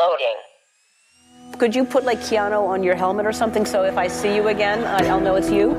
[0.00, 0.36] Loading.
[1.58, 4.48] Could you put like Keanu on your helmet or something so if I see you
[4.48, 5.74] again, I'll know it's you?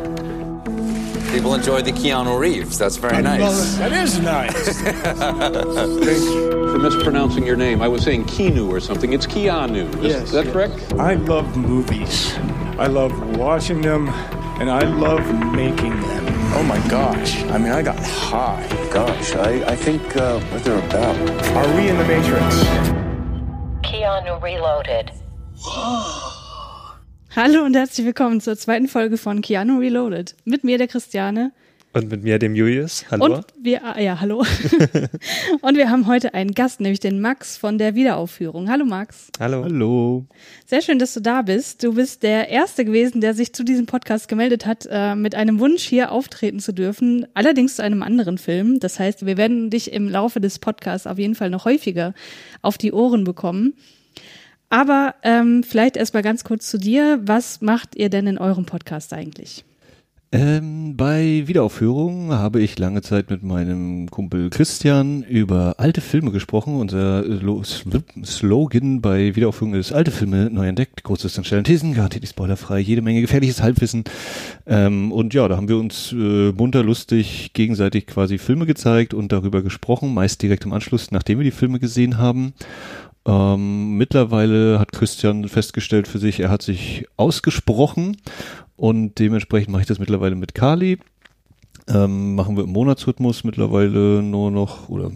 [1.32, 2.77] People enjoy the Keanu Reeves.
[2.77, 3.77] That's very nice.
[3.77, 4.79] That is nice.
[4.81, 6.52] Thank you.
[6.72, 7.81] for mispronouncing your name.
[7.81, 9.13] I was saying Keanu or something.
[9.13, 9.88] It's Keanu.
[10.04, 10.53] Is Yes, that yes.
[10.53, 10.93] correct?
[10.99, 12.35] I love movies.
[12.77, 14.09] I love watching them,
[14.59, 16.25] and I love making them.
[16.53, 17.41] Oh my gosh.
[17.45, 18.67] I mean, I got high.
[18.91, 21.15] Gosh, I, I think uh, what they're about.
[21.55, 23.00] Are we in the Matrix?
[24.21, 25.11] Keanu Reloaded.
[27.36, 30.36] Hallo und herzlich willkommen zur zweiten Folge von Keanu Reloaded.
[30.46, 31.54] Mit mir, der Christiane.
[31.94, 33.04] Und mit mir, dem Julius.
[33.10, 33.26] Hallo.
[33.26, 34.46] Und wir, ah, ja, hallo.
[35.62, 38.70] und wir haben heute einen Gast, nämlich den Max von der Wiederaufführung.
[38.70, 39.32] Hallo Max.
[39.40, 39.64] Hallo.
[39.64, 40.26] Hallo.
[40.68, 41.84] Sehr schön, dass du da bist.
[41.84, 45.60] Du bist der Erste gewesen, der sich zu diesem Podcast gemeldet hat, äh, mit einem
[45.60, 47.26] Wunsch hier auftreten zu dürfen.
[47.34, 48.80] Allerdings zu einem anderen Film.
[48.80, 52.14] Das heißt, wir werden dich im Laufe des Podcasts auf jeden Fall noch häufiger
[52.62, 53.74] auf die Ohren bekommen.
[54.72, 57.20] Aber ähm, vielleicht erstmal ganz kurz zu dir.
[57.24, 59.66] Was macht ihr denn in eurem Podcast eigentlich?
[60.34, 66.80] Ähm, bei Wiederaufführung habe ich lange Zeit mit meinem Kumpel Christian über alte Filme gesprochen.
[66.80, 72.23] Unser Sl- Slogan bei Wiederaufführung ist alte Filme neu entdeckt, großes an schnellen Thesen, garantiert
[72.23, 74.06] nicht spoilerfrei, jede Menge gefährliches Halbwissen.
[74.66, 79.33] Ähm, und ja, da haben wir uns äh, munter lustig gegenseitig quasi Filme gezeigt und
[79.33, 82.53] darüber gesprochen, meist direkt im Anschluss, nachdem wir die Filme gesehen haben.
[83.25, 88.17] Ähm, mittlerweile hat Christian festgestellt für sich, er hat sich ausgesprochen
[88.75, 90.97] und dementsprechend mache ich das mittlerweile mit Kali.
[91.88, 95.11] Ähm, machen wir im Monatsrhythmus mittlerweile nur noch, oder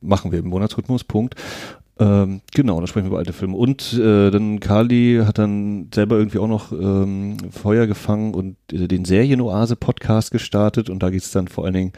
[0.00, 1.36] machen wir im Monatsrhythmus, Punkt.
[1.98, 3.56] Ähm, genau, da sprechen wir über alte Filme.
[3.56, 8.88] Und äh, dann Kali hat dann selber irgendwie auch noch ähm, Feuer gefangen und äh,
[8.88, 11.92] den Serienoase-Podcast gestartet und da geht es dann vor allen Dingen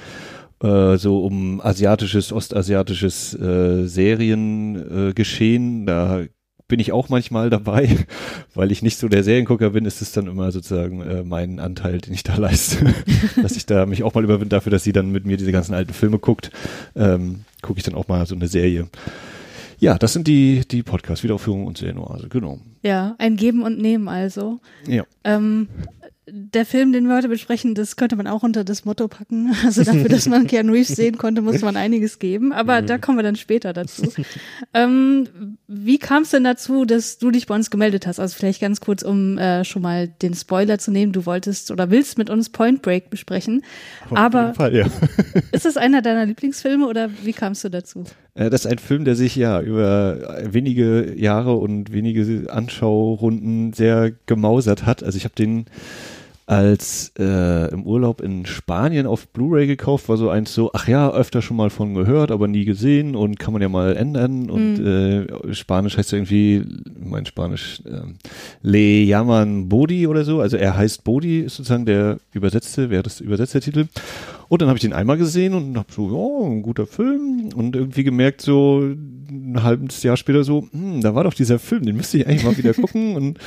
[0.64, 5.82] äh, so um asiatisches, ostasiatisches äh, Seriengeschehen.
[5.82, 6.22] Äh, da
[6.66, 7.98] bin ich auch manchmal dabei,
[8.54, 11.98] weil ich nicht so der Seriengucker bin, ist es dann immer sozusagen äh, mein Anteil,
[11.98, 12.94] den ich da leiste,
[13.42, 15.74] dass ich da mich auch mal überwinde dafür, dass sie dann mit mir diese ganzen
[15.74, 16.50] alten Filme guckt,
[16.96, 18.88] ähm, gucke ich dann auch mal so eine Serie.
[19.80, 22.58] Ja, das sind die, die Podcast-Wiederaufführungen und Serienoase, genau.
[22.82, 24.60] Ja, ein Geben und Nehmen also.
[24.86, 25.04] Ja.
[25.24, 25.68] Ähm,
[26.26, 29.54] der Film, den wir heute besprechen, das könnte man auch unter das Motto packen.
[29.64, 32.52] Also dafür, dass man Keanu Reeves sehen konnte, muss man einiges geben.
[32.52, 34.12] Aber da kommen wir dann später dazu.
[34.72, 38.20] ähm, wie kam es denn dazu, dass du dich bei uns gemeldet hast?
[38.20, 41.12] Also vielleicht ganz kurz, um äh, schon mal den Spoiler zu nehmen.
[41.12, 43.62] Du wolltest oder willst mit uns Point Break besprechen.
[44.10, 44.86] Aber Auf jeden Fall, ja.
[45.52, 48.04] ist das einer deiner Lieblingsfilme oder wie kamst du dazu?
[48.34, 54.12] Äh, Das ist ein Film, der sich ja über wenige Jahre und wenige Anschaurunden sehr
[54.26, 55.02] gemausert hat.
[55.02, 55.66] Also ich habe den
[56.46, 61.10] als äh, im Urlaub in Spanien auf Blu-ray gekauft, war so eins so, ach ja,
[61.10, 64.78] öfter schon mal von gehört, aber nie gesehen und kann man ja mal ändern und
[64.84, 66.62] äh, Spanisch heißt ja irgendwie,
[67.02, 68.16] mein Spanisch, ähm,
[68.62, 73.20] Le llaman Bodi oder so, also er heißt Bodi, ist sozusagen der übersetzte, wäre das
[73.20, 73.86] übersetzte Titel.
[74.48, 77.74] Und dann habe ich den einmal gesehen und habe so, ja, ein guter Film und
[77.74, 78.82] irgendwie gemerkt so
[79.30, 82.44] ein halbes Jahr später so, hm, da war doch dieser Film, den müsste ich eigentlich
[82.44, 83.38] mal wieder gucken und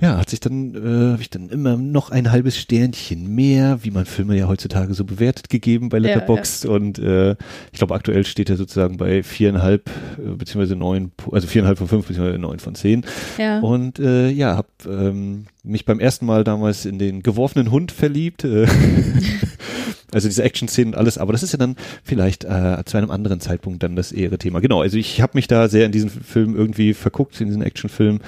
[0.00, 3.90] ja, hat sich dann, äh, habe ich dann immer noch ein halbes Sternchen mehr, wie
[3.90, 7.32] man Filme ja heutzutage so bewertet, gegeben bei Ja, Letterboxd und äh,
[7.72, 9.88] ich glaube aktuell steht er sozusagen bei viereinhalb
[10.18, 13.04] äh, beziehungsweise neun, also viereinhalb von fünf beziehungsweise neun von zehn
[13.38, 13.60] Ja.
[13.60, 18.44] und äh, ja, habe ähm, mich beim ersten Mal damals in den geworfenen Hund verliebt.
[18.44, 18.66] Äh,
[20.14, 23.40] also diese Action-Szenen und alles, aber das ist ja dann vielleicht äh, zu einem anderen
[23.40, 24.60] Zeitpunkt dann das ehre Thema.
[24.60, 28.20] Genau, also ich habe mich da sehr in diesen Film irgendwie verguckt, in diesen Actionfilm.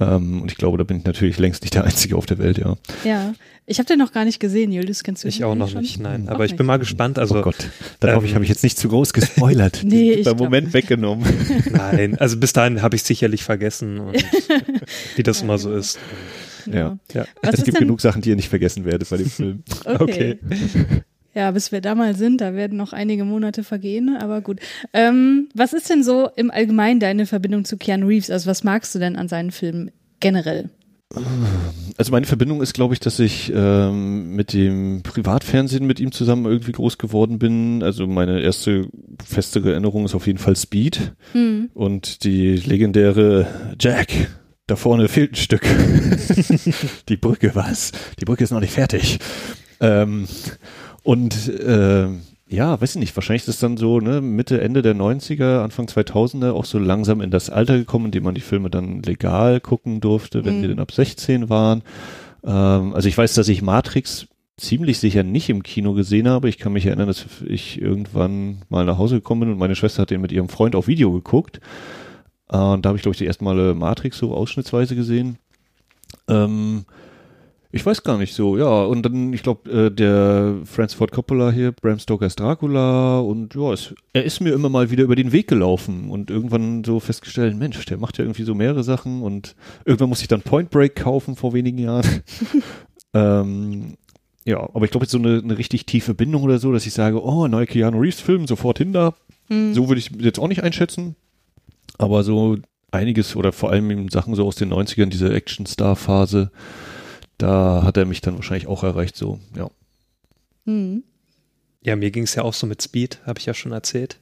[0.00, 2.58] Ähm, und ich glaube, da bin ich natürlich längst nicht der Einzige auf der Welt,
[2.58, 2.76] ja.
[3.04, 3.34] Ja.
[3.64, 5.04] Ich habe den noch gar nicht gesehen, Julius.
[5.04, 5.82] Kennst du Ich den auch noch schon?
[5.82, 6.28] nicht, nein.
[6.28, 6.58] Auch Aber ich nicht.
[6.58, 7.18] bin mal gespannt.
[7.18, 7.56] Also, oh Gott,
[8.00, 9.82] dann hoffe ich, ähm, habe ich jetzt nicht zu groß gespoilert.
[9.84, 11.24] Nee, ich beim glaub- Moment weggenommen.
[11.70, 12.18] nein.
[12.18, 14.16] Also bis dahin habe ich sicherlich vergessen, und
[15.16, 15.98] wie das immer so ist.
[16.66, 16.98] ja.
[17.14, 17.24] Ja.
[17.42, 19.62] Was es gibt denn- genug Sachen, die ihr nicht vergessen werdet bei dem Film.
[19.84, 20.38] Okay.
[21.34, 24.60] Ja, bis wir da mal sind, da werden noch einige Monate vergehen, aber gut.
[24.92, 28.30] Ähm, was ist denn so im Allgemeinen deine Verbindung zu Keanu Reeves?
[28.30, 29.90] Also was magst du denn an seinen Filmen
[30.20, 30.68] generell?
[31.98, 36.46] Also meine Verbindung ist, glaube ich, dass ich ähm, mit dem Privatfernsehen mit ihm zusammen
[36.46, 37.82] irgendwie groß geworden bin.
[37.82, 38.88] Also meine erste
[39.24, 41.70] festere Erinnerung ist auf jeden Fall Speed Hm.
[41.74, 43.46] und die legendäre
[43.78, 44.10] Jack.
[44.66, 45.62] Da vorne fehlt ein Stück.
[47.08, 47.92] die Brücke, was?
[48.20, 49.18] Die Brücke ist noch nicht fertig.
[49.80, 50.26] Ähm,
[51.02, 52.06] und äh,
[52.48, 55.86] ja, weiß ich nicht, wahrscheinlich ist es dann so, ne, Mitte, Ende der 90er, Anfang
[55.86, 59.60] 2000er auch so langsam in das Alter gekommen, in dem man die Filme dann legal
[59.60, 60.62] gucken durfte, wenn Mhm.
[60.62, 61.82] sie dann ab 16 waren.
[62.44, 64.26] Ähm, also ich weiß, dass ich Matrix
[64.58, 66.48] ziemlich sicher nicht im Kino gesehen habe.
[66.50, 70.02] Ich kann mich erinnern, dass ich irgendwann mal nach Hause gekommen bin und meine Schwester
[70.02, 71.58] hat den mit ihrem Freund auf Video geguckt.
[72.50, 75.38] Äh, und da habe ich, glaube ich, die ersten Male Matrix so ausschnittsweise gesehen.
[76.28, 76.84] Ähm,
[77.74, 78.84] ich weiß gar nicht so, ja.
[78.84, 83.72] Und dann, ich glaube, äh, der Francis Ford Coppola hier, Bram Stokers Dracula und ja,
[83.72, 87.56] es, er ist mir immer mal wieder über den Weg gelaufen und irgendwann so festgestellt,
[87.56, 90.96] Mensch, der macht ja irgendwie so mehrere Sachen und irgendwann musste ich dann Point Break
[90.96, 92.22] kaufen vor wenigen Jahren.
[93.14, 93.94] ähm,
[94.44, 96.92] ja, aber ich glaube jetzt so eine, eine richtig tiefe Bindung oder so, dass ich
[96.92, 99.14] sage, oh, neuer Keanu Reeves Film, sofort hin da.
[99.74, 101.14] So würde ich jetzt auch nicht einschätzen.
[101.98, 102.56] Aber so
[102.90, 106.50] einiges oder vor allem in Sachen so aus den 90ern, diese Action-Star-Phase,
[107.42, 109.70] da hat er mich dann wahrscheinlich auch erreicht, so, ja.
[110.66, 111.02] Hm.
[111.82, 114.18] Ja, mir ging es ja auch so mit Speed, habe ich ja schon erzählt.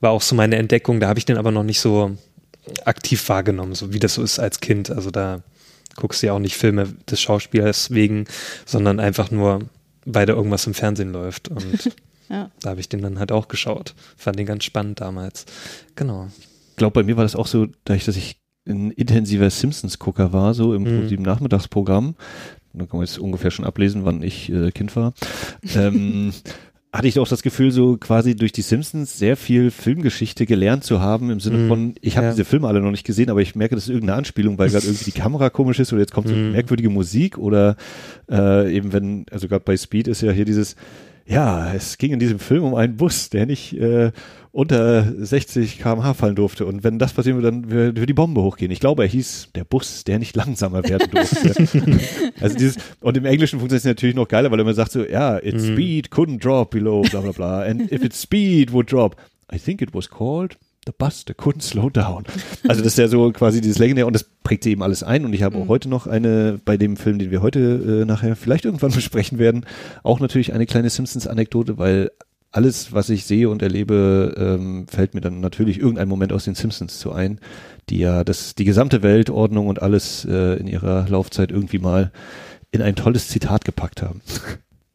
[0.00, 2.16] War auch so meine Entdeckung, da habe ich den aber noch nicht so
[2.84, 4.90] aktiv wahrgenommen, so wie das so ist als Kind.
[4.90, 5.42] Also da
[5.96, 8.26] guckst du ja auch nicht Filme des Schauspielers wegen,
[8.66, 9.60] sondern einfach nur,
[10.04, 11.48] weil da irgendwas im Fernsehen läuft.
[11.48, 11.92] Und
[12.28, 12.50] Ja.
[12.60, 13.94] da habe ich den dann halt auch geschaut.
[14.16, 15.46] Fand den ganz spannend damals.
[15.94, 16.28] Genau.
[16.70, 18.36] Ich glaube, bei mir war das auch so, dadurch, dass ich
[18.66, 21.22] ein intensiver Simpsons-Gucker war, so im Mhm.
[21.22, 22.14] Nachmittagsprogramm.
[22.72, 25.14] Da kann man jetzt ungefähr schon ablesen, wann ich äh, Kind war.
[25.74, 26.32] ähm,
[26.92, 31.00] hatte ich auch das Gefühl, so quasi durch die Simpsons sehr viel Filmgeschichte gelernt zu
[31.00, 31.68] haben, im Sinne Mhm.
[31.68, 32.32] von, ich habe Ja.
[32.32, 34.86] diese Filme alle noch nicht gesehen, aber ich merke, das ist irgendeine Anspielung, weil gerade
[34.86, 36.52] irgendwie die Kamera komisch ist oder jetzt kommt so Mhm.
[36.52, 37.76] merkwürdige Musik oder
[38.30, 40.74] äh, eben wenn, also gerade bei Speed ist ja hier dieses,
[41.26, 44.12] ja, es ging in diesem Film um einen Bus, der nicht äh,
[44.56, 46.64] unter 60 km/h fallen durfte.
[46.64, 48.72] Und wenn das passieren würde, dann würde die Bombe hochgehen.
[48.72, 52.00] Ich glaube, er hieß der Bus, der nicht langsamer werden durfte.
[52.40, 55.04] also dieses, und im Englischen funktioniert es natürlich noch geiler, weil er immer sagt so,
[55.04, 55.72] ja, its Mhm.
[55.74, 57.62] speed couldn't drop below, bla bla bla.
[57.64, 59.16] And if its speed would drop,
[59.52, 60.56] I think it was called
[60.86, 62.24] the bus that couldn't slow down.
[62.66, 65.26] Also das ist ja so quasi dieses legendäre und das prägt sie eben alles ein.
[65.26, 68.36] Und ich habe auch heute noch eine, bei dem Film, den wir heute äh, nachher
[68.36, 69.66] vielleicht irgendwann besprechen werden,
[70.02, 72.10] auch natürlich eine kleine Simpsons-Anekdote, weil
[72.56, 76.54] alles, was ich sehe und erlebe, ähm, fällt mir dann natürlich irgendein Moment aus den
[76.54, 77.38] Simpsons zu ein,
[77.90, 82.12] die ja das, die gesamte Weltordnung und alles äh, in ihrer Laufzeit irgendwie mal
[82.70, 84.20] in ein tolles Zitat gepackt haben.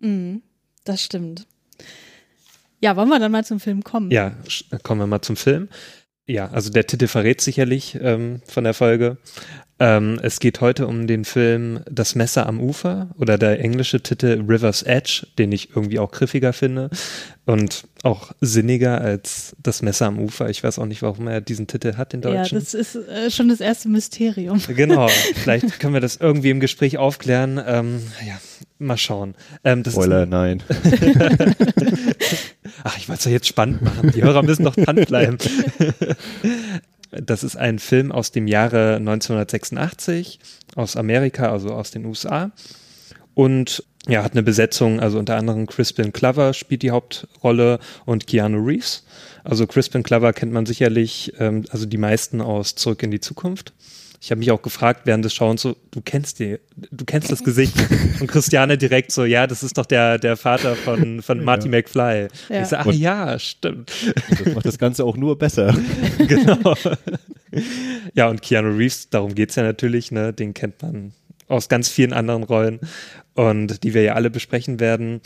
[0.03, 0.41] Mhm.
[0.83, 1.45] Das stimmt.
[2.79, 4.09] Ja, wollen wir dann mal zum Film kommen?
[4.09, 4.33] Ja,
[4.81, 5.69] kommen wir mal zum Film.
[6.25, 9.17] Ja, also der Titel verrät sicherlich ähm, von der Folge.
[9.83, 14.43] Ähm, es geht heute um den Film Das Messer am Ufer oder der englische Titel
[14.47, 16.91] River's Edge, den ich irgendwie auch griffiger finde
[17.47, 20.51] und auch sinniger als Das Messer am Ufer.
[20.51, 22.59] Ich weiß auch nicht, warum er diesen Titel hat, den Ja, deutschen.
[22.59, 24.61] das ist äh, schon das erste Mysterium.
[24.67, 27.59] Genau, vielleicht können wir das irgendwie im Gespräch aufklären.
[27.65, 28.39] Ähm, ja,
[28.77, 29.33] mal schauen.
[29.63, 30.61] Ähm, das ist Spoiler, nein.
[32.83, 34.11] Ach, ich wollte es ja jetzt spannend machen.
[34.15, 35.37] Die Hörer müssen doch dranbleiben.
[37.11, 40.39] Das ist ein Film aus dem Jahre 1986
[40.75, 42.51] aus Amerika, also aus den USA.
[43.33, 48.63] Und ja, hat eine Besetzung, also unter anderem Crispin Glover spielt die Hauptrolle und Keanu
[48.63, 49.05] Reeves.
[49.43, 53.73] Also Crispin Glover kennt man sicherlich, ähm, also die meisten aus Zurück in die Zukunft.
[54.23, 56.59] Ich habe mich auch gefragt während des Schauens so, du kennst die,
[56.91, 57.73] du kennst das Gesicht.
[58.19, 62.27] Und Christiane direkt so, ja, das ist doch der, der Vater von, von Marty McFly.
[62.50, 62.62] Ja.
[62.62, 63.91] Ich so, ach Und- ja, stimmt.
[64.29, 65.75] Das macht das Ganze auch nur besser.
[66.19, 66.75] genau.
[68.13, 70.33] ja, und Keanu Reeves, darum geht's ja natürlich, ne?
[70.33, 71.13] Den kennt man
[71.47, 72.79] aus ganz vielen anderen Rollen
[73.33, 75.21] und die wir ja alle besprechen werden.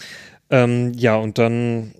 [0.50, 1.94] Ähm, ja, und dann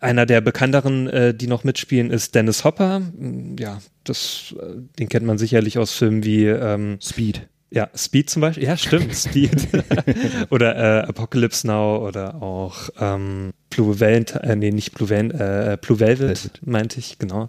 [0.00, 3.00] einer der bekannteren, äh, die noch mitspielen, ist Dennis Hopper.
[3.00, 7.48] Mm, Ja, das, äh, den kennt man sicherlich aus Filmen wie ähm, Speed.
[7.70, 8.64] ja, Speed zum Beispiel.
[8.64, 9.68] Ja, stimmt, Speed.
[10.50, 15.76] oder äh, Apocalypse Now oder auch ähm, Blue Valent, äh, nee, nicht Blue, Val äh,
[15.80, 16.60] Blue Velvet, Velvet.
[16.66, 17.48] meinte ich, genau.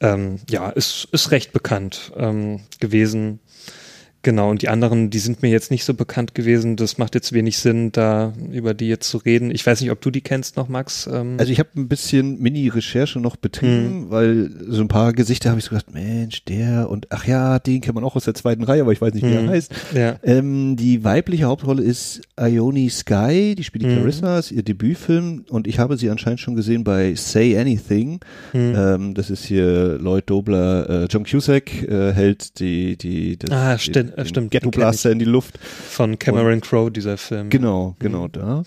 [0.00, 3.40] Ähm, ja, ist, ist recht bekannt ähm, gewesen.
[4.24, 6.74] Genau, und die anderen, die sind mir jetzt nicht so bekannt gewesen.
[6.76, 9.50] Das macht jetzt wenig Sinn, da über die jetzt zu reden.
[9.52, 11.06] Ich weiß nicht, ob du die kennst noch, Max.
[11.10, 15.58] Ähm, Also ich habe ein bisschen Mini-Recherche noch betrieben, weil so ein paar Gesichter habe
[15.60, 18.64] ich so gedacht, Mensch, der und ach ja, den kennt man auch aus der zweiten
[18.64, 19.44] Reihe, aber ich weiß nicht, wie Hm.
[19.44, 19.72] er heißt.
[19.94, 20.16] ja.
[20.24, 23.96] Ähm, die weibliche Hauptrolle ist Ione Sky, die spielt die Mhm.
[23.98, 28.20] Clarissa, ist ihr Debütfilm und ich habe sie anscheinend schon gesehen bei Say Anything.
[28.52, 28.74] Hm.
[28.76, 33.78] Ähm, das ist hier Lloyd Dobler, äh, John Cusack äh, hält die, die, das, Ah,
[33.78, 35.58] stimmt, den stimmt, Ghetto Blaster in die Luft.
[35.58, 37.50] Von Cameron Crowe, dieser Film.
[37.50, 38.64] Genau, genau da.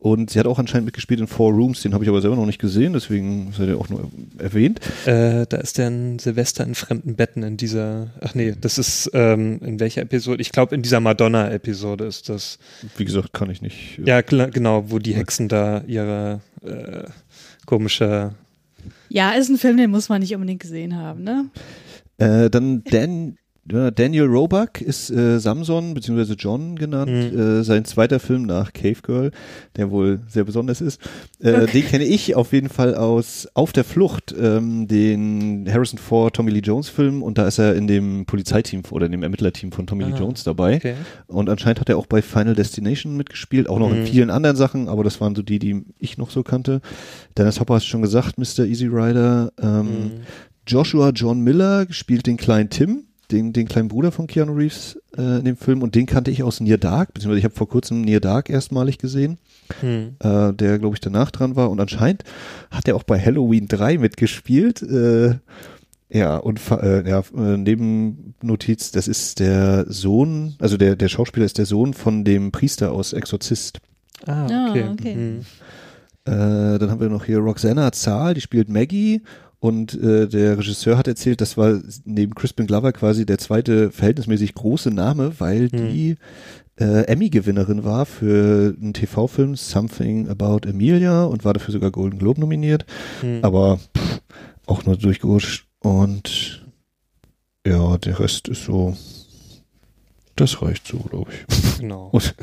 [0.00, 2.46] Und sie hat auch anscheinend mitgespielt in Four Rooms, den habe ich aber selber noch
[2.46, 4.78] nicht gesehen, deswegen seid ihr auch nur erwähnt.
[5.06, 9.10] Äh, da ist der ein Silvester in fremden Betten in dieser, ach nee, das ist,
[9.12, 10.40] ähm, in welcher Episode?
[10.40, 12.60] Ich glaube, in dieser Madonna-Episode ist das.
[12.96, 13.98] Wie gesagt, kann ich nicht.
[14.04, 17.08] Ja, klar, genau, wo die Hexen da ihre äh,
[17.66, 18.34] komische,
[19.08, 21.46] Ja, ist ein Film, den muss man nicht unbedingt gesehen haben, ne?
[22.18, 23.34] Äh, dann Dan, Ja,
[23.68, 26.34] Daniel Roebuck ist äh, Samson bzw.
[26.38, 27.10] John genannt.
[27.32, 27.38] Mhm.
[27.38, 29.30] Äh, sein zweiter Film nach Cave Girl,
[29.76, 31.00] der wohl sehr besonders ist.
[31.40, 36.34] Äh, Den kenne ich auf jeden Fall aus Auf der Flucht, ähm, den Harrison Ford
[36.36, 39.72] Tommy Lee Jones Film und da ist er in dem Polizeiteam oder in dem Ermittlerteam
[39.72, 40.76] von Tommy Lee Ah, Jones dabei.
[40.76, 40.94] Okay.
[41.26, 44.06] Und anscheinend hat er auch bei Final Destination mitgespielt, auch noch in Mhm.
[44.06, 46.80] vielen anderen Sachen, aber das waren so die, die ich noch so kannte.
[47.36, 48.64] Dennis Hopper hast schon gesagt, Mr.
[48.64, 49.52] Easy Rider.
[49.60, 50.10] Ähm, Mhm.
[50.66, 55.38] Joshua John Miller spielt den kleinen Tim, den, den kleinen Bruder von Keanu Reeves äh,
[55.38, 58.00] in dem Film und den kannte ich aus Near Dark, beziehungsweise ich habe vor kurzem
[58.02, 59.38] Near Dark erstmalig gesehen,
[59.80, 60.16] Hm.
[60.20, 62.24] äh, der glaube ich danach dran war und anscheinend
[62.70, 64.80] hat er auch bei Halloween 3 mitgespielt.
[64.82, 65.34] Äh,
[66.10, 71.44] ja, und äh, ja, äh, neben Notiz, das ist der Sohn, also der, der Schauspieler
[71.44, 73.80] ist der Sohn von dem Priester aus Exorzist.
[74.26, 74.84] Ah, Ah, okay.
[74.90, 75.14] okay.
[75.14, 75.40] Hm.
[76.24, 79.22] Äh, dann haben wir noch hier Roxana Zahl, die spielt Maggie.
[79.60, 84.54] Und äh, der Regisseur hat erzählt, das war neben Crispin Glover quasi der zweite verhältnismäßig
[84.54, 86.16] große Name, weil die
[86.78, 92.40] äh, Emmy-Gewinnerin war für einen TV-Film Something About Amelia und war dafür sogar Golden Globe
[92.40, 92.86] nominiert.
[93.20, 93.40] Hm.
[93.42, 94.20] Aber pff,
[94.66, 95.66] auch nur durchgerutscht.
[95.80, 96.64] Und
[97.66, 98.96] ja, der Rest ist so.
[100.36, 101.78] Das reicht so, glaube ich.
[101.78, 102.10] Genau.
[102.12, 102.32] Und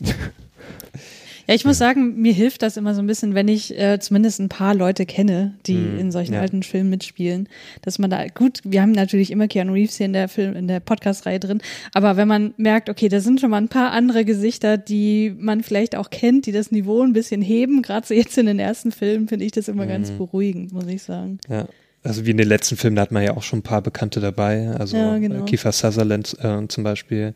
[1.48, 4.38] Ja, ich muss sagen, mir hilft das immer so ein bisschen, wenn ich äh, zumindest
[4.38, 6.40] ein paar Leute kenne, die Mhm, in solchen ja.
[6.42, 7.48] alten Filmen mitspielen,
[7.80, 10.68] dass man da gut, wir haben natürlich immer Keanu Reeves hier in der Film in
[10.68, 11.62] der Podcast-Reihe drin,
[11.94, 15.62] aber wenn man merkt, okay, da sind schon mal ein paar andere Gesichter, die man
[15.62, 18.92] vielleicht auch kennt, die das Niveau ein bisschen heben, gerade so jetzt in den ersten
[18.92, 20.18] Filmen, finde ich das immer ganz Mhm.
[20.18, 21.38] beruhigend, muss ich sagen.
[21.48, 21.66] Ja.
[22.04, 24.20] Also wie in den letzten Filmen, da hat man ja auch schon ein paar Bekannte
[24.20, 24.68] dabei.
[24.78, 25.44] Also Ja, genau.
[25.44, 27.34] Kiefer Sutherland äh, zum Beispiel.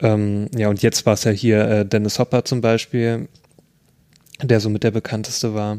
[0.00, 3.28] Ähm, ja, und jetzt war es ja hier äh, Dennis Hopper zum Beispiel,
[4.42, 5.78] der so mit der bekannteste war.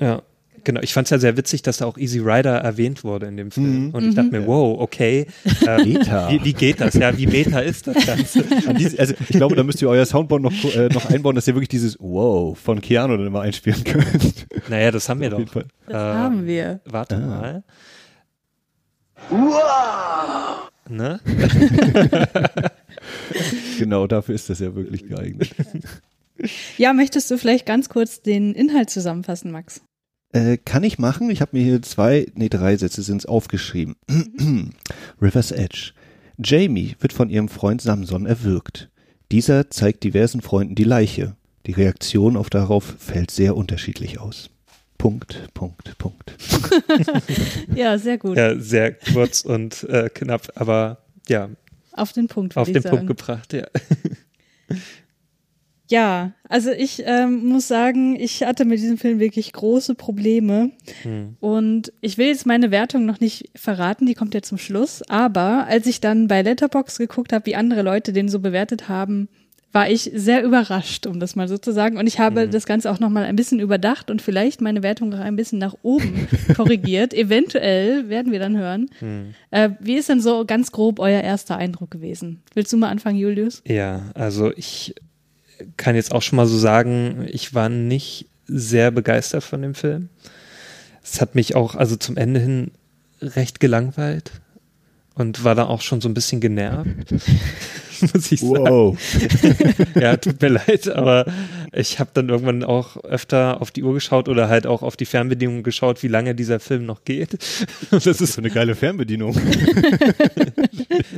[0.00, 0.22] Ja,
[0.64, 0.80] genau.
[0.82, 3.50] Ich fand es ja sehr witzig, dass da auch Easy Rider erwähnt wurde in dem
[3.50, 3.88] Film.
[3.88, 3.90] Mhm.
[3.90, 5.26] Und ich dachte mir, wow, okay.
[5.66, 6.30] Äh, Meta.
[6.30, 6.94] Wie, wie geht das?
[6.94, 8.44] Ja, wie meta ist das Ganze?
[8.98, 11.68] Also ich glaube, da müsst ihr euer Soundboard noch, äh, noch einbauen, dass ihr wirklich
[11.68, 14.46] dieses Wow von Keanu dann immer einspielen könnt.
[14.70, 15.52] Naja, das haben wir Auf jeden doch.
[15.52, 15.66] Fall.
[15.86, 16.80] Das Äh, haben wir.
[16.86, 17.20] Warte Ah.
[17.20, 17.62] mal.
[20.88, 21.20] Ne?
[23.78, 25.50] Genau, dafür ist das ja wirklich geeignet.
[26.76, 29.80] Ja, möchtest du vielleicht ganz kurz den Inhalt zusammenfassen, Max?
[30.32, 31.30] Äh, kann ich machen.
[31.30, 33.96] Ich habe mir hier zwei, nee, drei Sätze sind es aufgeschrieben.
[35.22, 35.92] River's Edge.
[36.36, 38.90] Jamie wird von ihrem Freund Samson erwürgt.
[39.32, 41.36] Dieser zeigt diversen Freunden die Leiche.
[41.64, 44.50] Die Reaktion auf darauf fällt sehr unterschiedlich aus.
[44.98, 46.34] Punkt, Punkt, Punkt.
[47.74, 48.36] Ja, sehr gut.
[48.36, 50.98] Ja, sehr kurz und äh, knapp, aber
[51.28, 51.50] ja,
[51.92, 52.56] Auf den Punkt.
[52.56, 52.96] auf den sagen.
[52.96, 53.66] Punkt gebracht, ja.
[55.88, 60.72] Ja, also ich ähm, muss sagen, ich hatte mit diesem Film wirklich große Probleme.
[61.02, 61.36] Hm.
[61.38, 65.02] Und ich will jetzt meine Wertung noch nicht verraten, die kommt ja zum Schluss.
[65.08, 69.28] Aber als ich dann bei Letterbox geguckt habe, wie andere Leute den so bewertet haben,
[69.72, 71.98] war ich sehr überrascht, um das mal so zu sagen.
[71.98, 75.12] Und ich habe das Ganze auch noch mal ein bisschen überdacht und vielleicht meine Wertung
[75.12, 77.12] auch ein bisschen nach oben korrigiert.
[77.12, 78.88] Eventuell werden wir dann hören.
[79.50, 82.42] Äh, wie ist denn so ganz grob euer erster Eindruck gewesen?
[82.54, 83.62] Willst du mal anfangen, Julius?
[83.66, 84.94] Ja, also ich
[85.76, 90.08] kann jetzt auch schon mal so sagen, ich war nicht sehr begeistert von dem Film.
[91.02, 92.70] Es hat mich auch also zum Ende hin
[93.20, 94.32] recht gelangweilt
[95.14, 96.88] und war da auch schon so ein bisschen genervt.
[98.14, 98.98] Muss ich sagen.
[100.00, 101.26] Ja, tut mir leid, aber
[101.72, 105.06] ich habe dann irgendwann auch öfter auf die Uhr geschaut oder halt auch auf die
[105.06, 107.38] Fernbedienung geschaut, wie lange dieser Film noch geht.
[107.90, 109.36] Das ist So eine geile Fernbedienung.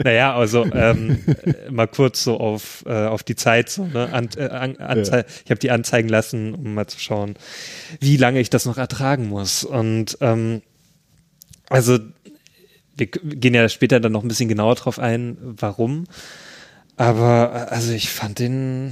[0.02, 4.08] Naja, also ähm, äh, mal kurz so auf, äh, auf die Zeit, so, ne?
[4.12, 7.34] An, äh, an, Anzei ich habe die anzeigen lassen, um mal zu schauen,
[8.00, 9.64] wie lange ich das noch ertragen muss.
[9.64, 10.62] Und ähm,
[11.68, 11.98] also
[12.96, 16.04] wir gehen ja später dann noch ein bisschen genauer drauf ein, warum.
[16.98, 18.88] Aber äh, also ich fand den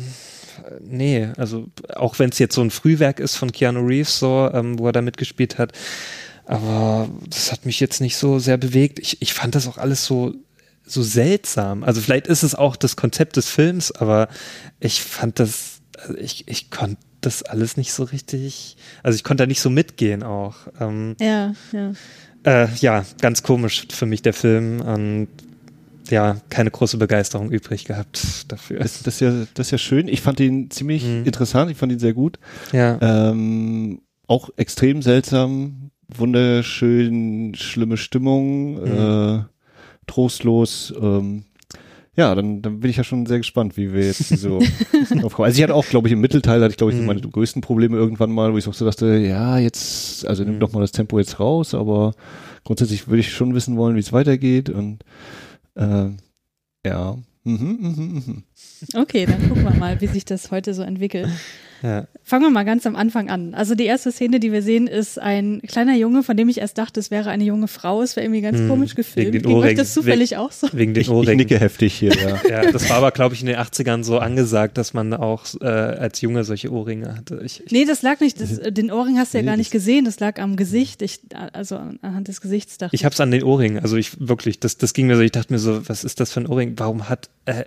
[0.64, 4.50] äh, nee, also auch wenn es jetzt so ein Frühwerk ist von Keanu Reeves, so,
[4.52, 5.72] ähm, wo er da mitgespielt hat,
[6.46, 9.00] aber das hat mich jetzt nicht so sehr bewegt.
[9.00, 10.34] Ich, ich fand das auch alles so,
[10.84, 11.82] so seltsam.
[11.82, 14.28] Also vielleicht ist es auch das Konzept des Films, aber
[14.78, 19.42] ich fand das, also ich, ich konnte das alles nicht so richtig, also ich konnte
[19.42, 20.54] da nicht so mitgehen auch.
[20.78, 21.92] Ähm, Ja, ja.
[22.44, 25.28] äh, ja, ganz komisch für mich der Film und
[26.10, 28.78] ja, keine große Begeisterung übrig gehabt dafür.
[28.80, 30.08] Das, das, ist ja, das ist ja schön.
[30.08, 31.24] Ich fand ihn ziemlich Mhm.
[31.24, 31.70] interessant.
[31.70, 32.38] Ich fand ihn sehr gut.
[32.72, 38.98] Ja, Ähm, auch extrem seltsam, wunderschön, schlimme Stimmung, Mhm.
[39.40, 39.42] äh,
[40.06, 40.92] trostlos.
[41.00, 41.44] Ähm,
[42.16, 44.58] ja, dann, dann bin ich ja schon sehr gespannt, wie wir jetzt so
[45.22, 45.46] aufkommen.
[45.46, 47.06] Also ich hatte auch, glaube ich, im Mittelteil hatte ich, glaube ich, Mhm.
[47.06, 50.50] meine größten Probleme irgendwann mal, wo ich auch so dachte, ja, jetzt, also Mhm.
[50.52, 52.14] nimm doch mal das Tempo jetzt raus, aber
[52.64, 55.00] grundsätzlich würde ich schon wissen wollen, wie es weitergeht und
[55.76, 56.10] äh,
[56.86, 57.16] ja.
[57.44, 58.42] Mhm, mhm, mhm.
[58.94, 61.28] Okay, dann gucken wir mal, wie sich das heute so entwickelt.
[61.86, 62.06] Ja.
[62.24, 63.54] Fangen wir mal ganz am Anfang an.
[63.54, 66.76] Also die erste Szene, die wir sehen, ist ein kleiner Junge, von dem ich erst
[66.78, 68.02] dachte, es wäre eine junge Frau.
[68.02, 69.28] Es wäre irgendwie ganz Hm, komisch gefilmt.
[69.28, 69.76] wegen den Ging euch Ohrringen.
[69.76, 70.66] das zufällig auch so?
[70.72, 71.36] Wegen den Ich, ich Ohrringen.
[71.36, 72.40] nicke heftig hier, ja.
[72.64, 75.64] Ja, das war aber, glaube ich, in den 80ern so angesagt, dass man auch äh,
[75.66, 77.40] als Junge solche Ohrringe hatte.
[77.44, 79.70] Ich, ich, Nee, das lag nicht, das, den Ohrring hast du ja Nee, gar nicht
[79.70, 81.02] gesehen, das lag am Gesicht.
[81.02, 81.20] Ich,
[81.52, 83.78] also anhand des Gesichts dachte ich hab's an den Ohrringen.
[83.78, 86.32] Also ich wirklich, das, das ging mir so, ich dachte mir so, was ist das
[86.32, 86.72] für ein Ohrring?
[86.76, 87.64] Warum hat äh,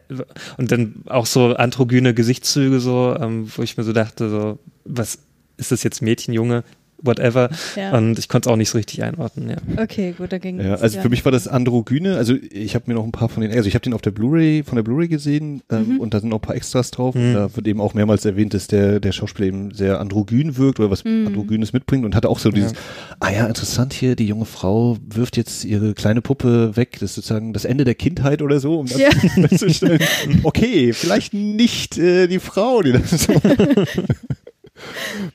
[0.58, 5.20] und dann auch so androgyne Gesichtszüge so, ähm, wo ich mir so dachte, so, was
[5.58, 6.64] ist das jetzt Mädchen, Junge,
[7.02, 7.50] whatever.
[7.76, 7.98] Ja.
[7.98, 9.58] Und ich konnte es auch nicht so richtig einordnen, ja.
[9.82, 12.94] Okay, gut, da ging Ja, also für mich war das Androgyne, also ich habe mir
[12.96, 15.08] noch ein paar von den, also ich habe den auf der Blu-ray, von der Bluray
[15.08, 16.00] gesehen ähm, Mhm.
[16.00, 17.16] und da sind noch ein paar Extras drauf.
[17.16, 17.34] Mhm.
[17.34, 20.92] Da wird eben auch mehrmals erwähnt, dass der, der Schauspieler eben sehr androgyn wirkt oder
[20.92, 21.28] was Mhm.
[21.28, 22.74] Androgynes mitbringt und hatte auch so dieses,
[23.20, 27.16] ah ja, interessant hier, die junge Frau wirft jetzt ihre kleine Puppe weg, das ist
[27.16, 29.10] sozusagen das Ende der Kindheit oder so, um dann Ja.
[29.48, 30.00] festzustellen,
[30.44, 33.34] okay, vielleicht nicht äh, die Frau, die das so,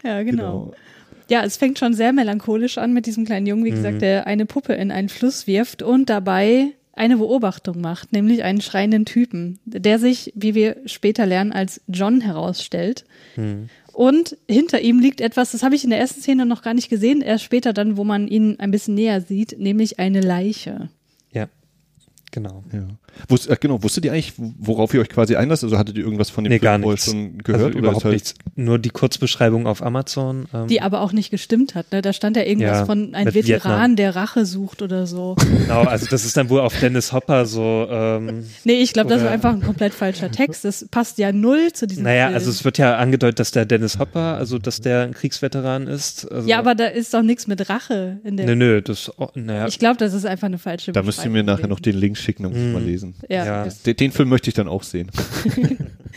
[0.05, 0.73] Ja, genau.
[1.29, 4.47] Ja, es fängt schon sehr melancholisch an mit diesem kleinen Jungen, wie gesagt, der eine
[4.47, 9.99] Puppe in einen Fluss wirft und dabei eine Beobachtung macht, nämlich einen schreienden Typen, der
[9.99, 13.05] sich, wie wir später lernen, als John herausstellt.
[13.93, 16.89] Und hinter ihm liegt etwas, das habe ich in der ersten Szene noch gar nicht
[16.91, 20.89] gesehen, erst später dann, wo man ihn ein bisschen näher sieht, nämlich eine Leiche.
[21.33, 21.49] Ja,
[22.33, 22.65] genau.
[22.73, 22.87] Ja.
[23.29, 25.65] Wusst, äh, genau, wusstet ihr eigentlich, worauf ihr euch quasi einlasst?
[25.65, 27.65] Also hattet ihr irgendwas von dem Nee, Film gar schon gehört?
[27.67, 28.35] also überhaupt ist halt, nichts.
[28.57, 30.47] Nur die Kurzbeschreibung auf Amazon.
[30.53, 31.91] Ähm, Die aber auch nicht gestimmt hat.
[31.93, 32.03] Ne?
[32.03, 33.97] Da stand ja irgendwas Ja, von ein mit Veteran, Vietnam.
[33.97, 35.37] der Rache sucht oder so.
[35.65, 37.87] Genau, also das ist dann wohl auf Dennis Hopper so.
[37.91, 40.65] Ähm, Nee, ich glaube, das war Oder- einfach ein komplett falscher Text.
[40.65, 42.35] Das passt ja null zu diesem naja, Film.
[42.35, 46.31] also es wird ja angedeutet, dass der Dennis Hopper, also dass der ein Kriegsveteran ist.
[46.31, 48.47] Also, ja, aber da ist doch nichts mit Rache in der.
[48.47, 49.67] Nö, nö, das, oh, naja.
[49.67, 52.19] Ich glaube, das ist einfach eine falsche da müsst ihr mir nachher noch den Link
[52.19, 52.73] schicken, dann muss ich Mhm.
[52.73, 53.04] mal lesen.
[53.29, 53.45] Ja.
[53.45, 53.69] ja.
[53.85, 55.11] Den, den Film möchte ich dann auch sehen.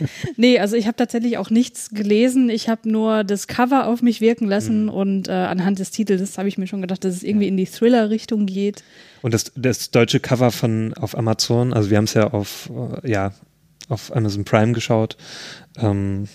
[0.36, 2.50] Nee, also ich habe tatsächlich auch nichts gelesen.
[2.50, 4.88] Ich habe nur das Cover auf mich wirken lassen Mhm.
[4.90, 7.66] und äh, anhand des Titels habe ich mir schon gedacht, dass es irgendwie in die
[7.66, 8.84] Thriller-Richtung geht.
[9.22, 12.70] Und das, das deutsche Cover von auf Amazon, also wir haben es ja auf,
[13.02, 13.32] äh, ja,
[13.88, 15.16] auf Amazon Prime geschaut.
[15.76, 16.28] Ähm,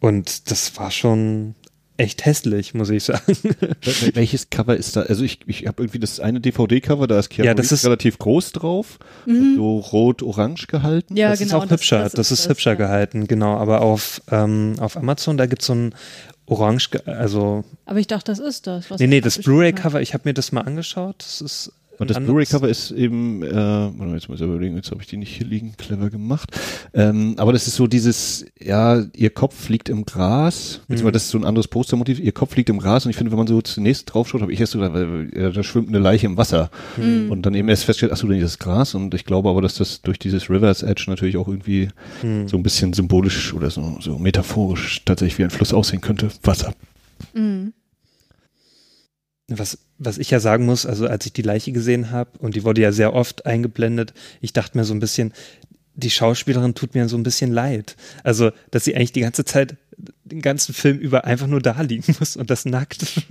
[0.00, 1.54] und das war schon
[1.96, 3.20] echt hässlich, muss ich sagen.
[3.82, 5.02] Wel- Welches Cover ist da?
[5.02, 8.18] Also ich, ich habe irgendwie das eine DVD-Cover, da ist Keanu Ja, das ist- relativ
[8.18, 11.14] groß drauf, so rot-orange gehalten.
[11.14, 11.18] Mhm.
[11.18, 11.58] Ja, das genau.
[11.58, 12.76] ist auch hübscher, das, ist hübscher ja.
[12.76, 13.56] gehalten, genau.
[13.56, 15.94] Aber auf, ähm, auf Amazon, da gibt's so ein
[16.46, 18.90] orange, ge- also, Aber ich dachte, das ist das.
[18.90, 21.72] Was nee, nee, das Blu-ray-Cover, ich habe mir das mal angeschaut, das ist
[22.02, 25.06] Und das Blu-ray-Cover ist eben, äh, warte mal, jetzt muss ich überlegen, jetzt habe ich
[25.06, 26.50] die nicht hier liegen, clever gemacht.
[26.94, 31.30] Ähm, aber das ist so dieses, ja, ihr Kopf liegt im Gras, beziehungsweise das ist
[31.30, 33.62] so ein anderes Postermotiv, ihr Kopf liegt im Gras und ich finde, wenn man so
[33.62, 36.70] zunächst draufschaut, habe ich erst so gedacht, weil, ja, da schwimmt eine Leiche im Wasser.
[37.30, 39.74] Und dann eben erst festgestellt, ach so, das ist Gras und ich glaube aber, dass
[39.74, 41.88] das durch dieses River's Edge natürlich auch irgendwie
[42.46, 46.28] so ein bisschen symbolisch oder so, so metaphorisch tatsächlich wie ein Fluss aussehen könnte.
[46.42, 46.74] Wasser.
[47.34, 47.72] Mhm.
[49.48, 52.64] Was, was ich ja sagen muss, also als ich die Leiche gesehen habe, und die
[52.64, 55.32] wurde ja sehr oft eingeblendet, ich dachte mir so ein bisschen,
[55.94, 57.96] die Schauspielerin tut mir so ein bisschen leid.
[58.24, 59.76] Also, dass sie eigentlich die ganze Zeit,
[60.24, 63.22] den ganzen Film über einfach nur da liegen muss und das nackt.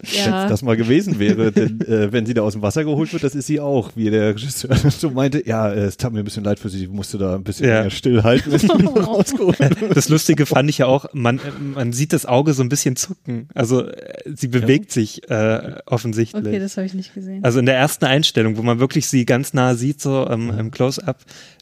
[0.00, 0.48] Wenn Ja.
[0.48, 3.34] das mal gewesen wäre, denn äh, wenn sie da aus dem Wasser geholt wird, das
[3.34, 6.44] ist sie auch, wie der Regisseur so meinte, ja, äh, es tat mir ein bisschen
[6.44, 7.88] leid für sie, sie musste da ein bisschen Ja.
[7.90, 8.66] stillhalten, wenn sie
[9.00, 9.96] rausgeholt wird.
[9.96, 11.40] Das Lustige fand ich ja auch, man,
[11.74, 13.48] man sieht das Auge so ein bisschen zucken.
[13.54, 16.44] Also, äh, sie bewegt sich äh, offensichtlich.
[16.46, 17.44] Okay, das habe ich nicht gesehen.
[17.44, 20.70] Also in der ersten Einstellung, wo man wirklich sie ganz nah sieht, so ähm, im
[20.70, 21.18] Close-Up,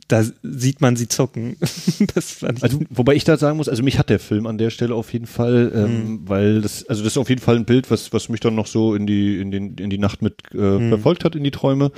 [0.08, 1.56] da sieht man sie zucken.
[2.14, 4.58] das fand ich Also, wobei ich da sagen muss, also mich hat der Film an
[4.58, 7.64] der Stelle auf jeden Fall, ähm, weil das, also das ist auf jeden Fall ein
[7.64, 10.34] Bild, was, was mich dann noch so in die, in den, in die Nacht mit
[10.54, 11.90] äh, verfolgt hat, in die Träume.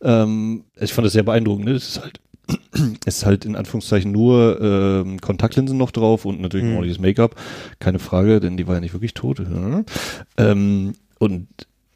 [0.00, 1.74] Ähm, ich fand das sehr beeindruckend, ne?
[1.74, 2.20] Das ist halt,
[3.06, 6.70] es ist halt in Anführungszeichen nur ähm, Kontaktlinsen noch drauf und natürlich Mhm.
[6.70, 7.36] noch ordentliches Make-up.
[7.78, 9.40] Keine Frage, denn die war ja nicht wirklich tot.
[9.40, 9.84] Ja.
[10.36, 11.46] Ähm, und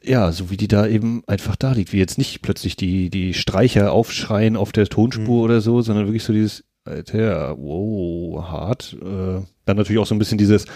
[0.04, 3.34] ja, so wie die da eben einfach da liegt, wie jetzt nicht plötzlich die, die
[3.34, 5.42] Streicher aufschreien auf der Tonspur Mhm.
[5.44, 8.94] oder so, sondern wirklich so dieses, Alter, wow, hart.
[9.00, 10.66] Äh, dann natürlich auch so ein bisschen dieses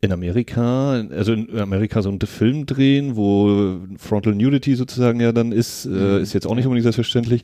[0.00, 5.52] in Amerika, also in Amerika so einen Film drehen, wo Frontal Nudity sozusagen ja dann
[5.52, 5.96] ist, Mhm.
[5.96, 7.42] äh, ist jetzt auch nicht unbedingt selbstverständlich.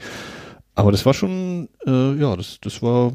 [0.75, 3.12] Aber das war schon, äh, ja, das, das war,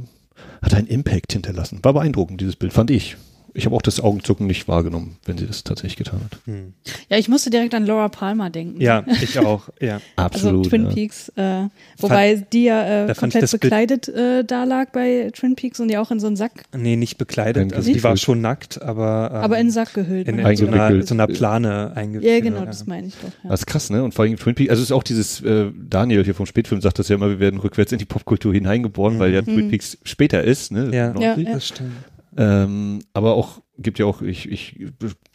[0.62, 1.80] hat einen Impact hinterlassen.
[1.82, 3.18] War beeindruckend, dieses Bild, fand ich.
[3.54, 6.40] Ich habe auch das Augenzucken nicht wahrgenommen, wenn sie das tatsächlich getan hat.
[6.46, 6.74] Hm.
[7.10, 8.80] Ja, ich musste direkt an Laura Palmer denken.
[8.82, 10.00] Ja, ich auch, ja.
[10.16, 10.66] Absolut.
[10.66, 10.94] Also Twin ja.
[10.94, 15.80] Peaks, äh, wobei die ja äh, fand komplett bekleidet äh, da lag bei Twin Peaks
[15.80, 17.74] und ja auch in so einen Sack, Nee, nicht bekleidet.
[17.74, 20.28] Also die war schon nackt, aber, ähm, aber in einen Sack gehüllt.
[20.28, 20.50] in, ne?
[20.50, 22.44] in so, einer, so einer Plane eingewickelt.
[22.44, 23.30] ja, genau, das meine ich doch.
[23.44, 23.50] Ja.
[23.50, 24.04] Das ist krass, ne?
[24.04, 26.82] Und vor allem Twin Peaks, also es ist auch dieses, äh, Daniel hier vom Spätfilm
[26.82, 29.98] sagt das ja immer, wir werden rückwärts in die Popkultur hineingeboren, weil ja Twin Peaks
[30.04, 30.86] später ist, ne?
[30.86, 30.94] Mhm.
[30.94, 31.14] Ja.
[31.14, 31.48] 90.
[31.48, 31.92] Ja, Das stimmt.
[32.38, 34.86] Ähm, aber auch, gibt ja auch, ich, ich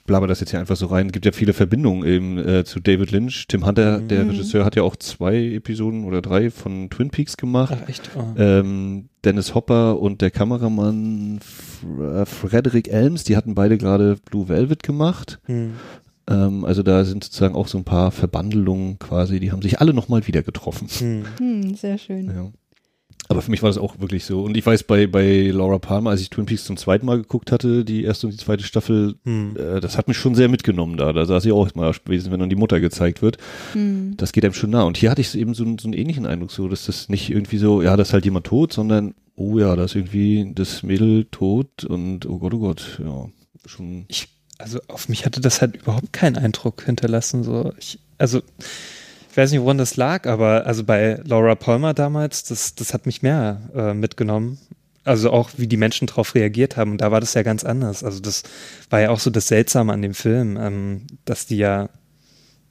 [0.06, 3.10] blaber das jetzt hier einfach so rein, gibt ja viele Verbindungen eben äh, zu David
[3.10, 3.46] Lynch.
[3.48, 4.08] Tim Hunter, Mhm.
[4.08, 7.76] der Regisseur, hat ja auch zwei Episoden oder drei von Twin Peaks gemacht.
[7.82, 8.10] Ach, echt?
[8.16, 8.24] Oh.
[8.40, 14.48] Ähm, Dennis Hopper und der Kameramann Fr äh, Frederick Elms, die hatten beide gerade Blue
[14.48, 15.38] Velvet gemacht.
[15.46, 15.72] Hm.
[16.28, 19.92] Ähm, also da sind sozusagen auch so ein paar Verbandelungen quasi, die haben sich alle
[19.92, 20.88] nochmal wieder getroffen.
[20.98, 21.24] Hm.
[21.38, 22.26] Hm, sehr schön.
[22.26, 22.50] Ja.
[23.28, 24.42] Aber für mich war das auch wirklich so.
[24.42, 27.50] Und ich weiß, bei, bei Laura Palmer, als ich Twin Peaks zum zweiten Mal geguckt
[27.50, 29.56] hatte, die erste und die zweite Staffel, Hm.
[29.56, 31.12] äh, das hat mich schon sehr mitgenommen da.
[31.12, 33.38] Da saß ich auch mal gewesen, wenn dann die Mutter gezeigt wird.
[33.72, 34.14] Hm.
[34.16, 34.84] Das geht einem schon nah.
[34.84, 37.30] Und hier hatte ich eben so, einen- so einen ähnlichen Eindruck, so, dass das nicht
[37.30, 40.82] irgendwie so, ja, da ist halt jemand tot, sondern, oh ja, da ist irgendwie das
[40.82, 43.26] Mädel tot und oh Gott, oh Gott, ja,
[43.66, 44.04] schon.
[44.08, 47.42] ich, also auf mich hatte das halt überhaupt keinen Eindruck hinterlassen.
[47.42, 48.40] So, ich, also
[49.36, 53.04] ich weiß nicht, woran das lag, aber also bei Laura Palmer damals, das, das hat
[53.04, 54.56] mich mehr äh, mitgenommen.
[55.04, 56.92] Also auch, wie die Menschen darauf reagiert haben.
[56.92, 58.02] Und da war das ja ganz anders.
[58.02, 58.44] Also das
[58.88, 61.90] war ja auch so das Seltsame an dem Film, ähm, dass die ja,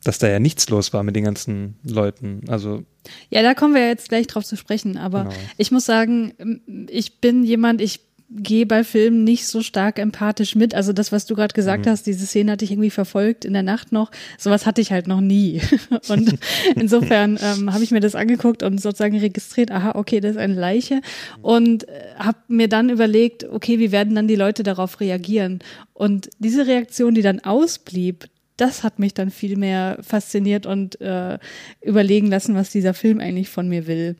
[0.04, 2.42] dass da ja nichts los war mit den ganzen Leuten.
[2.48, 2.84] Also
[3.30, 5.36] Ja, da kommen wir jetzt gleich drauf zu sprechen, aber Genau.
[5.58, 8.00] ich muss sagen, ich bin jemand, ich
[8.30, 10.74] gehe bei Filmen nicht so stark empathisch mit.
[10.74, 13.64] Also das, was du gerade gesagt hast, diese Szene hatte ich irgendwie verfolgt in der
[13.64, 14.12] Nacht noch.
[14.38, 15.62] Sowas hatte ich halt noch nie.
[16.10, 16.38] Und
[16.76, 20.56] insofern ähm, habe ich mir das angeguckt und sozusagen registriert, aha, okay, das ist eine
[20.56, 21.02] Leiche.
[21.42, 25.60] Und äh, habe mir dann überlegt, okay, wie werden dann die Leute darauf reagieren?
[25.94, 28.26] Und diese Reaktion, die dann ausblieb,
[28.58, 31.38] das hat mich dann viel mehr fasziniert und äh,
[31.82, 34.16] überlegen lassen, was dieser Film eigentlich von mir will.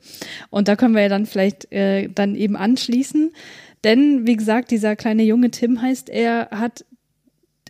[0.50, 3.32] Und da können wir ja dann vielleicht äh, dann eben anschließen.
[3.86, 6.84] Denn, wie gesagt, dieser kleine Junge Tim heißt, er hat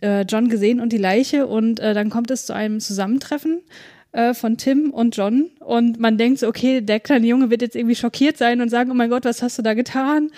[0.01, 3.61] äh, John gesehen und die Leiche und äh, dann kommt es zu einem Zusammentreffen
[4.13, 7.75] äh, von Tim und John und man denkt so, okay, der kleine Junge wird jetzt
[7.75, 10.31] irgendwie schockiert sein und sagen, oh mein Gott, was hast du da getan?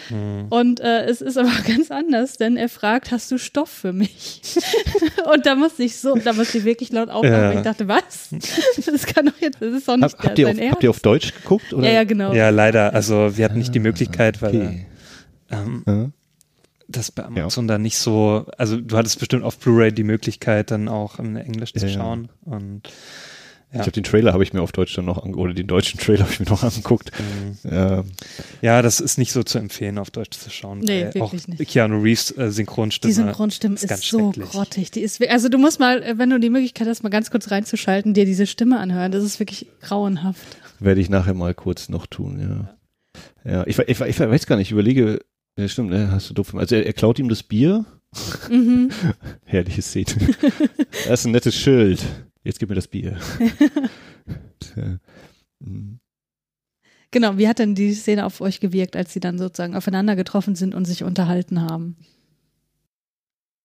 [0.49, 4.41] Und äh, es ist aber ganz anders, denn er fragt, hast du Stoff für mich?
[5.33, 7.49] und da musste ich so, da musste ich wirklich laut aufmachen, Ja.
[7.51, 8.29] weil ich dachte, was?
[8.85, 10.99] Das kann doch jetzt, das ist doch nicht Hab, habt, ihr auf, habt ihr auf
[10.99, 11.73] Deutsch geguckt?
[11.73, 11.87] Oder?
[11.87, 12.33] ja, ja, genau.
[12.33, 12.93] ja, leider.
[12.93, 14.85] Also wir hatten nicht die Möglichkeit, weil Okay.
[15.51, 16.09] Ähm, Ja.
[16.87, 20.87] das bei Amazon da nicht so, also du hattest bestimmt auf Blu-ray die Möglichkeit, dann
[20.87, 21.93] auch in Englisch zu Ja, ja.
[21.99, 22.29] schauen.
[22.45, 22.89] Und
[23.71, 23.75] Ja.
[23.75, 26.23] Ich habe den Trailer habe ich mir auf Deutsch dann noch oder den deutschen Trailer
[26.23, 27.11] habe ich mir noch angeguckt.
[27.19, 27.71] Mhm.
[27.71, 28.03] Ja,
[28.63, 30.79] ja, das ist nicht so zu empfehlen, auf Deutsch zu schauen.
[30.79, 31.67] Nee, wirklich auch nicht.
[31.69, 33.11] Keanu Reeves äh, Synchronstimme.
[33.11, 34.89] Die Synchronstimme ist, ganz so grottig.
[34.89, 37.51] Die ist, also du musst mal, äh, wenn du die Möglichkeit hast, mal ganz kurz
[37.51, 39.11] reinzuschalten, dir diese Stimme anhören.
[39.11, 40.57] Das ist wirklich grauenhaft.
[40.79, 42.39] werde ich nachher mal kurz noch tun,
[43.45, 43.51] ja.
[43.51, 45.19] Ja, ich, ich, ich weiß gar nicht, ich überlege,
[45.59, 46.55] ja stimmt, ne, hast du doof.
[46.55, 47.85] Also er, er klaut ihm das Bier.
[48.49, 48.89] Mhm.
[49.45, 50.07] Herrliche Szene.
[51.07, 52.03] das ist ein nettes Schild.
[52.43, 53.17] Jetzt gib mir das Bier.
[55.61, 55.99] Mhm.
[57.11, 60.55] Genau, wie hat denn die Szene auf euch gewirkt, als sie dann sozusagen aufeinander getroffen
[60.55, 61.97] sind und sich unterhalten haben?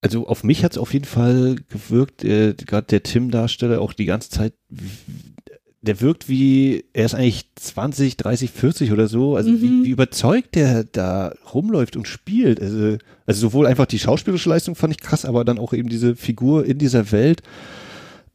[0.01, 4.07] Also auf mich hat es auf jeden Fall gewirkt, äh, gerade der Tim-Darsteller auch die
[4.07, 4.55] ganze Zeit,
[5.87, 9.61] der wirkt wie, er ist eigentlich 20, 30, 40 oder so, also Mhm.
[9.63, 12.61] wie, wie überzeugt der da rumläuft und spielt.
[12.61, 16.17] Also, also sowohl einfach die schauspielerische Leistung fand ich krass, aber dann auch eben diese
[16.17, 17.43] Figur in dieser Welt,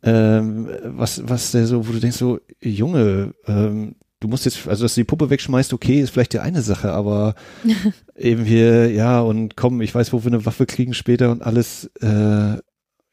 [0.03, 4.85] ähm, was, was der so, wo du denkst so, Junge, ähm, du musst jetzt, also
[4.85, 7.35] dass du die Puppe wegschmeißt, okay, ist vielleicht die eine Sache, aber
[8.15, 11.89] eben hier, ja, und komm, ich weiß, wo wir eine Waffe kriegen später und alles,
[12.01, 12.57] äh,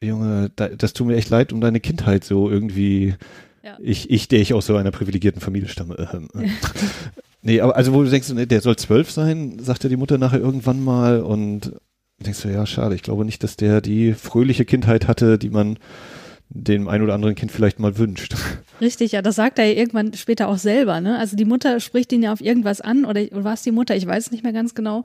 [0.01, 3.15] Junge, da, das tut mir echt leid um deine Kindheit so irgendwie.
[3.67, 3.77] Ja.
[3.81, 6.09] Ich, ich, der ich aus so einer privilegierten Familie stamme.
[6.13, 6.47] Ähm, äh.
[7.41, 10.39] nee, aber also wo du denkst, der soll zwölf sein, sagt ja die Mutter nachher
[10.39, 11.73] irgendwann mal und
[12.25, 15.79] denkst du, ja, schade, ich glaube nicht, dass der die fröhliche Kindheit hatte, die man
[16.49, 18.35] dem ein oder anderen Kind vielleicht mal wünscht.
[18.79, 21.17] Richtig, ja, das sagt er ja irgendwann später auch selber, ne?
[21.17, 23.95] Also die Mutter spricht ihn ja auf irgendwas an, oder, oder war es die Mutter,
[23.95, 25.03] ich weiß nicht mehr ganz genau,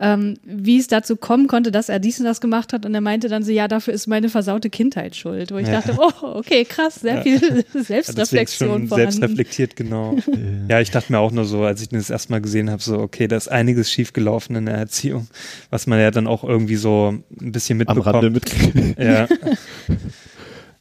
[0.00, 3.02] ähm, wie es dazu kommen konnte, dass er dies und das gemacht hat und er
[3.02, 5.52] meinte dann so, ja, dafür ist meine versaute Kindheit schuld.
[5.52, 5.80] Wo ich Ja.
[5.80, 7.40] dachte, oh, okay, krass, sehr viel Ja,
[7.74, 9.12] deswegen Selbstreflexion vorhanden.
[9.12, 10.16] selbstreflektiert, genau.
[10.68, 13.28] ja, ich dachte mir auch nur so, als ich das erstmal gesehen habe, so, okay,
[13.28, 15.28] da ist einiges schiefgelaufen in der Erziehung,
[15.68, 18.06] was man ja dann auch irgendwie so ein bisschen Am mitbekommt.
[18.06, 18.96] Rande mitkriegen.
[18.98, 19.28] Ja.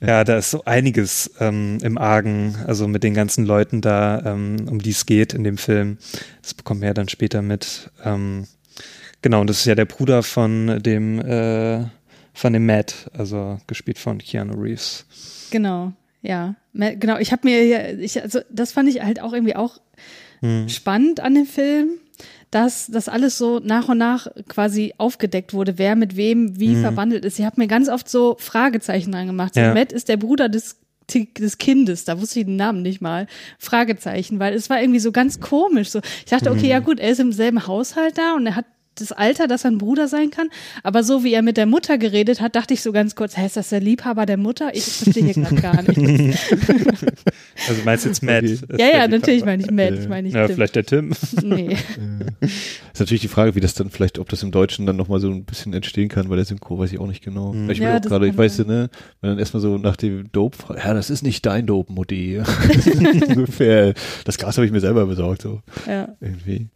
[0.02, 4.68] Ja, da ist so einiges ähm, im Argen, also mit den ganzen Leuten da, ähm,
[4.70, 5.98] um die es geht in dem Film.
[6.42, 7.92] Das bekommen wir ja dann später mit.
[8.04, 8.46] Ähm,
[9.22, 11.84] Genau, und das ist ja der Bruder von dem, äh,
[12.34, 15.06] von dem Matt, also gespielt von Keanu Reeves.
[15.52, 16.56] Genau, ja.
[16.72, 19.82] Ma- Genau, ich habe mir, ja- ich, also das fand ich halt auch irgendwie auch
[20.40, 20.70] Hm.
[20.70, 21.90] spannend an dem Film,
[22.52, 27.26] dass das alles so nach und nach quasi aufgedeckt wurde, wer mit wem wie verwandelt
[27.26, 27.40] ist.
[27.40, 29.54] Ich habe mir ganz oft so Fragezeichen dran gemacht.
[29.54, 29.74] So, Ja.
[29.74, 30.78] Matt ist der Bruder des
[31.16, 33.26] des Kindes, da wusste ich den Namen nicht mal,
[33.58, 35.90] Fragezeichen, weil es war irgendwie so ganz komisch.
[35.90, 38.66] So, ich dachte, okay, ja gut, er ist im selben Haushalt da und er hat
[39.00, 40.50] das Alter, dass er ein Bruder sein kann,
[40.84, 43.46] aber so wie er mit der Mutter geredet hat, dachte ich so ganz kurz, hä,
[43.46, 44.70] ist das der Liebhaber der Mutter?
[44.74, 46.38] Ich verstehe hier gerade gar nicht.
[47.68, 48.44] Also meinst du jetzt Matt?
[48.46, 48.58] Okay.
[48.72, 49.08] ja, ja, Liebhaber.
[49.10, 50.56] natürlich meine ich Matt, ich meine nicht Ja, Tim.
[50.56, 51.12] vielleicht der Tim.
[51.44, 51.76] Nee.
[52.42, 55.30] Ist natürlich die Frage, wie das dann vielleicht, ob das im Deutschen dann nochmal so
[55.30, 57.52] ein bisschen entstehen kann, bei der Synchro weiß ich auch nicht genau.
[57.54, 57.70] Mhm.
[57.70, 58.68] Ich will Ja, auch gerade, ich weiß sein.
[58.68, 58.90] ne,
[59.22, 62.40] wenn dann erstmal so nach dem Dope fragt, ja, das ist nicht dein Dope, Mutti.
[63.28, 63.94] Ungefähr.
[64.26, 66.08] Das Gas habe ich mir selber besorgt, so Ja.
[66.22, 66.68] irgendwie.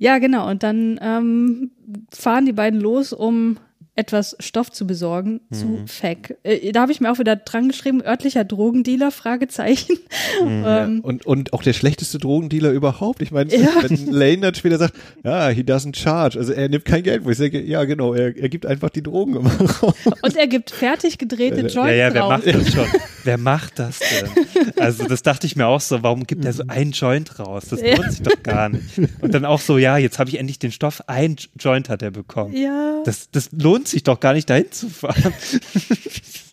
[0.00, 0.48] Ja, genau.
[0.48, 1.70] Und dann ähm,
[2.10, 3.58] fahren die beiden los, um
[4.00, 6.38] etwas Stoff zu besorgen zu FAC.
[6.42, 9.98] Äh, da habe ich mir auch wieder dran geschrieben, örtlicher Drogendealer, Fragezeichen.
[10.42, 13.20] ähm, Und, und auch der schlechteste Drogendealer überhaupt.
[13.22, 13.68] Ich meine, Ja.
[13.82, 17.30] wenn Lane dann später sagt, ja, he doesn't charge, also er nimmt kein Geld, wo
[17.30, 19.50] ich sage, ja genau, er, er gibt einfach die Drogen immer
[19.82, 19.94] raus.
[20.22, 22.30] und er gibt fertig gedrehte Joints Ja, ja, wer raus.
[22.44, 22.86] macht das schon?
[23.24, 24.72] wer macht das denn?
[24.78, 27.64] Also das dachte ich mir auch so, warum gibt er so einen Joint raus?
[27.70, 27.96] Das Ja.
[27.96, 28.84] lohnt sich doch gar nicht.
[29.20, 32.10] Und dann auch so, ja, jetzt habe ich endlich den Stoff, ein Joint hat er
[32.10, 32.56] bekommen.
[32.56, 33.02] Ja.
[33.04, 35.32] Das, das lohnt sich doch gar nicht, dahin zu fahren.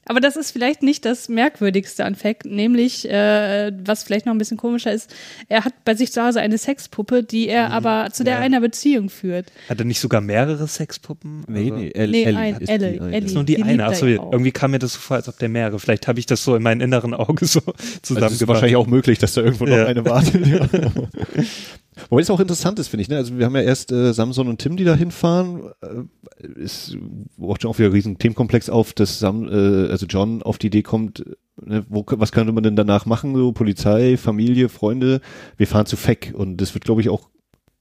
[0.10, 4.38] Aber das ist vielleicht nicht das Merkwürdigste an Fact, nämlich, äh, was vielleicht noch ein
[4.38, 5.14] bisschen komischer ist,
[5.50, 8.40] er hat bei sich zu Hause eine Sexpuppe, die er aber zu der Ja.
[8.40, 9.52] einer Beziehung führt.
[9.68, 11.44] Hat er nicht sogar mehrere Sexpuppen?
[11.50, 13.08] Nee, Also- nee, El Nee, Ellie ein- ist Elle, die eine.
[13.10, 13.20] Ellie.
[13.22, 13.86] Das ist nur die, Die eine.
[13.86, 15.78] Achso, ja irgendwie kam mir das so vor, als ob der mehrere.
[15.78, 18.48] Vielleicht habe ich das so in meinem inneren Auge so Also es ist zusammengebracht.
[18.48, 19.88] wahrscheinlich auch möglich, dass da irgendwo noch Ja.
[19.88, 20.42] eine wartet.
[22.10, 23.10] Wobei es auch interessant ist, finde ich.
[23.10, 23.18] Ne?
[23.18, 25.62] Also wir haben ja erst äh, Samson und Tim, die da hinfahren.
[25.82, 26.98] Äh, ist
[27.38, 30.68] braucht schon auch wieder einen riesen Themenkomplex auf, dass Sam, äh, also John auf die
[30.68, 31.24] Idee kommt,
[31.64, 33.36] ne, wo, was könnte man denn danach machen?
[33.36, 35.22] So Polizei, Familie, Freunde.
[35.58, 37.30] Wir fahren zu Feck und das wird, glaube ich, auch,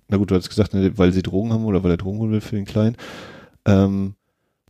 [0.08, 2.32] na gut, du hast gesagt, ne, weil sie Drogen haben oder weil er Drogen holen
[2.32, 2.96] will für den Kleinen.
[3.66, 4.14] Ähm,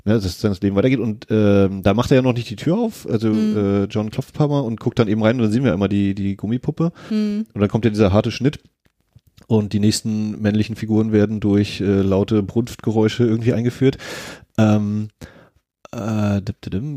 [0.04, 2.54] ja, dass dann das Leben weitergeht und ähm, da macht er ja noch nicht die
[2.56, 3.56] Tür auf, also Mhm.
[3.56, 5.72] äh, John klopft ein paar Mal und guckt dann eben rein und dann sehen wir
[5.72, 7.44] immer die, die Gummipuppe Hm.
[7.52, 8.60] und dann kommt ja dieser harte Schnitt
[9.46, 13.96] und die nächsten männlichen Figuren werden durch äh, laute Brunftgeräusche irgendwie eingeführt.
[14.58, 15.08] Ähm,
[15.92, 16.40] äh,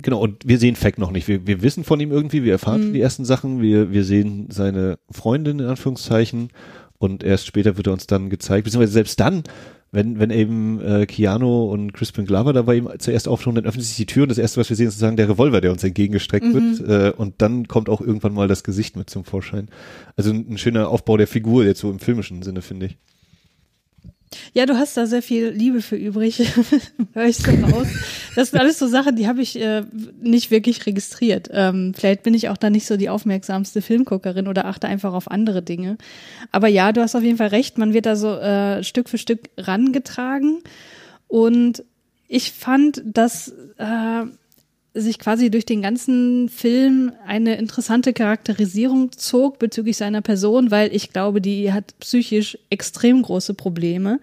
[0.01, 1.27] genau, und wir sehen Fack noch nicht.
[1.27, 2.93] Wir, wir wissen von ihm irgendwie, wir erfahren Mhm.
[2.93, 6.49] die ersten Sachen, wir, wir sehen seine Freundin in Anführungszeichen
[6.97, 9.43] und erst später wird er uns dann gezeigt, beziehungsweise selbst dann,
[9.91, 13.85] wenn, wenn eben äh, Keanu und Crispin Glover da bei ihm zuerst auftauchen, dann öffnet
[13.85, 15.83] sich die Tür und das erste, was wir sehen, ist sozusagen der Revolver, der uns
[15.83, 16.79] entgegengestreckt Mhm.
[16.79, 19.67] wird äh, und dann kommt auch irgendwann mal das Gesicht mit zum Vorschein.
[20.15, 22.97] Also ein, ein schöner Aufbau der Figur jetzt so im filmischen Sinne, finde ich.
[24.53, 26.39] Ja, du hast da sehr viel Liebe für übrig,
[27.13, 27.87] höre ich so raus.
[28.35, 29.83] Das sind alles so Sachen, die habe ich äh,
[30.21, 31.49] nicht wirklich registriert.
[31.51, 35.31] Ähm, vielleicht bin ich auch da nicht so die aufmerksamste Filmguckerin oder achte einfach auf
[35.31, 35.97] andere Dinge.
[36.51, 39.17] Aber ja, du hast auf jeden Fall recht, man wird da so äh, Stück für
[39.17, 40.59] Stück rangetragen.
[41.27, 41.83] Und
[42.27, 44.25] ich fand, dass äh,
[44.93, 51.11] sich quasi durch den ganzen Film eine interessante Charakterisierung zog bezüglich seiner Person, weil ich
[51.11, 54.19] glaube, die hat psychisch extrem große Probleme.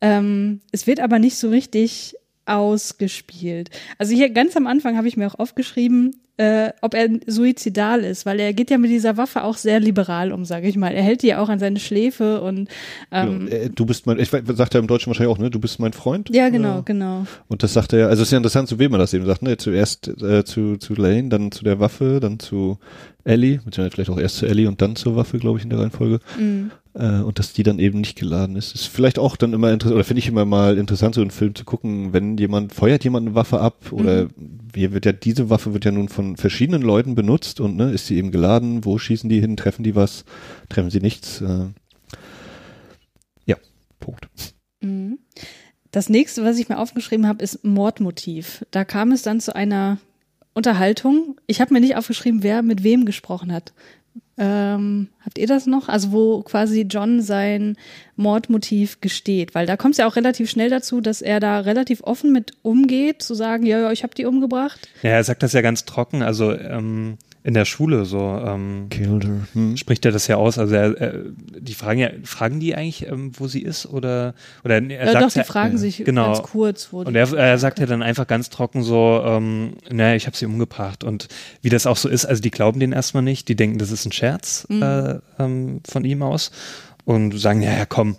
[0.00, 3.70] Ähm, es wird aber nicht so richtig ausgespielt.
[3.98, 8.26] Also hier ganz am Anfang habe ich mir auch aufgeschrieben, äh, ob er suizidal ist,
[8.26, 10.92] weil er geht ja mit dieser Waffe auch sehr liberal um, sage ich mal.
[10.92, 12.68] Er hält die ja auch an seine Schläfe und
[13.10, 13.50] ähm, Genau.
[13.64, 15.50] Äh, du bist mein, ich sagt er im Deutschen wahrscheinlich auch, ne?
[15.50, 16.28] Du bist mein Freund.
[16.34, 17.26] ja, genau, Äh, genau.
[17.48, 19.42] Und das sagt er, also es ist ja interessant, zu wem er das eben sagt,
[19.42, 19.56] ne?
[19.56, 22.78] Zuerst äh, zu, zu Lane, dann zu der Waffe, dann zu
[23.24, 25.80] Ellie, beziehungsweise vielleicht auch erst zu Ellie und dann zur Waffe, glaube ich, in der
[25.80, 26.20] Reihenfolge.
[26.38, 26.70] Mhm.
[26.94, 28.74] Äh, und dass die dann eben nicht geladen ist.
[28.74, 31.54] Ist vielleicht auch dann immer interessant, oder finde ich immer mal interessant, so einen Film
[31.54, 34.28] zu gucken, wenn jemand, feuert jemand eine Waffe ab oder
[34.76, 38.06] wie wird ja, diese Waffe wird ja nun von verschiedenen Leuten benutzt und ne, ist
[38.06, 40.24] sie eben geladen, wo schießen die hin, treffen die was,
[40.68, 41.40] treffen sie nichts.
[41.40, 41.66] Äh,
[43.46, 43.56] ja,
[43.98, 44.28] Punkt.
[44.80, 45.18] Mhm.
[45.90, 48.64] Das nächste, was ich mir aufgeschrieben habe, ist Mordmotiv.
[48.70, 49.98] Da kam es dann zu einer
[50.52, 51.40] Unterhaltung.
[51.46, 53.72] Ich habe mir nicht aufgeschrieben, wer mit wem gesprochen hat.
[54.38, 55.88] Ähm, habt ihr das noch?
[55.88, 57.76] Also wo quasi John sein
[58.16, 62.02] Mordmotiv gesteht, weil da kommt es ja auch relativ schnell dazu, dass er da relativ
[62.02, 64.88] offen mit umgeht, zu sagen, ja, ja, ich habe die umgebracht.
[65.02, 68.88] Ja, er sagt das ja ganz trocken, also ähm, in der Schule so ähm.
[69.52, 69.76] Hm.
[69.76, 70.58] spricht er das ja aus.
[70.58, 71.12] Also er, er,
[71.60, 75.24] die fragen ja, fragen die eigentlich, ähm, wo sie ist oder oder er Ja, sagt
[75.24, 76.32] doch, die ja, fragen sich genau.
[76.32, 80.16] ganz kurz, wo Und er, er sagt ja dann einfach ganz trocken so, ähm, naja,
[80.16, 81.04] ich habe sie umgebracht.
[81.04, 81.28] Und
[81.62, 84.04] wie das auch so ist, also die glauben den erstmal nicht, die denken, das ist
[84.06, 84.82] ein Scherz Mhm.
[84.82, 86.50] äh, ähm, von ihm aus
[87.04, 88.16] und sagen, ja, ja, komm,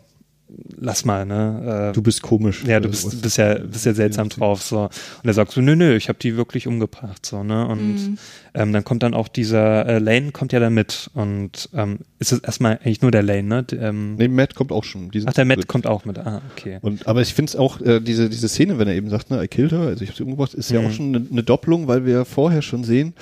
[0.80, 1.90] lass mal, ne?
[1.90, 2.64] Äh, Du bist komisch.
[2.66, 4.84] ja, du bist, bist ja, bist ja seltsam drauf, so.
[4.84, 4.92] Und
[5.26, 7.68] er sagt so, nö, nö, ich habe die wirklich umgebracht, so, ne?
[7.68, 8.18] Und Mhm.
[8.54, 12.32] ähm, dann kommt dann auch dieser äh, Lane kommt ja dann mit und ähm, ist
[12.32, 13.64] es erstmal eigentlich nur der Lane, ne?
[13.64, 15.12] D- Ähm, Nee, Matt kommt auch schon.
[15.26, 16.80] Ach, der Matt kommt auch mit, ah, okay.
[16.82, 19.44] Und, aber ich finde es auch, äh, diese, diese Szene, wenn er eben sagt, ne,
[19.44, 20.88] I killed her, also ich habe sie umgebracht, ist ja Mhm.
[20.88, 23.14] auch schon eine, eine Doppelung, weil wir vorher schon sehen,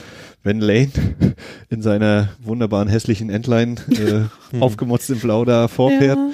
[0.43, 0.89] wenn Lane
[1.69, 3.75] in seiner wunderbaren hässlichen Endline
[4.53, 6.31] äh, aufgemotzt in Blau da vorfährt, Ja.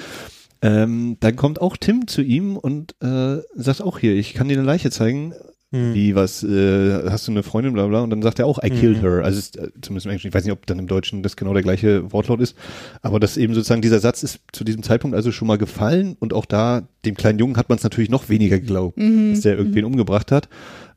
[0.62, 4.56] Ähm, dann kommt auch Tim zu ihm und äh, sagt auch hier, ich kann dir
[4.56, 5.34] eine Leiche zeigen.
[5.74, 5.94] Hm.
[5.94, 8.68] Wie, was, äh, hast du eine Freundin, bla bla, und dann sagt er auch, I
[8.68, 9.00] killed Mhm.
[9.00, 9.24] her.
[9.24, 11.54] Also ist, äh, zumindest im Englischen, ich weiß nicht, ob dann im Deutschen das genau
[11.54, 12.54] der gleiche Wortlaut ist,
[13.00, 16.34] aber das eben sozusagen, dieser Satz ist zu diesem Zeitpunkt also schon mal gefallen und
[16.34, 19.86] auch da, dem kleinen Jungen hat man es natürlich noch weniger geglaubt, dass der irgendwen
[19.86, 20.50] umgebracht hat.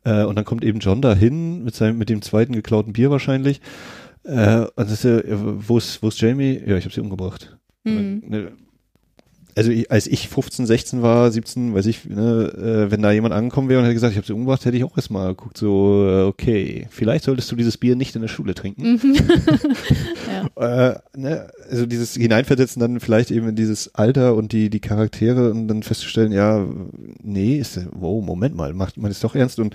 [0.04, 3.62] Äh, und dann kommt eben John dahin mit seinem, mit dem zweiten geklauten Bier wahrscheinlich.
[4.26, 6.62] Äh, und das ist ja, äh, wo ist, wo ist Jamie?
[6.68, 7.58] Ja, ich habe sie umgebracht.
[7.86, 8.52] Dann, ne,
[9.56, 13.34] also ich, als ich 15, 16 war, 17, weiß ich, ne, äh, wenn da jemand
[13.34, 16.06] angekommen wäre und hätte gesagt, ich habe sie umgebracht, hätte ich auch erstmal geguckt, so,
[16.08, 19.00] äh, okay, vielleicht solltest du dieses Bier nicht in der Schule trinken.
[20.58, 25.52] äh, ne, also dieses Hineinversetzen dann vielleicht eben in dieses Alter und die, die Charaktere
[25.52, 26.66] und dann festzustellen, ja,
[27.24, 29.60] nee, ist, wow, Moment mal, macht man es doch ernst?
[29.60, 29.74] Und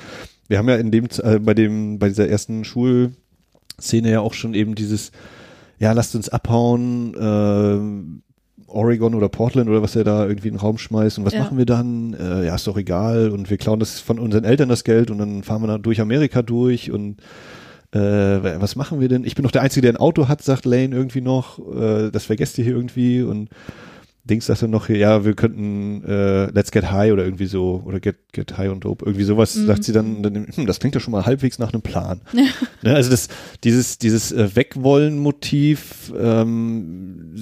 [0.49, 4.53] wir haben ja in dem, äh, bei dem, bei dieser ersten Schulszene ja auch schon
[4.53, 5.11] eben dieses,
[5.79, 8.30] ja, lasst uns abhauen, äh,
[8.71, 11.41] Oregon oder Portland oder was er da irgendwie in den Raum schmeißt und was Ja.
[11.41, 12.15] machen wir dann?
[12.15, 15.19] Äh, ja, ist doch egal und wir klauen das von unseren Eltern das Geld und
[15.19, 17.17] dann fahren wir dann durch Amerika durch und
[17.93, 19.25] äh, was machen wir denn?
[19.25, 21.59] Ich bin doch der Einzige, der ein Auto hat, sagt Lane irgendwie noch.
[21.75, 23.49] Äh, das vergesst ihr hier irgendwie und
[24.31, 28.01] Dings sagt dann noch, ja, wir könnten äh, Let's Get High oder irgendwie so oder
[28.01, 29.67] Get Get High und Dope irgendwie sowas Mhm.
[29.67, 32.21] sagt sie dann, dann hm, das klingt ja schon mal halbwegs nach einem Plan.
[32.83, 33.29] ne, also das
[33.65, 37.35] dieses dieses äh, Wegwollen Motiv ähm,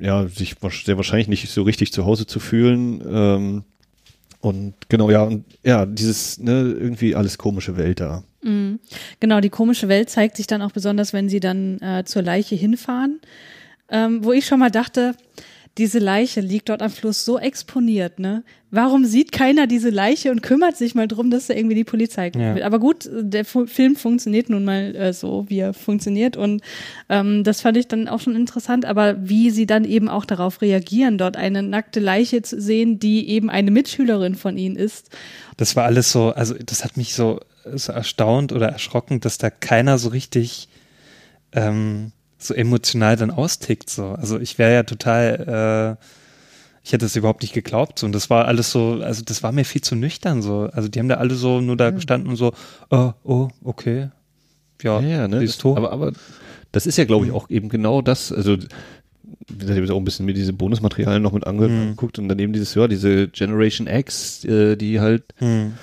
[0.00, 3.62] ja sich sehr wahrscheinlich nicht so richtig zu Hause zu fühlen ähm,
[4.40, 8.22] und genau ja und ja dieses ne irgendwie alles komische Welt da.
[8.42, 8.78] Mhm.
[9.20, 12.54] Genau, die komische Welt zeigt sich dann auch besonders, wenn sie dann äh, zur Leiche
[12.54, 13.20] hinfahren,
[13.88, 15.14] ähm, wo ich schon mal dachte,
[15.76, 18.44] diese Leiche liegt dort am Fluss so exponiert, ne?
[18.70, 22.30] Warum sieht keiner diese Leiche und kümmert sich mal drum, dass da irgendwie die Polizei
[22.30, 22.58] kommt?
[22.58, 22.66] Ja.
[22.66, 26.62] Aber gut, der Fu Film funktioniert nun mal äh, so, wie er funktioniert und
[27.08, 30.62] ähm, das fand ich dann auch schon interessant, aber wie sie dann eben auch darauf
[30.62, 35.10] reagieren, dort eine nackte Leiche zu sehen, die eben eine Mitschülerin von ihnen ist.
[35.56, 37.40] Das war alles so, also das hat mich so,
[37.74, 40.68] so erstaunt oder erschrocken, dass da keiner so richtig
[41.52, 42.12] ähm,
[42.44, 43.90] so emotional dann austickt.
[43.90, 44.08] So.
[44.08, 46.04] Also ich wäre ja total, äh,
[46.84, 47.98] ich hätte es überhaupt nicht geglaubt.
[47.98, 48.06] So.
[48.06, 50.42] Und das war alles so, also das war mir viel zu nüchtern.
[50.42, 50.68] So.
[50.72, 52.52] Also die haben da alle so nur da gestanden und so,
[52.90, 54.08] oh, oh, okay.
[54.82, 55.38] Ja, Ja, ne?
[55.40, 55.76] die Das, ist tot.
[55.76, 56.12] aber, aber
[56.72, 58.32] das ist ja, glaube ich, auch eben genau das.
[58.32, 58.68] Also, ich
[59.68, 62.88] habe jetzt auch ein bisschen mir diese Bonusmaterialien noch mit angeguckt und daneben dieses, ja,
[62.88, 65.74] diese Generation X, äh, die halt Hm.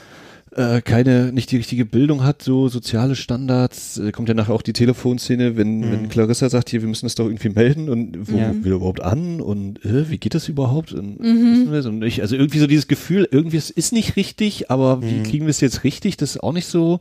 [0.54, 3.98] Äh, keine, nicht die richtige Bildung hat, so soziale Standards.
[3.98, 7.16] Äh, kommt ja nachher auch die Telefonszene, wenn, wenn Clarissa sagt, hier, wir müssen das
[7.16, 8.54] doch irgendwie melden und wo Ja.
[8.62, 10.92] will er überhaupt an und äh, wie geht das überhaupt?
[10.94, 11.86] Und, wissen wir es?
[11.86, 15.46] und ich, also irgendwie so dieses Gefühl, irgendwie es ist nicht richtig, aber wie kriegen
[15.46, 16.18] wir es jetzt richtig?
[16.18, 17.00] Das ist auch nicht so.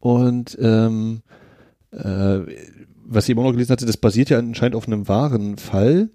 [0.00, 1.20] Und ähm,
[1.92, 2.40] äh,
[3.04, 6.10] was ich eben auch noch gelesen hatte, das basiert ja anscheinend auf einem wahren Fall.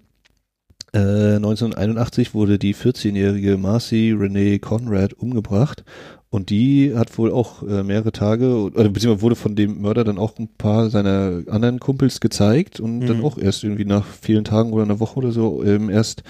[0.92, 5.84] Äh, 1981 wurde die 14-jährige Marcy Renee Conrad umgebracht
[6.30, 10.18] und die hat wohl auch äh, mehrere Tage, oder beziehungsweise wurde von dem Mörder dann
[10.18, 13.24] auch ein paar seiner anderen Kumpels gezeigt und dann Mhm.
[13.24, 16.22] auch erst irgendwie nach vielen Tagen oder einer Woche oder so ähm, erst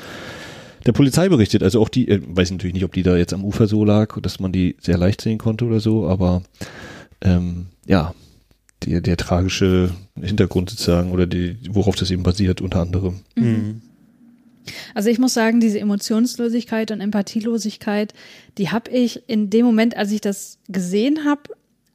[0.87, 1.62] der Polizei berichtet.
[1.64, 3.84] Also auch die, äh, weiß ich natürlich nicht, ob die da jetzt am Ufer so
[3.84, 6.42] lag, dass man die sehr leicht sehen konnte oder so, aber
[7.20, 8.14] ähm, ja,
[8.87, 13.16] der, der tragische Hintergrund sozusagen oder die, worauf das eben basiert unter anderem.
[13.37, 13.82] Hm.
[14.94, 18.12] Also ich muss sagen, diese Emotionslosigkeit und Empathielosigkeit,
[18.57, 21.42] die habe ich in dem Moment, als ich das gesehen habe,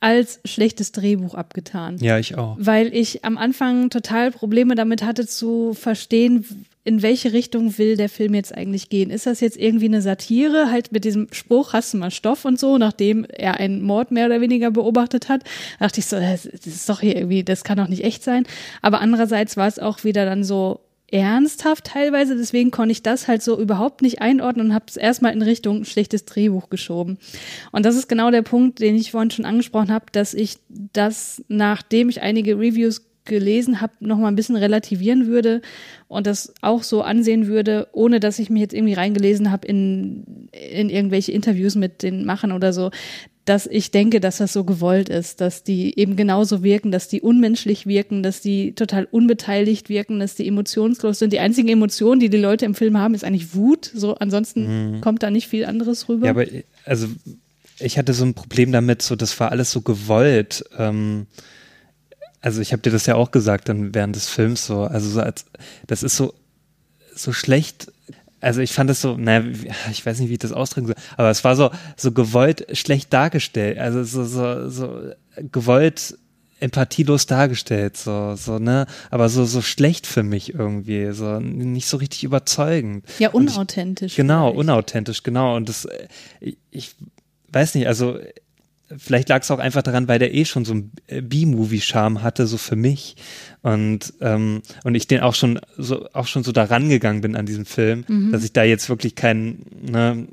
[0.03, 1.97] als schlechtes Drehbuch abgetan.
[1.99, 2.57] Ja, ich auch.
[2.59, 6.45] Weil ich am Anfang total Probleme damit hatte zu verstehen,
[6.83, 9.09] in welche Richtung will der Film jetzt eigentlich gehen.
[9.09, 12.59] Ist das jetzt irgendwie eine Satire, halt mit diesem Spruch, hast du mal Stoff und
[12.59, 15.43] so, nachdem er einen Mord mehr oder weniger beobachtet hat,
[15.79, 18.45] dachte ich so, das ist doch hier irgendwie, das kann doch nicht echt sein.
[18.81, 20.81] Aber andererseits war es auch wieder dann so
[21.13, 25.31] ernsthaft teilweise, deswegen konnte ich das halt so überhaupt nicht einordnen und habe es erstmal
[25.31, 27.19] in Richtung schlechtes Drehbuch geschoben.
[27.71, 31.43] Und das ist genau der Punkt, den ich vorhin schon angesprochen habe, dass ich das,
[31.47, 35.61] nachdem ich einige Reviews gelesen habe, noch mal ein bisschen relativieren würde
[36.07, 40.49] und das auch so ansehen würde, ohne dass ich mich jetzt irgendwie reingelesen habe in,
[40.51, 42.89] in irgendwelche Interviews mit den Machern oder so.
[43.45, 47.21] Dass ich denke, dass das so gewollt ist, dass die eben genauso wirken, dass die
[47.21, 51.33] unmenschlich wirken, dass die total unbeteiligt wirken, dass die emotionslos sind.
[51.33, 53.91] Die einzige Emotion, die die Leute im Film haben, ist eigentlich Wut.
[53.93, 55.01] So, ansonsten Mhm.
[55.01, 56.25] kommt da nicht viel anderes rüber.
[56.27, 56.45] Ja, aber
[56.85, 57.07] also
[57.79, 60.63] ich hatte so ein Problem damit, so das war alles so gewollt.
[60.77, 61.27] Ähm,
[62.39, 65.19] also ich habe dir das ja auch gesagt dann während des Films so, also so
[65.21, 65.45] als
[65.87, 66.33] das ist so
[67.15, 67.91] so schlecht.
[68.43, 69.43] Also ich fand das so, naja,
[69.91, 73.11] ich weiß nicht, wie ich das ausdrücken soll, aber es war so so gewollt schlecht
[73.13, 73.77] dargestellt.
[73.77, 75.11] Also so so so
[75.51, 76.17] gewollt
[76.59, 81.97] empathielos dargestellt, so so ne, aber so so schlecht für mich irgendwie, so nicht so
[81.97, 83.05] richtig überzeugend.
[83.19, 84.15] ja, Und ich- unauthentisch.
[84.15, 84.59] Genau, vielleicht.
[84.59, 85.55] unauthentisch, genau.
[85.55, 86.07] Und das, äh,
[86.39, 86.95] ich, ich
[87.51, 88.17] weiß nicht, also
[88.97, 92.57] vielleicht lag es auch einfach daran, weil der eh schon so ein B-Movie-Charme hatte, so
[92.57, 93.15] für mich.
[93.63, 97.45] Und, ähm, und ich den auch schon so auch schon so da rangegangen bin an
[97.45, 100.27] diesem Film, dass ich da jetzt wirklich keinen ne,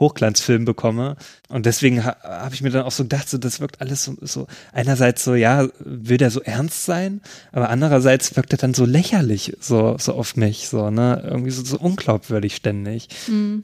[0.00, 1.16] Hochglanzfilm bekomme.
[1.48, 4.16] Und deswegen ha, habe ich mir dann auch so gedacht, so, das wirkt alles so,
[4.20, 7.20] so einerseits so, ja, will der so ernst sein,
[7.52, 11.64] aber andererseits wirkt er dann so lächerlich so, so auf mich, so, ne, irgendwie so,
[11.64, 13.08] so unglaubwürdig ständig.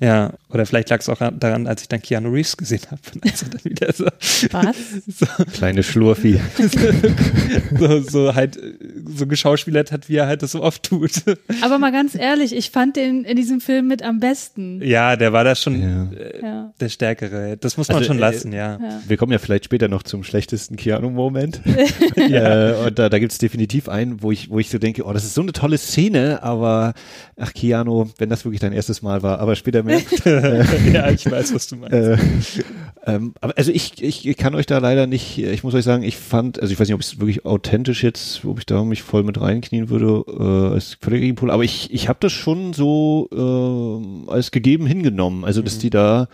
[0.00, 3.00] Ja, oder vielleicht lag es auch daran, als ich dann Keanu Reeves gesehen habe.
[3.22, 4.06] Also dann wieder so,
[4.52, 4.76] Was?
[5.18, 6.40] so, Kleine Schlurfi.
[7.78, 8.58] so, so halt
[9.06, 11.10] so geschauspielert hat, wie er halt das so oft tut.
[11.62, 14.80] Aber mal ganz ehrlich, ich fand den in diesem Film mit am besten.
[14.82, 16.10] Ja, der war da schon Ja.
[16.12, 16.72] äh, Ja.
[16.80, 17.56] der Stärkere.
[17.56, 18.78] Das muss man Also, schon äh, lassen, ja.
[19.06, 21.60] Wir kommen ja vielleicht später noch zum schlechtesten Keanu-Moment.
[22.16, 25.12] äh, und da, da gibt es definitiv einen, wo ich, wo ich so denke, oh,
[25.12, 26.94] das ist so eine tolle Szene, aber
[27.36, 30.00] ach Keanu, wenn das wirklich dein erstes Mal war, aber später mehr.
[30.92, 31.92] ja, ich weiß, was du meinst.
[31.94, 32.16] äh,
[33.06, 36.02] ähm, aber also ich, ich, ich kann euch da leider nicht, ich muss euch sagen,
[36.02, 39.02] ich fand, also ich weiß nicht, ob es wirklich authentisch jetzt, ob ich da mich
[39.02, 43.28] voll mit reinknien würde, äh, als völliger Gegenpol, aber ich, ich habe das schon so
[43.32, 45.44] äh, als gegeben hingenommen.
[45.44, 46.28] Also dass die da,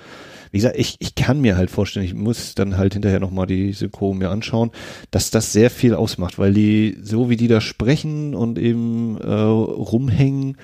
[0.50, 3.72] wie gesagt, ich, ich kann mir halt vorstellen, ich muss dann halt hinterher nochmal die
[3.72, 4.70] Synchro mir anschauen,
[5.10, 9.30] dass das sehr viel ausmacht, weil die, so wie die da sprechen und eben äh,
[9.32, 10.56] rumhängen,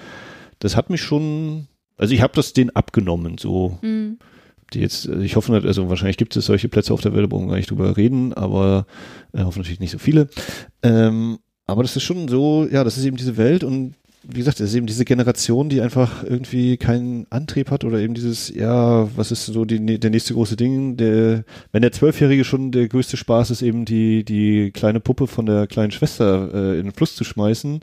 [0.59, 1.67] das hat mich schon,
[1.97, 4.19] also ich habe das denen abgenommen, so Mhm.
[4.73, 7.27] die jetzt, also ich hoffe, also wahrscheinlich gibt es solche Plätze auf der Welt, da
[7.29, 8.87] brauchen wir gar nicht drüber reden, aber
[9.33, 10.29] äh, hoffe natürlich nicht so viele.
[10.83, 13.95] Ähm, aber das ist schon so, ja, das ist eben diese Welt und
[14.27, 18.15] wie gesagt, das ist eben diese Generation, die einfach irgendwie keinen Antrieb hat oder eben
[18.15, 22.73] dieses, ja, was ist so die, der nächste große Ding, der, wenn der Zwölfjährige schon
[22.73, 26.87] der größte Spaß ist, eben die, die kleine Puppe von der kleinen Schwester äh, in
[26.87, 27.81] den Fluss zu schmeißen,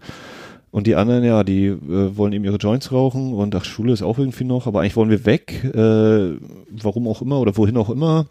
[0.71, 4.01] und die anderen, ja, die äh, wollen eben ihre Joints rauchen und ach, Schule ist
[4.01, 6.37] auch irgendwie noch, aber eigentlich wollen wir weg, äh,
[6.71, 8.27] warum auch immer oder wohin auch immer.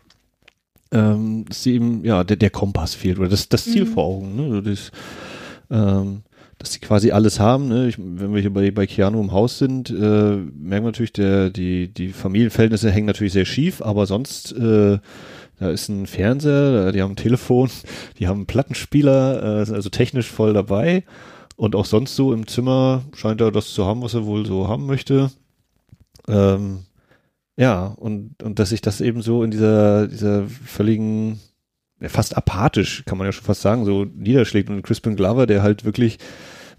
[0.91, 3.89] Ähm, dass sie eben, ja, der, der Kompass fehlt oder das, das Ziel Mhm.
[3.89, 4.63] vor Augen, ne?
[4.63, 4.91] Das,
[5.71, 6.23] ähm,
[6.59, 7.89] dass sie quasi alles haben, ne?
[7.89, 11.51] Ich, wenn wir hier bei, bei Keanu im Haus sind, äh, merken wir natürlich, der,
[11.51, 14.99] die, die Familienverhältnisse hängen natürlich sehr schief, aber sonst, äh,
[15.59, 17.71] da ist ein Fernseher, die haben ein Telefon,
[18.19, 21.05] die haben einen Plattenspieler, äh, sind also technisch voll dabei.
[21.57, 24.69] Und auch sonst so im Zimmer scheint er das zu haben, was er wohl so
[24.69, 25.31] haben möchte.
[26.27, 26.85] Ähm,
[27.57, 31.41] ja, und, und dass sich das eben so in dieser, dieser völligen,
[32.09, 34.71] fast apathisch, kann man ja schon fast sagen, so niederschlägt.
[34.71, 36.19] Und Crispin Glover, der halt wirklich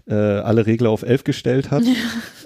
[0.06, 1.82] äh, alle Regler auf elf gestellt hat.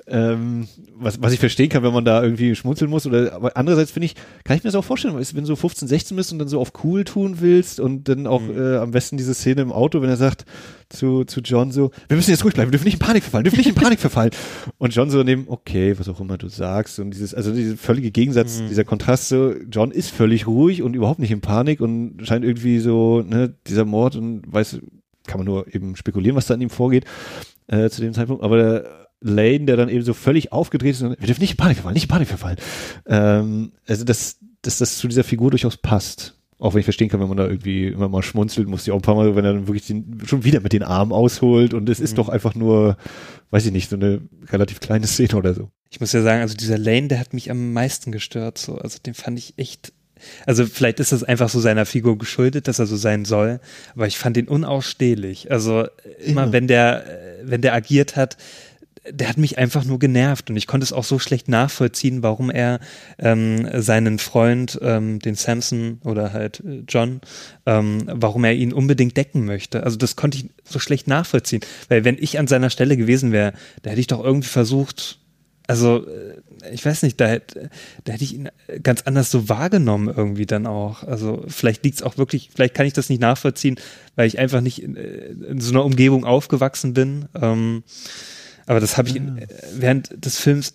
[0.09, 3.07] ähm, was, was ich verstehen kann, wenn man da irgendwie schmunzeln muss.
[3.07, 5.57] Oder aber andererseits finde ich, kann ich mir das auch vorstellen, es- wenn du so
[5.57, 8.93] 15, 16 bist und dann so auf cool tun willst und dann auch äh, am
[8.93, 10.45] besten diese Szene im Auto, wenn er sagt
[10.89, 13.45] zu, zu John so, wir müssen jetzt ruhig bleiben, wir dürfen nicht in Panik verfallen,
[13.45, 14.31] wir dürfen nicht in Panik verfallen.
[14.79, 17.01] Und John so neben, okay, was auch immer du sagst.
[17.01, 21.19] Und dieses, also dieser völlige Gegensatz, dieser Kontrast so, John ist völlig ruhig und überhaupt
[21.19, 24.79] nicht in Panik und scheint irgendwie so, ne, dieser Mord und weiß,
[25.27, 27.05] kann man nur eben spekulieren, was da an ihm vorgeht
[27.67, 28.43] äh, zu dem Zeitpunkt.
[28.43, 31.57] Aber der Lane, der dann eben so völlig aufgedreht ist, und, wir dürfen nicht in
[31.57, 32.59] Panik verfallen, nicht in Panik verfallen.
[33.07, 36.35] Ähm, also dass, dass das zu dieser Figur durchaus passt.
[36.59, 38.97] Auch wenn ich verstehen kann, wenn man da irgendwie immer mal schmunzelt, muss ich auch
[38.97, 41.87] ein paar Mal, wenn er dann wirklich den, schon wieder mit den Armen ausholt und
[41.91, 42.97] es ist doch einfach nur,
[43.51, 45.71] weiß ich nicht, so eine relativ kleine Szene oder so.
[45.91, 48.57] Ich muss ja sagen, also dieser Lane, der hat mich am meisten gestört.
[48.57, 48.77] So.
[48.77, 49.93] Also den fand ich echt.
[50.47, 53.61] Also vielleicht ist das einfach so seiner Figur geschuldet, dass er so sein soll,
[53.95, 55.51] aber ich fand ihn unausstehlich.
[55.51, 55.87] Also
[56.25, 56.53] immer Ja.
[56.53, 57.05] wenn der,
[57.43, 58.37] wenn der agiert hat,
[59.09, 62.51] der hat mich einfach nur genervt und ich konnte es auch so schlecht nachvollziehen, warum
[62.51, 62.81] er
[63.21, 67.21] ähm, seinen Freund, ähm, den Samson oder halt äh, John,
[67.67, 69.85] ähm, warum er ihn unbedingt decken möchte.
[69.85, 73.53] Also das konnte ich so schlecht nachvollziehen, weil wenn ich an seiner Stelle gewesen wäre,
[73.83, 75.21] da hätte ich doch irgendwie versucht,
[75.67, 76.41] also äh,
[76.73, 77.71] ich weiß nicht, da, hätte-
[78.05, 78.49] da hätte ich ihn
[78.83, 81.03] ganz anders so wahrgenommen irgendwie dann auch.
[81.03, 83.77] Also vielleicht liegt es auch wirklich, vielleicht kann ich das nicht nachvollziehen,
[84.15, 87.27] weil ich einfach nicht in, äh, in so einer Umgebung aufgewachsen bin.
[87.41, 87.83] Ähm,
[88.67, 90.75] aber das habe ich in, äh, während des Films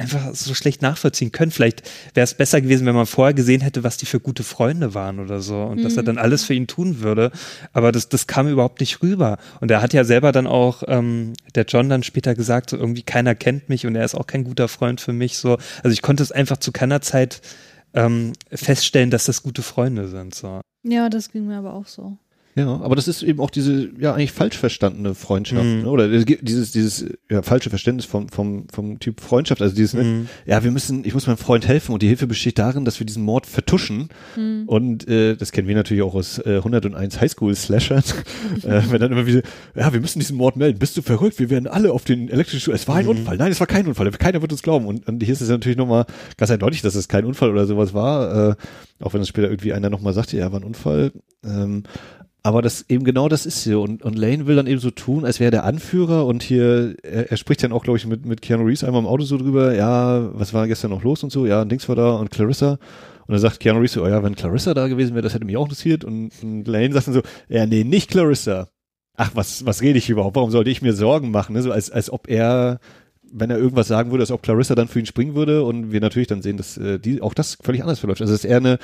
[0.00, 1.50] einfach so schlecht nachvollziehen können.
[1.50, 4.94] Vielleicht wäre es besser gewesen, wenn man vorher gesehen hätte, was die für gute Freunde
[4.94, 5.82] waren oder so und mhm.
[5.82, 7.30] dass er dann alles für ihn tun würde.
[7.72, 9.38] Aber das, das kam überhaupt nicht rüber.
[9.60, 13.02] Und er hat ja selber dann auch, ähm, der John dann später gesagt, so irgendwie
[13.02, 15.38] keiner kennt mich und er ist auch kein guter Freund für mich.
[15.38, 17.40] So, also ich konnte es einfach zu keiner Zeit
[17.94, 20.34] ähm, feststellen, dass das gute Freunde sind.
[20.34, 20.60] So.
[20.82, 22.16] Ja, das ging mir aber auch so.
[22.56, 25.82] Ja, aber das ist eben auch diese ja eigentlich falsch verstandene Freundschaft mhm.
[25.82, 25.88] ne?
[25.88, 30.28] oder dieses dieses ja, falsche Verständnis vom vom vom Typ Freundschaft, also dieses ne, mhm.
[30.46, 33.06] ja wir müssen ich muss meinem Freund helfen und die Hilfe besteht darin, dass wir
[33.06, 34.64] diesen Mord vertuschen mhm.
[34.66, 38.02] und äh, das kennen wir natürlich auch aus äh, 101 Highschool Slashern,
[38.64, 39.42] äh, wenn dann immer wieder
[39.76, 42.62] ja wir müssen diesen Mord melden, bist du verrückt, wir werden alle auf den elektrischen
[42.62, 43.10] Stuhl, es war ein mhm.
[43.10, 45.48] Unfall, nein es war kein Unfall, keiner wird uns glauben und, und hier ist es
[45.48, 46.04] natürlich nochmal
[46.36, 48.54] ganz eindeutig, dass es kein Unfall oder sowas war, äh,
[48.98, 51.12] auch wenn es später irgendwie einer nochmal sagte, ja war ein Unfall.
[51.44, 51.84] Ähm,
[52.42, 53.80] aber das eben genau das ist hier.
[53.80, 57.30] Und, und Lane will dann eben so tun, als wäre der Anführer und hier, er,
[57.30, 59.74] er spricht dann auch, glaube ich, mit, mit Keanu Reeves einmal im Auto so drüber,
[59.74, 62.78] ja, was war gestern noch los und so, ja, und Dings war da und Clarissa.
[63.26, 65.44] Und dann sagt Keanu Reeves so, oh ja, wenn Clarissa da gewesen wäre, das hätte
[65.44, 66.04] mich auch interessiert.
[66.04, 68.68] Und, und Lane sagt dann so, ja, nee, nicht Clarissa.
[69.16, 70.34] Ach, was, was rede ich überhaupt?
[70.36, 71.52] Warum sollte ich mir Sorgen machen?
[71.52, 71.62] Ne?
[71.62, 72.80] So als, als ob er,
[73.30, 76.00] wenn er irgendwas sagen würde, als ob Clarissa dann für ihn springen würde und wir
[76.00, 78.22] natürlich dann sehen, dass äh, die auch das völlig anders verläuft.
[78.22, 78.78] Also es ist eher eine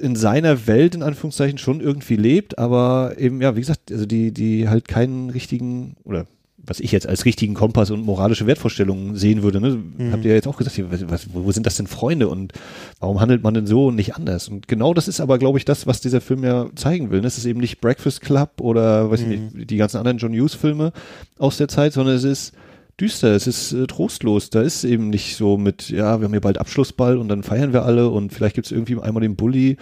[0.00, 4.32] in seiner Welt in Anführungszeichen schon irgendwie lebt, aber eben, ja, wie gesagt, also die,
[4.32, 6.26] die halt keinen richtigen oder
[6.66, 9.60] was ich jetzt als richtigen Kompass und moralische Wertvorstellungen sehen würde.
[9.60, 9.78] Ne?
[9.98, 10.12] Mhm.
[10.12, 12.52] Habt ihr ja jetzt auch gesagt, was, wo sind das denn Freunde und
[13.00, 14.48] warum handelt man denn so und nicht anders?
[14.48, 17.20] Und genau das ist aber, glaube ich, das, was dieser Film ja zeigen will.
[17.20, 17.26] Ne?
[17.26, 19.32] Es ist eben nicht Breakfast Club oder weiß mhm.
[19.32, 20.92] ich nicht, die ganzen anderen John Hughes Filme
[21.38, 22.54] aus der Zeit, sondern es ist
[23.00, 24.50] düster, es ist äh, trostlos.
[24.50, 27.72] Da ist eben nicht so mit, ja, wir haben hier bald Abschlussball und dann feiern
[27.72, 29.76] wir alle und vielleicht gibt es irgendwie einmal den Bully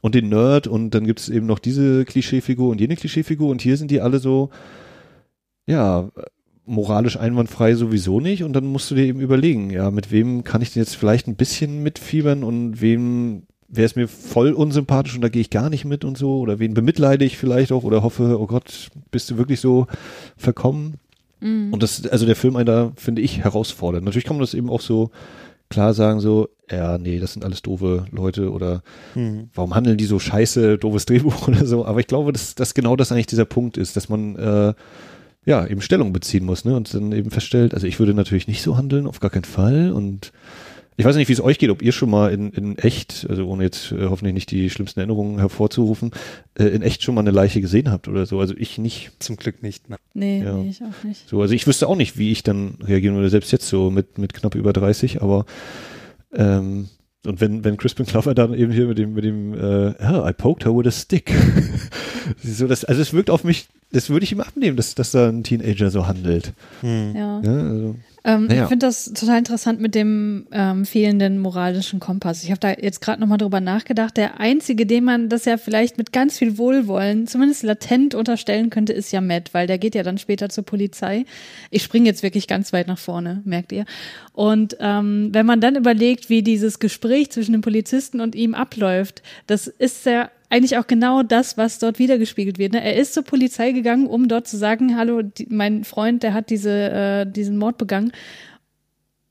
[0.00, 3.62] und den Nerd und dann gibt es eben noch diese Klischeefigur und jene Klischeefigur und
[3.62, 4.50] hier sind die alle so,
[5.66, 6.10] ja,
[6.64, 10.62] moralisch einwandfrei sowieso nicht und dann musst du dir eben überlegen, ja, mit wem kann
[10.62, 15.22] ich denn jetzt vielleicht ein bisschen mitfiebern und wem wäre es mir voll unsympathisch und
[15.22, 18.02] da gehe ich gar nicht mit und so oder wen bemitleide ich vielleicht auch oder
[18.02, 19.86] hoffe, oh Gott, bist du wirklich so
[20.36, 20.94] verkommen?
[21.42, 21.72] Mhm.
[21.72, 24.04] Und das, also der Film einen da, finde ich, herausfordert.
[24.04, 25.10] Natürlich kann man das eben auch so
[25.68, 28.82] klar sagen, so, ja, nee, das sind alles doofe Leute oder
[29.14, 29.48] mhm.
[29.54, 31.84] warum handeln die so scheiße, doofes Drehbuch oder so.
[31.84, 34.74] Aber ich glaube, dass, dass genau das eigentlich dieser Punkt ist, dass man äh,
[35.44, 36.76] ja eben Stellung beziehen muss, ne?
[36.76, 39.92] Und dann eben feststellt, also ich würde natürlich nicht so handeln, auf gar keinen Fall.
[39.92, 40.32] Und
[40.96, 43.46] ich weiß nicht, wie es euch geht, ob ihr schon mal in, in echt, also
[43.46, 46.10] ohne jetzt äh, hoffentlich nicht die schlimmsten Erinnerungen hervorzurufen,
[46.58, 48.40] äh, in echt schon mal eine Leiche gesehen habt oder so.
[48.40, 49.12] Also ich nicht.
[49.18, 49.88] Zum Glück nicht.
[49.88, 49.96] Ne?
[50.14, 50.54] Nee, ja.
[50.54, 51.28] nee, ich auch nicht.
[51.28, 54.18] So, also ich wüsste auch nicht, wie ich dann reagieren würde, selbst jetzt so mit,
[54.18, 55.46] mit knapp über 30, aber
[56.34, 56.88] ähm,
[57.24, 60.32] und wenn, wenn Crispin Glover dann eben hier mit dem, mit dem, äh, oh, I
[60.32, 61.32] poked her with a stick.
[62.42, 65.28] so, das, also es wirkt auf mich, das würde ich ihm abnehmen, dass, dass da
[65.28, 66.52] ein Teenager so handelt.
[66.80, 67.14] Hm.
[67.14, 67.40] Ja.
[67.42, 67.96] ja also.
[68.24, 68.62] Ähm, naja.
[68.62, 72.44] Ich finde das total interessant mit dem ähm, fehlenden moralischen Kompass.
[72.44, 74.16] Ich habe da jetzt gerade nochmal drüber nachgedacht.
[74.16, 78.92] Der einzige, dem man das ja vielleicht mit ganz viel Wohlwollen, zumindest latent unterstellen könnte,
[78.92, 81.24] ist ja Matt, weil der geht ja dann später zur Polizei.
[81.70, 83.86] Ich springe jetzt wirklich ganz weit nach vorne, merkt ihr.
[84.32, 89.22] Und ähm, wenn man dann überlegt, wie dieses Gespräch zwischen dem Polizisten und ihm abläuft,
[89.46, 92.74] das ist ja eigentlich auch genau das, was dort wiedergespiegelt wird.
[92.74, 92.84] Ne?
[92.84, 96.50] Er ist zur Polizei gegangen, um dort zu sagen, hallo, die, mein Freund, der hat
[96.50, 98.12] diese, äh, diesen Mord begangen.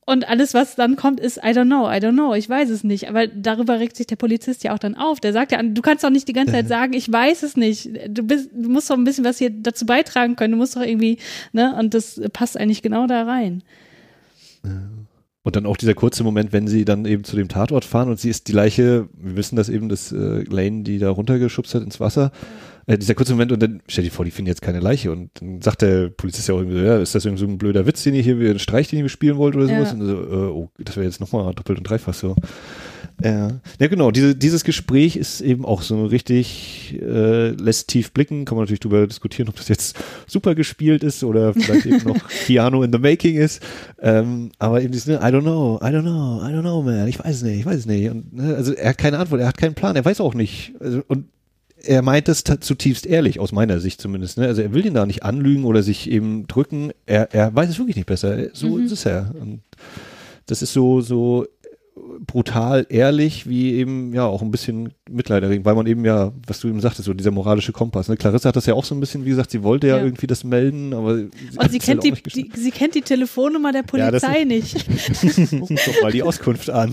[0.03, 2.83] Und alles, was dann kommt, ist, I don't know, I don't know, ich weiß es
[2.83, 3.07] nicht.
[3.07, 5.19] Aber darüber regt sich der Polizist ja auch dann auf.
[5.19, 7.91] Der sagt ja, du kannst doch nicht die ganze Zeit sagen, ich weiß es nicht.
[8.07, 10.53] Du, bist, du musst doch ein bisschen was hier dazu beitragen können.
[10.53, 11.19] Du musst doch irgendwie,
[11.53, 11.75] ne?
[11.77, 13.61] Und das passt eigentlich genau da rein.
[14.65, 14.71] Ja.
[15.43, 18.19] Und dann auch dieser kurze Moment, wenn sie dann eben zu dem Tatort fahren und
[18.19, 21.81] sie ist die Leiche, wir wissen das eben, dass äh, Lane die da runtergeschubst hat
[21.81, 22.31] ins Wasser.
[22.85, 25.31] Äh, dieser kurze Moment und dann stell dir vor, die finden jetzt keine Leiche und
[25.39, 27.87] dann sagt der Polizist ja auch irgendwie so, ja, ist das irgendwie so ein blöder
[27.87, 29.89] Witz, den ihr hier, einen Streich, den ihr spielen wollt oder sowas?
[29.89, 29.93] Ja.
[29.93, 32.35] Und so, äh, oh, das wäre jetzt nochmal doppelt und dreifach so.
[33.23, 34.11] Ja, ja genau.
[34.11, 38.45] Diese, dieses Gespräch ist eben auch so richtig, äh, lässt tief blicken.
[38.45, 39.97] Kann man natürlich darüber diskutieren, ob das jetzt
[40.27, 43.61] super gespielt ist oder vielleicht eben noch Piano in the Making ist.
[43.99, 47.07] Ähm, aber eben dieses, ne, I don't know, I don't know, I don't know, man.
[47.07, 48.09] Ich weiß nicht, ich weiß nicht.
[48.09, 50.73] Und, ne, also er hat keine Antwort, er hat keinen Plan, er weiß auch nicht.
[50.79, 51.25] Also, und
[51.83, 54.37] er meint es zutiefst ehrlich, aus meiner Sicht zumindest.
[54.37, 54.47] Ne?
[54.47, 56.91] Also er will ihn da nicht anlügen oder sich eben drücken.
[57.05, 58.53] Er, er weiß es wirklich nicht besser.
[58.53, 58.85] So mhm.
[58.85, 59.31] ist es ja.
[59.39, 59.61] Und
[60.45, 61.45] das ist so, so
[62.25, 66.67] brutal ehrlich, wie eben ja auch ein bisschen mitleiderregend, weil man eben ja, was du
[66.67, 68.09] eben sagtest, so dieser moralische Kompass.
[68.09, 68.17] Ne?
[68.17, 70.03] Clarissa hat das ja auch so ein bisschen, wie gesagt, sie wollte ja, ja.
[70.03, 73.83] irgendwie das melden, aber sie, Und sie kennt die, die, sie kennt die Telefonnummer der
[73.83, 74.85] Polizei ja, nicht.
[75.49, 76.91] Guck doch mal die Auskunft an.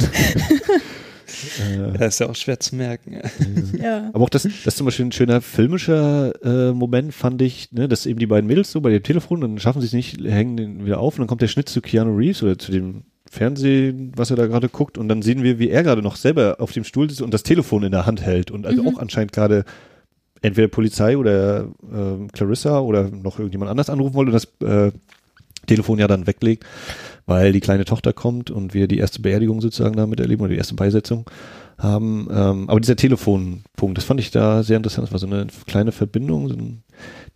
[1.99, 3.21] Ja, ist ja auch schwer zu merken.
[3.79, 4.11] Ja.
[4.13, 7.87] Aber auch das, das ist zum Beispiel ein schöner filmischer äh, Moment, fand ich, ne,
[7.87, 10.57] dass eben die beiden Mädels so bei dem Telefon, dann schaffen sie es nicht, hängen
[10.57, 14.13] den wieder auf und dann kommt der Schnitt zu Keanu Reeves oder zu dem Fernsehen,
[14.17, 16.73] was er da gerade guckt und dann sehen wir, wie er gerade noch selber auf
[16.73, 18.89] dem Stuhl sitzt und das Telefon in der Hand hält und also Mhm.
[18.89, 19.65] auch anscheinend gerade
[20.41, 24.93] entweder Polizei oder äh, Clarissa oder noch irgendjemand anders anrufen wollte und das äh,
[25.67, 26.65] Telefon ja dann weglegt,
[27.27, 30.59] weil die kleine Tochter kommt und wir die erste Beerdigung sozusagen damit erleben oder die
[30.59, 31.29] erste Beisetzung
[31.79, 32.29] haben.
[32.31, 35.07] Ähm, aber dieser Telefonpunkt, das fand ich da sehr interessant.
[35.07, 36.83] Das war so eine kleine Verbindung, so ein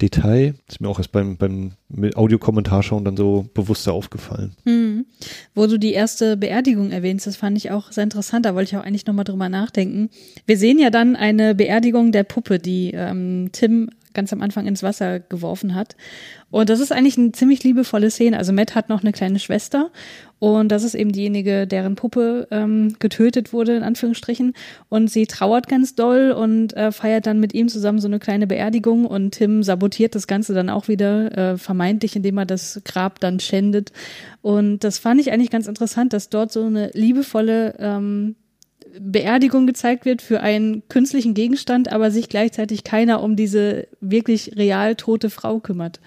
[0.01, 0.55] Detail.
[0.67, 1.73] Das ist mir auch erst beim, beim
[2.15, 4.55] Audiokommentar schauen dann so bewusster aufgefallen.
[4.65, 5.07] Hm.
[5.55, 8.45] Wo du die erste Beerdigung erwähnst, das fand ich auch sehr interessant.
[8.45, 10.11] Da wollte ich auch eigentlich nochmal drüber nachdenken.
[10.47, 14.83] Wir sehen ja dann eine Beerdigung der Puppe, die ähm, Tim ganz am Anfang ins
[14.83, 15.97] Wasser geworfen hat.
[16.51, 18.37] Und das ist eigentlich eine ziemlich liebevolle Szene.
[18.37, 19.91] Also Matt hat noch eine kleine Schwester
[20.39, 24.55] und das ist eben diejenige, deren Puppe ähm, getötet wurde, in Anführungsstrichen.
[24.89, 28.49] Und sie trauert ganz doll und äh, feiert dann mit ihm zusammen so eine kleine
[28.49, 33.21] Beerdigung und Tim sabotiert das Ganze dann auch wieder, äh, vermeintlich, indem er das Grab
[33.21, 33.93] dann schändet.
[34.41, 38.35] Und das fand ich eigentlich ganz interessant, dass dort so eine liebevolle ähm,
[39.01, 44.97] Beerdigung gezeigt wird für einen künstlichen Gegenstand, aber sich gleichzeitig keiner um diese wirklich real
[44.97, 46.01] tote Frau kümmert.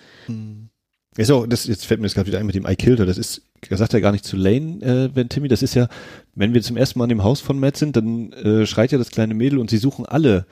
[1.17, 3.05] Ist auch, das, jetzt fällt mir das gerade wieder ein mit dem I killed her.
[3.05, 5.87] Das ist, er sagt ja gar nicht zu Lane, äh, wenn Timmy, das ist ja,
[6.35, 8.97] wenn wir zum ersten Mal in dem Haus von Matt sind, dann äh, schreit ja
[8.97, 10.45] das kleine Mädel und sie suchen alle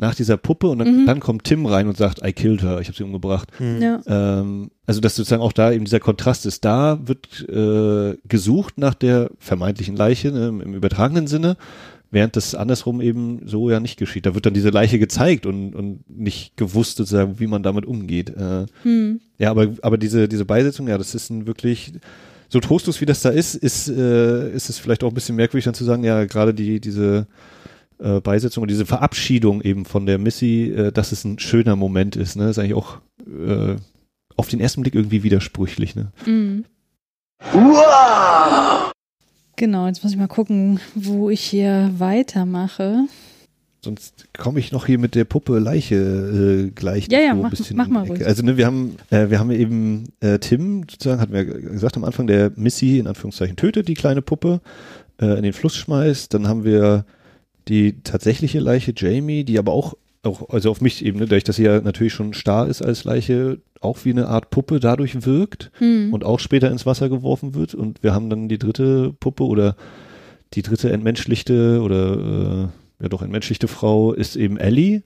[0.00, 1.06] nach dieser Puppe und dann, Mhm.
[1.06, 3.48] dann kommt Tim rein und sagt, I killed her, ich habe sie umgebracht.
[3.60, 4.00] Ja.
[4.06, 6.64] Ähm, also dass sozusagen auch da eben dieser Kontrast ist.
[6.64, 11.56] Da wird äh, gesucht nach der vermeintlichen Leiche ne, im, im übertragenen Sinne,
[12.10, 14.24] während das andersrum eben so ja nicht geschieht.
[14.26, 18.30] Da wird dann diese Leiche gezeigt und, und nicht gewusst sozusagen, wie man damit umgeht.
[18.30, 19.20] Äh, Hm.
[19.38, 21.92] ja, aber, aber diese, diese Beisetzung, ja, das ist ein wirklich,
[22.48, 25.66] so trostlos wie das da ist, ist, äh, ist es vielleicht auch ein bisschen merkwürdig
[25.66, 27.26] dann zu sagen, ja, gerade die, diese
[28.02, 32.16] äh, Beisetzung und diese Verabschiedung eben von der Missy, äh, dass es ein schöner Moment
[32.16, 33.76] ist, ne, ist eigentlich auch äh,
[34.36, 36.12] auf den ersten Blick irgendwie widersprüchlich, ne.
[36.26, 36.64] Mhm.
[39.56, 43.04] Genau, jetzt muss ich mal gucken, wo ich hier weitermache.
[43.82, 47.42] Sonst komme ich noch hier mit der Puppe Leiche äh, gleich Ja, ja, so ein
[47.42, 48.26] mach- bisschen mach mal ruhig.
[48.26, 52.04] Also ne, wir haben äh, wir haben eben äh, Tim sozusagen hatten wir gesagt am
[52.04, 54.60] Anfang der Missy in Anführungszeichen tötet die kleine Puppe
[55.20, 56.32] äh, in den Fluss schmeißt.
[56.34, 57.06] Dann haben wir
[57.70, 61.56] die tatsächliche Leiche Jamie, die aber auch auch also auf mich eben, ne, dadurch, dass
[61.56, 65.70] sie ja natürlich schon starr ist als Leiche, auch wie eine Art Puppe dadurch wirkt
[65.78, 66.12] Hm.
[66.12, 67.74] und auch später ins Wasser geworfen wird.
[67.74, 69.76] Und wir haben dann die dritte Puppe oder
[70.52, 72.68] die dritte entmenschlichte oder
[72.98, 75.02] äh, ja doch entmenschlichte Frau ist eben Ellie,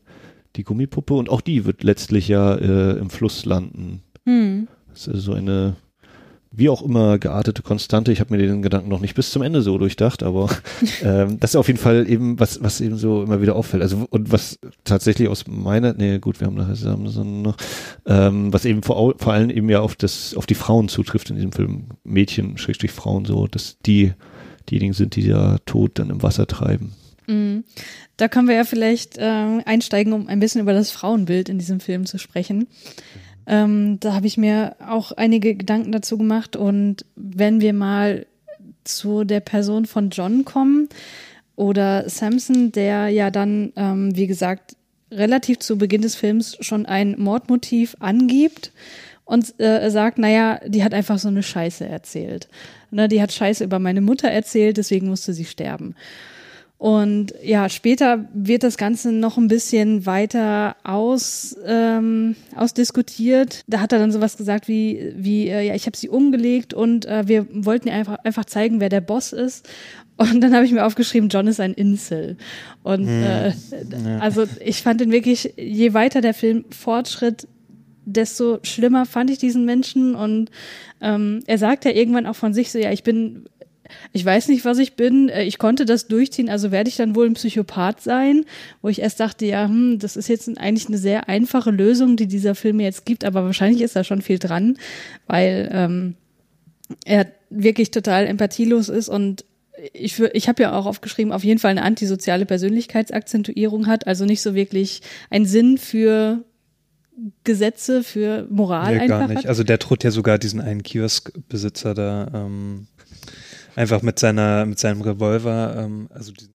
[0.56, 4.02] die Gummipuppe, und auch die wird letztlich ja äh, im Fluss landen.
[4.24, 4.66] Hm.
[4.90, 5.76] Das ist also so eine
[6.56, 8.12] wie auch immer geartete Konstante.
[8.12, 10.48] Ich habe mir den Gedanken noch nicht bis zum Ende so durchdacht, aber
[11.02, 13.82] ähm, das ist auf jeden Fall eben was, was eben so immer wieder auffällt.
[13.82, 17.56] Also und was tatsächlich aus meiner, nee, gut, wir haben nachher Samson noch,
[18.06, 21.36] ähm, was eben vor, vor allem eben ja auf das, auf die Frauen zutrifft in
[21.36, 24.12] diesem Film, Mädchen, Schrägstrich Frauen so, dass die
[24.70, 26.92] diejenigen sind, die ja tot dann im Wasser treiben.
[27.26, 27.64] Mhm.
[28.16, 31.80] Da können wir ja vielleicht äh, einsteigen, um ein bisschen über das Frauenbild in diesem
[31.80, 32.68] Film zu sprechen.
[33.46, 38.26] Ähm, da habe ich mir auch einige Gedanken dazu gemacht und wenn wir mal
[38.84, 40.88] zu der Person von John kommen
[41.56, 44.76] oder Samson, der ja dann, ähm, wie gesagt,
[45.10, 48.72] relativ zu Beginn des Films schon ein Mordmotiv angibt
[49.24, 52.48] und äh, sagt, naja, die hat einfach so eine Scheiße erzählt.
[52.90, 55.94] Ne, die hat Scheiße über meine Mutter erzählt, deswegen musste sie sterben.
[56.84, 63.62] Und ja, später wird das Ganze noch ein bisschen weiter aus, ähm, ausdiskutiert.
[63.66, 67.06] Da hat er dann sowas gesagt wie, wie äh, ja, ich habe sie umgelegt und
[67.06, 69.66] äh, wir wollten ihr einfach, einfach zeigen, wer der Boss ist.
[70.18, 72.36] Und dann habe ich mir aufgeschrieben, John ist ein Insel.
[72.82, 73.54] Und äh,
[74.20, 77.48] also ich fand ihn wirklich, je weiter der Film fortschritt,
[78.04, 80.14] desto schlimmer fand ich diesen Menschen.
[80.14, 80.50] Und
[81.00, 83.46] ähm, er sagt ja irgendwann auch von sich so, ja, ich bin
[84.12, 85.28] ich weiß nicht, was ich bin.
[85.28, 88.44] Äh, Ich konnte das durchziehen, also werde ich dann wohl ein Psychopath sein,
[88.82, 92.26] wo ich erst dachte, ja, hm, das ist jetzt eigentlich eine sehr einfache Lösung, die
[92.26, 94.78] dieser Film jetzt gibt, aber wahrscheinlich ist da schon viel dran,
[95.26, 96.14] weil ähm,
[97.04, 99.44] er wirklich total empathielos ist und
[99.92, 104.40] ich, ich habe ja auch aufgeschrieben, auf jeden Fall eine antisoziale Persönlichkeitsakzentuierung hat, also nicht
[104.42, 106.44] so wirklich einen Sinn für
[107.44, 109.38] Gesetze, für Moral Nee, einfach gar nicht.
[109.38, 109.46] hat.
[109.46, 112.86] Also der droht ja sogar diesen einen Kioskbesitzer da ähm,
[113.76, 116.48] einfach mit seiner, mit seinem Revolver, ähm, also die,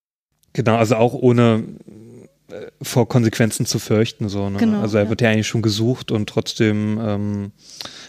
[0.54, 1.64] genau, also auch ohne
[2.52, 4.58] äh, vor Konsequenzen zu fürchten, so, ne?
[4.58, 5.10] Genau, also er ja.
[5.10, 7.52] wird ja eigentlich schon gesucht und trotzdem ähm,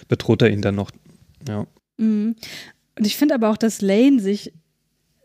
[0.08, 0.90] bedroht er ihn dann noch.
[1.46, 1.66] Ja.
[1.98, 2.36] Mhm.
[2.98, 4.52] Und ich finde aber auch, dass Lane sich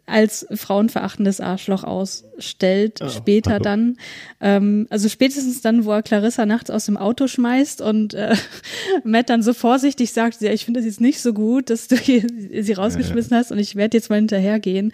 [0.07, 3.63] als frauenverachtendes Arschloch ausstellt, Oh, später hallo.
[3.63, 3.97] dann.
[4.39, 8.35] Ähm, also spätestens dann, wo er Clarissa nachts aus dem Auto schmeißt und äh,
[9.03, 11.95] Matt dann so vorsichtig sagt, ja, ich finde das jetzt nicht so gut, dass du
[11.97, 14.91] sie rausgeschmissen hast und ich werde jetzt mal hinterhergehen.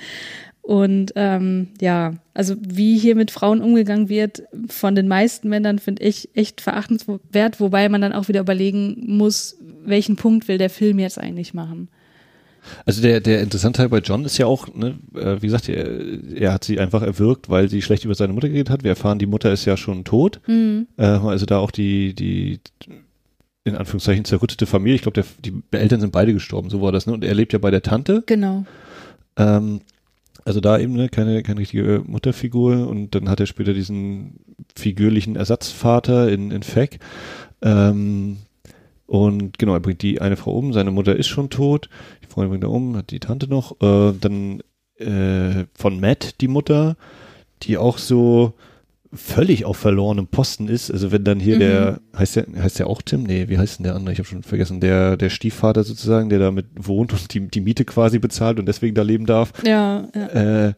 [0.64, 6.03] Und ähm, ja, also wie hier mit Frauen umgegangen wird, von den meisten Männern finde
[6.03, 10.99] ich echt verachtenswert, wobei man dann auch wieder überlegen muss, welchen Punkt will der Film
[10.99, 11.89] jetzt eigentlich machen.
[12.86, 15.88] Also der, der interessante Teil bei John ist ja auch, ne, äh, wie gesagt, er,
[16.36, 18.84] er hat sie einfach erwürgt, weil sie schlecht über seine Mutter geredet hat.
[18.84, 20.39] Wir erfahren, die Mutter ist ja schon tot.
[20.47, 20.88] Mhm.
[20.97, 22.59] Äh, also da auch die, die
[23.64, 24.95] in Anführungszeichen zerrüttete Familie.
[24.95, 27.05] Ich glaube, die Eltern sind beide gestorben, so war das.
[27.05, 27.14] Ne?
[27.14, 28.24] Und er lebt ja bei der Tante.
[28.26, 28.66] Genau.
[29.38, 29.82] Ähm,
[30.43, 34.39] also da eben ne, keine, keine richtige Mutterfigur und dann hat er später diesen
[34.76, 36.99] figürlichen Ersatzvater in, in Feck.
[37.62, 38.38] Ähm,
[39.12, 41.89] und genau, er bringt die eine Frau um, seine Mutter ist schon tot,
[42.24, 43.74] die Freundin bringt er um, hat die Tante noch.
[43.82, 44.62] Äh, dann
[44.97, 46.95] äh, von Matt die Mutter,
[47.64, 48.53] die auch so
[49.14, 50.89] völlig auf verlorenem Posten ist.
[50.89, 51.59] Also wenn dann hier Mhm.
[51.59, 53.24] der, heißt der, heißt der auch Tim?
[53.24, 54.14] Nee, wie heißt denn der andere?
[54.14, 54.80] Ich habe schon vergessen.
[54.80, 58.95] Der, der Stiefvater sozusagen, der damit wohnt und die, die Miete quasi bezahlt und deswegen
[58.95, 59.51] da leben darf.
[59.66, 60.68] Ja, ja.
[60.68, 60.74] Äh,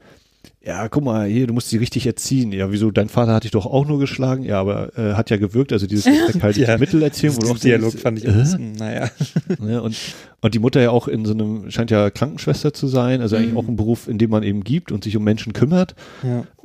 [0.66, 2.54] ja, guck mal, hier, du musst sie richtig erziehen.
[2.54, 4.44] Ja, wieso, dein Vater hat dich doch auch nur geschlagen?
[4.44, 6.06] Ja, aber äh, hat ja gewirkt, also dieses
[6.42, 6.78] halt Ja.
[6.78, 9.10] Mittelerziehung, wo du Diesen auch Dialog denkst, fand ich äh, ein bisschen, naja.
[9.60, 9.96] Ne, und,
[10.42, 13.52] und die Mutter ja auch in so einem, scheint ja Krankenschwester zu sein, also eigentlich
[13.52, 13.58] Mhm.
[13.58, 15.96] auch ein Beruf, in dem man eben gibt und sich um Menschen kümmert.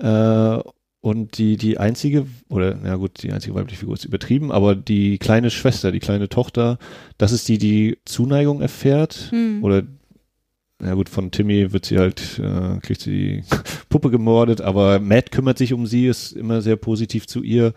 [0.01, 0.57] Ja.
[0.59, 0.63] Äh,
[1.01, 5.19] und die, die einzige, oder na gut, die einzige weibliche Figur ist übertrieben, aber die
[5.19, 6.79] kleine Schwester, die kleine Tochter,
[7.19, 9.29] das ist die, die Zuneigung erfährt.
[9.31, 9.63] Hm.
[9.63, 9.83] Oder,
[10.81, 13.45] na gut, von Timmy wird sie halt, äh, kriegt sie die
[13.89, 17.73] Puppe gemordet, aber Matt kümmert sich um sie, ist immer sehr positiv zu ihr.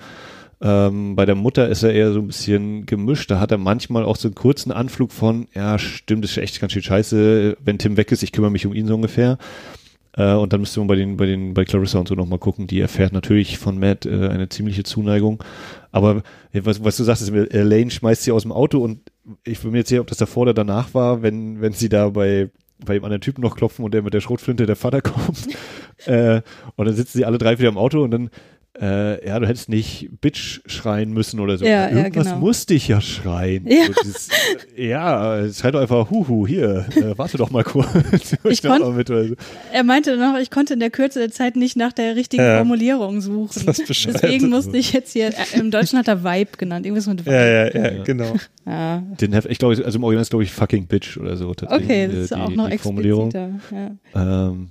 [0.62, 3.32] Ähm, bei der Mutter ist er eher so ein bisschen gemischt.
[3.32, 6.74] Da hat er manchmal auch so einen kurzen Anflug von, ja, stimmt, ist echt ganz
[6.74, 9.39] schön scheiße, wenn Tim weg ist, ich kümmere mich um ihn so ungefähr.
[10.14, 12.68] Äh, und dann müsste man bei den, bei den, bei Clarissa und so nochmal gucken.
[12.68, 15.43] Die erfährt natürlich von Matt äh, eine ziemliche Zuneigung.
[15.91, 16.22] Aber
[16.52, 18.99] äh, was, was du sagst, ist, Elaine schmeißt sie aus dem Auto und
[19.43, 22.10] ich bin mir jetzt sicher, ob das davor oder danach war, wenn, wenn sie da
[22.10, 22.49] bei,
[22.86, 25.48] bei dem anderen Typen noch klopfen und der mit der Schrotflinte der Vater kommt.
[26.06, 26.42] äh,
[26.76, 28.30] und dann sitzen sie alle drei wieder im Auto und dann
[28.82, 31.66] äh, ja, du hättest nicht Bitch schreien müssen oder so.
[31.66, 32.40] Ja, ja, Irgendwas genau.
[32.40, 33.68] musste ich ja schreien.
[33.68, 33.86] Ja.
[33.86, 34.30] So dieses,
[34.76, 37.88] ja, schrei doch einfach, huhu, hier, äh, warte doch mal kurz.
[38.50, 39.36] Ich konnt- so.
[39.72, 42.58] Er meinte noch, ich konnte in der Kürze der Zeit nicht nach der richtigen Ja.
[42.58, 43.66] Formulierung suchen.
[43.68, 43.78] Das.
[43.78, 47.36] Deswegen musste ich jetzt hier, äh, im Deutschen hat er Vibe genannt, irgendwas mit Vibe.
[47.36, 48.04] Ja, ja, ja, Ja.
[48.04, 48.34] genau.
[48.64, 49.02] Ja.
[49.20, 51.50] Den ich glaube, also im Original ist glaube ich fucking Bitch oder so.
[51.50, 53.32] Okay, äh, das ist die, auch noch die Formulierung.
[53.32, 54.00] expliziter.
[54.14, 54.48] Ja.
[54.50, 54.70] Ähm,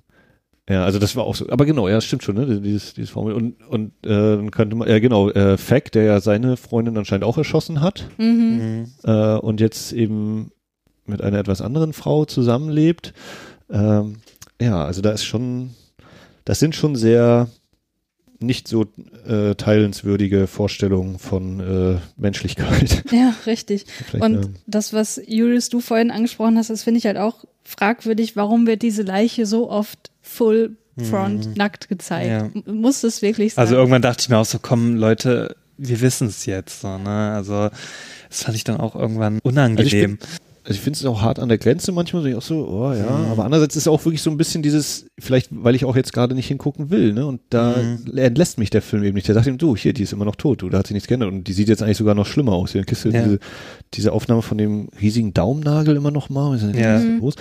[0.70, 1.48] ja, also das war auch so.
[1.48, 2.60] Aber genau, ja, das stimmt schon, ne?
[2.60, 3.34] Dieses, dieses Formel.
[3.34, 7.24] Und, und äh, dann könnte man, ja genau, äh, Fack, der ja seine Freundin anscheinend
[7.24, 8.92] auch erschossen hat Mhm.
[9.02, 10.52] Äh, und jetzt eben
[11.06, 13.12] mit einer etwas anderen Frau zusammenlebt.
[13.68, 14.18] Ähm,
[14.60, 15.70] ja, also da ist schon,
[16.44, 17.48] das sind schon sehr
[18.38, 18.86] nicht so
[19.26, 23.04] äh, teilenswürdige Vorstellungen von äh, Menschlichkeit.
[23.10, 23.86] ja, richtig.
[24.12, 28.36] Und ähm, das, was Julius du vorhin angesprochen hast, das finde ich halt auch fragwürdig,
[28.36, 30.76] warum wird diese Leiche so oft full
[31.08, 32.54] front nackt gezeigt?
[32.54, 32.72] Ja.
[32.72, 33.62] Muss das wirklich sein?
[33.62, 36.80] Also irgendwann dachte ich mir auch so, komm, Leute, wir wissen es jetzt.
[36.82, 37.32] So, ne?
[37.32, 37.70] Also
[38.28, 40.18] das fand ich dann auch irgendwann unangenehm.
[40.20, 40.40] Also
[40.76, 43.06] ich finde es auch hart an der Grenze manchmal, so ich auch so, oh ja,
[43.30, 46.34] aber andererseits ist auch wirklich so ein bisschen dieses, vielleicht weil ich auch jetzt gerade
[46.34, 47.74] nicht hingucken will, ne, und da
[48.14, 49.28] entlässt mich der Film eben nicht.
[49.28, 51.08] Der sagt ihm, du, hier, die ist immer noch tot, du, da hat sich nichts
[51.08, 52.72] geändert und die sieht jetzt eigentlich sogar noch schlimmer aus.
[52.72, 53.22] Kriegst du Ja.
[53.22, 53.38] diese,
[53.94, 56.96] diese Aufnahme von dem riesigen Daumennagel immer noch mal, und, Ja.
[56.98, 57.34] ist los?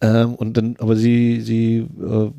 [0.00, 2.30] Ähm, und dann, aber sie, sie äh,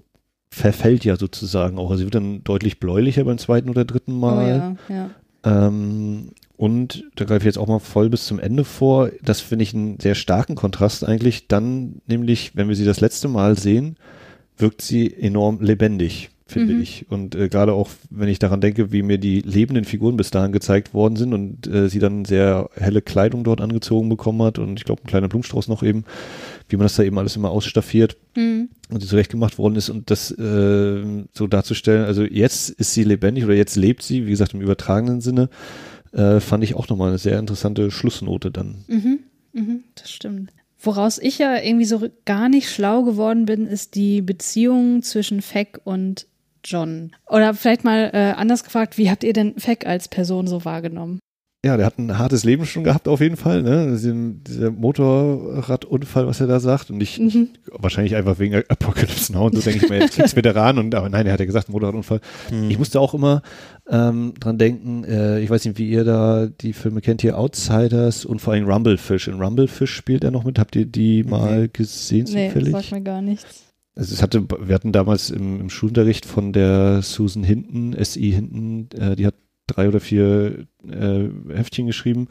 [0.49, 4.19] verfällt ja sozusagen auch, also sie wird dann deutlich bläulicher beim zweiten oder dritten oh,
[4.19, 4.77] Mal.
[4.89, 5.09] ja, ja.
[5.67, 9.09] Ähm, und da greife ich jetzt auch mal voll bis zum Ende vor.
[9.21, 11.47] Das finde ich einen sehr starken Kontrast eigentlich.
[11.47, 13.97] Dann nämlich, wenn wir sie das letzte Mal sehen,
[14.57, 16.81] wirkt sie enorm lebendig, finde Mhm.
[16.81, 17.05] ich.
[17.09, 20.53] Und äh, gerade auch, wenn ich daran denke, wie mir die lebenden Figuren bis dahin
[20.53, 24.79] gezeigt worden sind und äh, sie dann sehr helle Kleidung dort angezogen bekommen hat und
[24.79, 26.05] ich glaube, ein kleiner Blumenstrauß noch eben,
[26.69, 28.69] wie man das da eben alles immer ausstaffiert Mhm.
[28.89, 31.03] und sie zurechtgemacht worden ist und das äh,
[31.33, 35.19] so darzustellen, also jetzt ist sie lebendig oder jetzt lebt sie, wie gesagt im übertragenen
[35.19, 35.49] Sinne,
[36.16, 38.84] äh, fand ich auch nochmal eine sehr interessante Schlussnote dann.
[38.88, 39.20] Mhm,
[39.53, 40.51] mhm, das stimmt.
[40.80, 45.80] Woraus ich ja irgendwie so gar nicht schlau geworden bin, ist die Beziehung zwischen Feck
[45.84, 46.28] und
[46.63, 47.11] John.
[47.28, 51.20] Oder vielleicht mal äh, anders gefragt, wie habt ihr denn Feck als Person so wahrgenommen?
[51.66, 53.88] Ja, der hat ein hartes Leben schon gehabt auf jeden Fall, ne?
[53.89, 57.49] Diesen, dieser Motorradunfall, was er da sagt und ich, Mhm.
[57.72, 61.34] wahrscheinlich einfach wegen Apocalypse Now und so denke ich mir, Kriegsveteran und aber nein, er
[61.34, 62.22] hat ja gesagt Motorradunfall.
[62.70, 63.41] Ich musste auch immer
[63.89, 68.25] ähm, dran denken, äh, ich weiß nicht, wie ihr da die Filme kennt hier, Outsiders
[68.25, 69.27] und vor allem Rumblefish.
[69.27, 70.57] In Rumblefish spielt er noch mit.
[70.59, 72.71] Habt ihr die mal gesehen Nee, zufällig?
[72.71, 73.63] sagt mir gar nichts.
[73.95, 78.88] also es hatte, wir hatten damals im, im Schulunterricht von der Susan Hinton, SI Hinton,
[78.99, 79.36] äh, die hat
[79.67, 82.27] drei oder vier äh, Heftchen geschrieben,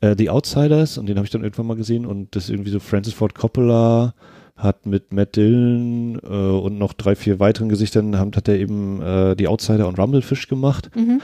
[0.00, 2.70] äh, The Outsiders, und den habe ich dann irgendwann mal gesehen und das ist irgendwie
[2.70, 4.14] so Francis Ford Coppola
[4.62, 9.02] hat mit Matt Dillon äh, und noch drei, vier weiteren Gesichtern haben, hat er eben
[9.02, 10.90] äh, die Outsider und Rumblefish gemacht.
[10.94, 11.20] Mhm.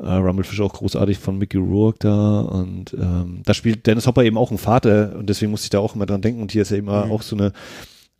[0.00, 4.38] Äh, Rumblefish auch großartig von Mickey Rourke da und ähm, da spielt Dennis Hopper eben
[4.38, 6.70] auch einen Vater und deswegen musste ich da auch immer dran denken und hier ist
[6.70, 7.12] ja immer Mhm.
[7.12, 7.52] auch so eine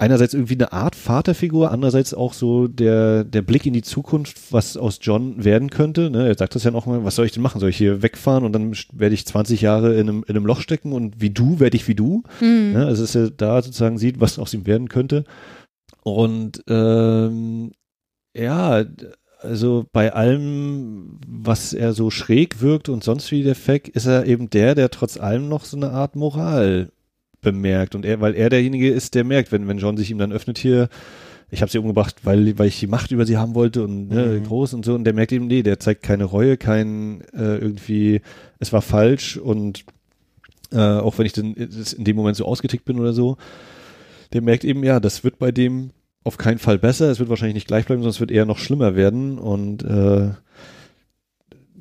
[0.01, 4.76] einerseits irgendwie eine Art Vaterfigur, andererseits auch so der, der Blick in die Zukunft, was
[4.76, 6.11] aus John werden könnte.
[6.11, 6.26] Ne?
[6.26, 7.61] Er sagt das ja noch mal, was soll ich denn machen?
[7.61, 10.61] Soll ich hier wegfahren und dann werde ich 20 Jahre in einem, in einem Loch
[10.61, 12.22] stecken und wie du werde ich wie du?
[12.40, 12.72] Mhm.
[12.72, 12.86] Ne?
[12.86, 15.24] Also dass er da sozusagen sieht, was aus ihm werden könnte.
[16.03, 17.72] Und ähm,
[18.34, 18.84] ja,
[19.40, 24.26] also bei allem, was er so schräg wirkt und sonst wie der Fack, ist er
[24.26, 26.90] eben der, der trotz allem noch so eine Art Moral
[27.41, 27.95] bemerkt.
[27.95, 30.59] Und er, weil er derjenige ist, der merkt, wenn, wenn John sich ihm dann öffnet
[30.59, 30.88] hier,
[31.51, 34.26] ich habe sie umgebracht, weil, weil ich die Macht über sie haben wollte und ne,
[34.41, 34.45] Mhm.
[34.45, 34.95] groß und so.
[34.95, 38.20] Und der merkt eben, nee, der zeigt keine Reue, kein äh, irgendwie,
[38.61, 39.84] es war falsch und
[40.72, 43.36] äh, auch wenn ich dann in dem Moment so ausgetickt bin oder so,
[44.32, 45.91] der merkt eben, ja, das wird bei dem
[46.22, 48.59] auf keinen Fall besser, es wird wahrscheinlich nicht gleich bleiben, sondern es wird eher noch
[48.59, 50.30] schlimmer werden und äh,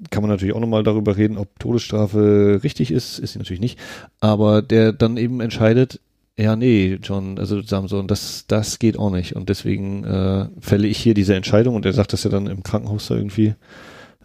[0.10, 3.80] kann man natürlich auch nochmal darüber reden, ob Todesstrafe richtig ist, ist sie natürlich nicht,
[4.20, 5.99] aber der dann eben entscheidet,
[6.39, 9.36] ja, nee, John, also Samson, das, das geht auch nicht.
[9.36, 12.64] Und deswegen äh, fälle ich hier diese Entscheidung und er sagt das ja dann im
[12.64, 13.55] Krankenhaus da irgendwie,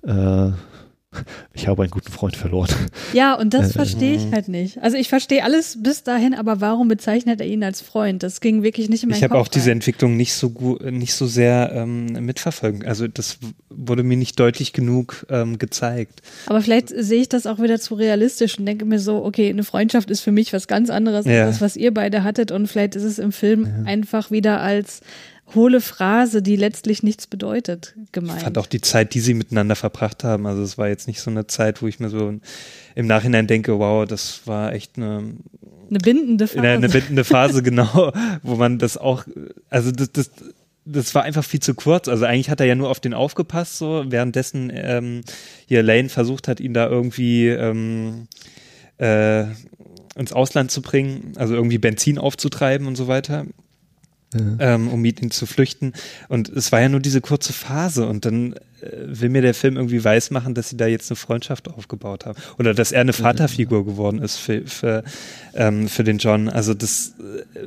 [0.02, 0.50] äh,
[1.54, 2.68] ich habe einen guten Freund verloren.
[3.12, 4.78] Ja, und das Äh, verstehe ich halt nicht.
[4.82, 8.22] Also ich verstehe alles bis dahin, aber warum bezeichnet er ihn als Freund?
[8.22, 9.78] Das ging wirklich nicht in meinen Ich habe auch diese rein.
[9.78, 12.84] Entwicklung nicht so gut, nicht so sehr ähm, mitverfolgen.
[12.86, 13.38] Also das
[13.70, 16.20] wurde mir nicht deutlich genug ähm, gezeigt.
[16.46, 19.64] Aber vielleicht sehe ich das auch wieder zu realistisch und denke mir so, okay, eine
[19.64, 21.44] Freundschaft ist für mich was ganz anderes Ja.
[21.46, 25.00] als das, was ihr beide hattet und vielleicht ist es im Film einfach wieder als
[25.54, 28.38] hohle Phrase, die letztlich nichts bedeutet, gemeint.
[28.38, 30.46] Ich fand auch die Zeit, die sie miteinander verbracht haben.
[30.46, 32.34] Also es war jetzt nicht so eine Zeit, wo ich mir so
[32.94, 35.34] im Nachhinein denke, wow, das war echt eine,
[35.90, 36.68] eine bindende Phase.
[36.68, 39.24] eine, bindende Phase, genau, wo man das auch,
[39.70, 40.30] also das, das,
[40.84, 42.08] das war einfach viel zu kurz.
[42.08, 45.22] Also eigentlich hat er ja nur auf den aufgepasst, so währenddessen ähm,
[45.66, 48.28] hier Lane versucht hat, ihn da irgendwie ähm,
[48.98, 49.44] äh,
[50.16, 53.46] ins Ausland zu bringen, also irgendwie Benzin aufzutreiben und so weiter.
[54.58, 55.92] Ähm, um mit ihm zu flüchten.
[56.28, 59.76] Und es war ja nur diese kurze Phase und dann äh, will mir der Film
[59.76, 62.38] irgendwie weismachen, dass sie da jetzt eine Freundschaft aufgebaut haben.
[62.58, 65.04] Oder dass er eine Vaterfigur geworden ist für, für,
[65.54, 66.48] ähm, für den John.
[66.48, 67.60] Also das äh,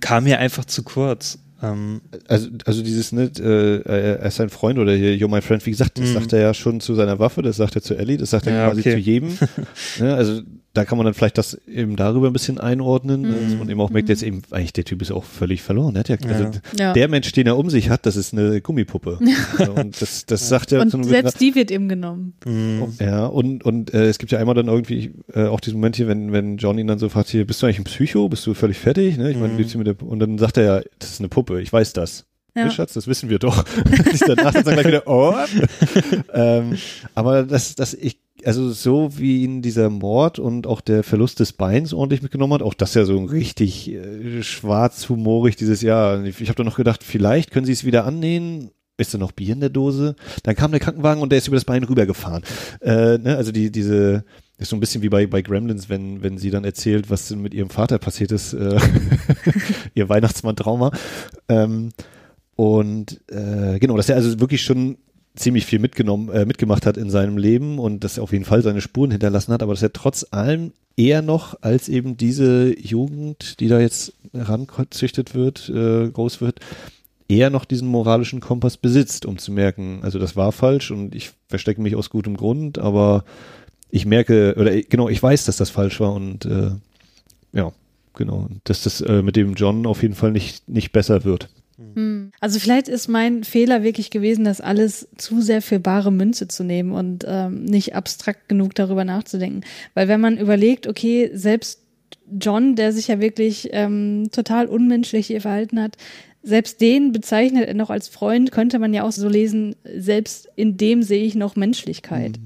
[0.00, 1.38] kam mir einfach zu kurz.
[1.62, 5.64] Ähm, Also, also dieses, ne, äh, er ist sein Freund oder hier, You're my friend,
[5.66, 6.14] wie gesagt, das Mhm.
[6.14, 8.54] sagt er ja schon zu seiner Waffe, das sagt er zu Ellie, das sagt er
[8.54, 8.92] Ja, quasi okay.
[8.92, 9.38] zu jedem.
[10.00, 10.42] ne, also
[10.76, 13.80] da kann man dann vielleicht das eben darüber ein bisschen einordnen ne, dass man eben
[13.80, 15.94] auch merkt, jetzt eben, eigentlich der Typ ist auch völlig verloren.
[15.94, 16.92] Ja, also, Ja.
[16.92, 19.18] Der Mensch, den er um sich hat, das ist eine Gummipuppe.
[19.58, 22.34] Ja, und das, das sagt er und einem selbst die wird ihm genommen.
[23.00, 26.08] ja, und, und äh, es gibt ja einmal dann irgendwie äh, auch diesen Moment hier,
[26.08, 28.28] wenn, wenn John ihn dann so fragt, hier, bist du eigentlich ein Psycho?
[28.28, 29.16] Bist du völlig fertig?
[29.18, 29.30] Ne?
[29.30, 29.78] Ich meine, Mhm.
[29.78, 32.26] mit der und dann sagt er ja, das ist eine Puppe, ich weiß das.
[32.56, 32.70] Ja.
[32.70, 33.64] Schatz, das wissen wir doch.
[34.12, 35.34] ich danach dann gleich wieder, oh.
[36.32, 36.78] ähm,
[37.14, 41.52] aber das, das ich, also so wie ihn dieser Mord und auch der Verlust des
[41.52, 46.24] Beins ordentlich mitgenommen hat, auch das ja so ein richtig äh, schwarzhumorig dieses Jahr.
[46.24, 48.70] Ich, ich habe dann noch gedacht, vielleicht können sie es wieder annähen.
[48.98, 50.16] Ist da noch Bier in der Dose?
[50.42, 52.42] Dann kam der Krankenwagen und der ist über das Bein rübergefahren.
[52.80, 53.36] Äh, ne?
[53.36, 54.24] Also die, diese,
[54.58, 57.52] ist so ein bisschen wie bei, bei Gremlins, wenn, wenn sie dann erzählt, was mit
[57.52, 58.78] ihrem Vater passiert ist, äh,
[59.94, 60.92] ihr Weihnachtsmann-Trauma.
[61.48, 61.90] Ähm,
[62.56, 64.96] und äh, genau, dass er also wirklich schon
[65.36, 68.62] ziemlich viel mitgenommen, äh, mitgemacht hat in seinem Leben und dass er auf jeden Fall
[68.62, 73.60] seine Spuren hinterlassen hat, aber dass er trotz allem eher noch als eben diese Jugend,
[73.60, 76.60] die da jetzt herangezüchtet wird, äh, groß wird,
[77.28, 81.32] eher noch diesen moralischen Kompass besitzt, um zu merken, also das war falsch und ich
[81.48, 83.24] verstecke mich aus gutem Grund, aber
[83.90, 86.70] ich merke, oder genau, ich weiß, dass das falsch war und äh,
[87.52, 87.72] ja,
[88.14, 91.50] genau, dass das äh, mit dem John auf jeden Fall nicht, nicht besser wird.
[91.78, 92.30] Hm.
[92.40, 96.64] Also vielleicht ist mein Fehler wirklich gewesen, das alles zu sehr für bare Münze zu
[96.64, 99.62] nehmen und ähm, nicht abstrakt genug darüber nachzudenken.
[99.94, 101.82] Weil wenn man überlegt, okay, selbst
[102.40, 105.96] John, der sich ja wirklich ähm, total unmenschlich hier verhalten hat,
[106.42, 110.76] selbst den bezeichnet er noch als Freund, könnte man ja auch so lesen, selbst in
[110.76, 112.38] dem sehe ich noch Menschlichkeit.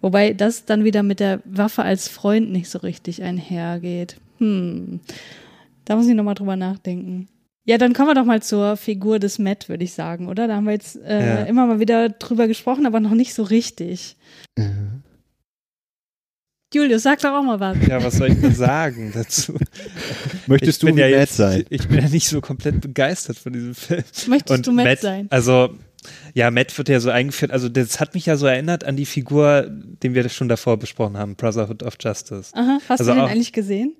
[0.00, 4.16] Wobei das dann wieder mit der Waffe als Freund nicht so richtig einhergeht.
[4.38, 5.00] Hm.
[5.84, 7.28] Da muss ich nochmal drüber nachdenken.
[7.68, 10.48] Ja, dann kommen wir doch mal zur Figur des Matt, würde ich sagen, oder?
[10.48, 11.42] Da haben wir jetzt äh, Ja.
[11.44, 14.16] immer mal wieder drüber gesprochen, aber noch nicht so richtig.
[16.74, 17.76] Julius, sag doch auch mal was.
[17.86, 19.54] Ja, was soll ich denn sagen dazu?
[20.46, 21.64] Möchtest ich du ja Matt jetzt, sein?
[21.70, 24.02] Ich bin ja nicht so komplett begeistert von diesem Film.
[24.28, 25.26] Möchtest du Matt sein?
[25.30, 25.70] Also,
[26.34, 29.06] ja, Matt wird ja so eingeführt, also das hat mich ja so erinnert an die
[29.06, 32.50] Figur, den wir schon davor besprochen haben, Brotherhood of Justice.
[32.54, 32.78] Aha.
[32.88, 33.94] Hast Also du den auch- eigentlich gesehen?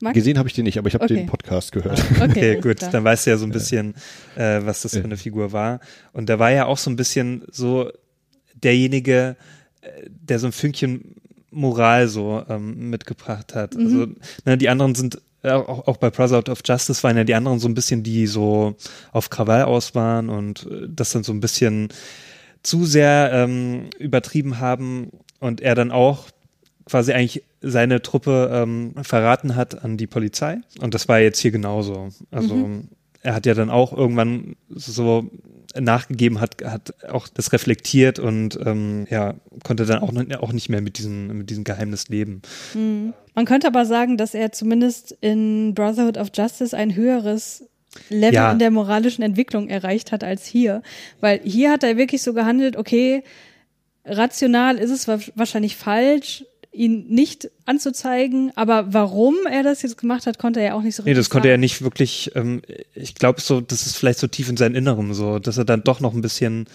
[0.00, 0.14] Max?
[0.14, 1.14] Gesehen habe ich den nicht, aber ich habe Okay.
[1.14, 1.98] den Podcast gehört.
[1.98, 2.90] Okay, Okay, alles gut, klar.
[2.90, 3.94] dann weißt du ja so ein bisschen,
[4.36, 5.80] äh, was das für eine Figur war.
[6.12, 7.90] Und da war ja auch so ein bisschen so
[8.54, 9.36] derjenige,
[9.82, 11.16] äh, der so ein Fünkchen
[11.50, 13.74] Moral so ähm, mitgebracht hat.
[13.74, 13.84] Mhm.
[13.84, 14.06] Also
[14.44, 17.58] ne, die anderen sind äh, auch, auch bei Brotherhood of Justice waren ja die anderen
[17.58, 18.76] so ein bisschen, die so
[19.12, 21.88] auf Krawall aus waren und äh, das dann so ein bisschen
[22.62, 26.26] zu sehr ähm, übertrieben haben und er dann auch
[26.90, 30.58] quasi eigentlich seine Truppe ähm, verraten hat an die Polizei.
[30.80, 32.08] Und das war jetzt hier genauso.
[32.30, 32.68] Also
[33.22, 35.30] er hat ja dann auch irgendwann so
[35.78, 40.80] nachgegeben, hat, hat auch das reflektiert und ähm, ja, konnte dann auch, auch nicht mehr
[40.80, 42.42] mit diesem, mit diesem Geheimnis leben.
[42.74, 47.64] Man könnte aber sagen, dass er zumindest in Brotherhood of Justice ein höheres
[48.08, 48.50] Level Ja.
[48.52, 50.82] in der moralischen Entwicklung erreicht hat als hier.
[51.20, 53.22] Weil hier hat er wirklich so gehandelt, okay,
[54.04, 60.26] rational ist es wa- wahrscheinlich falsch, ihn nicht anzuzeigen, aber warum er das jetzt gemacht
[60.26, 61.60] hat, konnte er ja auch nicht so Nee, richtig das konnte er sagen.
[61.60, 62.62] nicht wirklich, ähm,
[62.94, 65.82] ich glaube so, das ist vielleicht so tief in seinem Innerem so, dass er dann
[65.82, 66.66] doch noch ein bisschen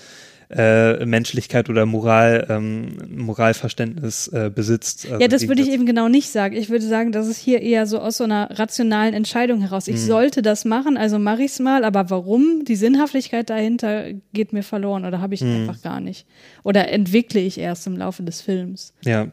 [0.51, 5.05] äh, Menschlichkeit oder Moral, ähm, Moralverständnis äh, besitzt.
[5.07, 6.55] Also Ja, das würde ich eben genau nicht sagen.
[6.55, 9.87] Ich würde sagen, dass es hier eher so aus so einer rationalen Entscheidung heraus.
[9.87, 9.95] Mhm.
[9.95, 12.63] Ich sollte das machen, also mache ich es mal, aber warum?
[12.65, 15.61] Die Sinnhaftigkeit dahinter geht mir verloren oder habe ich Mhm.
[15.67, 16.27] einfach gar nicht.
[16.63, 18.93] Oder entwickle ich erst im Laufe des Films.
[19.03, 19.27] Ja,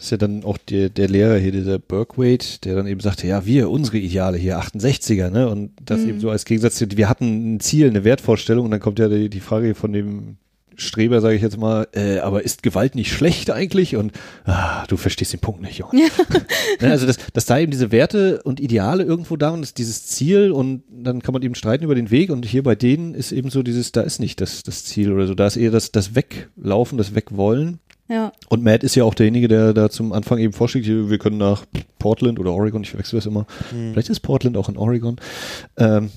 [0.00, 3.26] Das ist ja dann auch der, der Lehrer hier, dieser Berkwaite, der dann eben sagte,
[3.26, 5.46] ja, wir, unsere Ideale hier, 68er, ne?
[5.46, 6.08] Und das Mhm.
[6.08, 9.28] eben so als Gegensatz, wir hatten ein Ziel, eine Wertvorstellung und dann kommt ja die,
[9.28, 10.38] die Frage von dem
[10.76, 13.96] Streber, sage ich jetzt mal, äh, aber ist Gewalt nicht schlecht eigentlich?
[13.96, 14.12] Und
[14.44, 16.08] ah, du verstehst den Punkt nicht, Junge.
[16.80, 20.06] Ne, also, dass, dass da eben diese Werte und Ideale irgendwo da und ist dieses
[20.06, 23.32] Ziel und dann kann man eben streiten über den Weg und hier bei denen ist
[23.32, 25.92] eben so dieses, da ist nicht das, das Ziel oder so, da ist eher das,
[25.92, 27.80] das Weglaufen, das Wegwollen.
[28.10, 28.32] Ja.
[28.48, 31.64] Und Matt ist ja auch derjenige, der da zum Anfang eben vorschlägt, wir können nach
[32.00, 33.46] Portland oder Oregon, ich verwechsel das immer.
[33.92, 35.16] Vielleicht ist Portland auch in Oregon.
[35.76, 36.10] Ähm,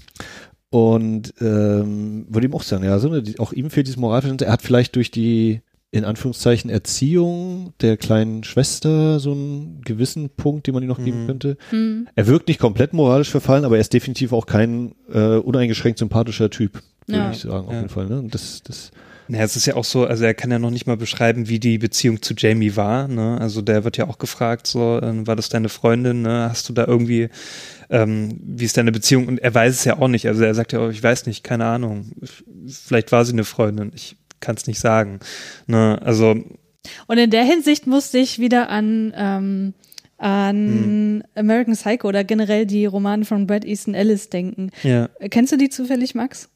[0.73, 4.47] und ähm, würde ihm auch sagen, ja, so eine, die, auch ihm fehlt dieses Moralverständnis.
[4.47, 5.61] Er hat vielleicht durch die,
[5.91, 11.27] in Anführungszeichen, Erziehung der kleinen Schwester so einen gewissen Punkt, den man ihm noch geben
[11.27, 11.57] könnte.
[11.69, 12.07] Hm.
[12.15, 16.49] Er wirkt nicht komplett moralisch verfallen, aber er ist definitiv auch kein äh, uneingeschränkt sympathischer
[16.49, 17.31] Typ, würde Ja.
[17.31, 17.77] ich sagen, auf Ja.
[17.77, 18.07] jeden Fall.
[18.07, 18.17] Ne?
[18.17, 18.89] Und das, das
[19.27, 21.59] Naja, es ist ja auch so, also er kann ja noch nicht mal beschreiben, wie
[21.59, 23.07] die Beziehung zu Jamie war.
[23.07, 23.37] Ne?
[23.39, 26.23] Also der wird ja auch gefragt, so, äh, war das deine Freundin?
[26.23, 26.49] Ne?
[26.49, 27.29] Hast du da irgendwie,
[27.89, 29.27] ähm, wie ist deine Beziehung?
[29.27, 30.27] Und er weiß es ja auch nicht.
[30.27, 32.11] Also er sagt ja, auch, ich weiß nicht, keine Ahnung.
[32.67, 35.19] Vielleicht war sie eine Freundin, ich kann es nicht sagen.
[35.67, 35.99] Ne?
[36.03, 36.35] Also
[37.07, 39.73] Und in der Hinsicht musste ich wieder an, ähm,
[40.17, 44.71] an American Psycho oder generell die Romane von Brad Easton Ellis denken.
[44.83, 46.49] ja, Kennst du die zufällig, Max?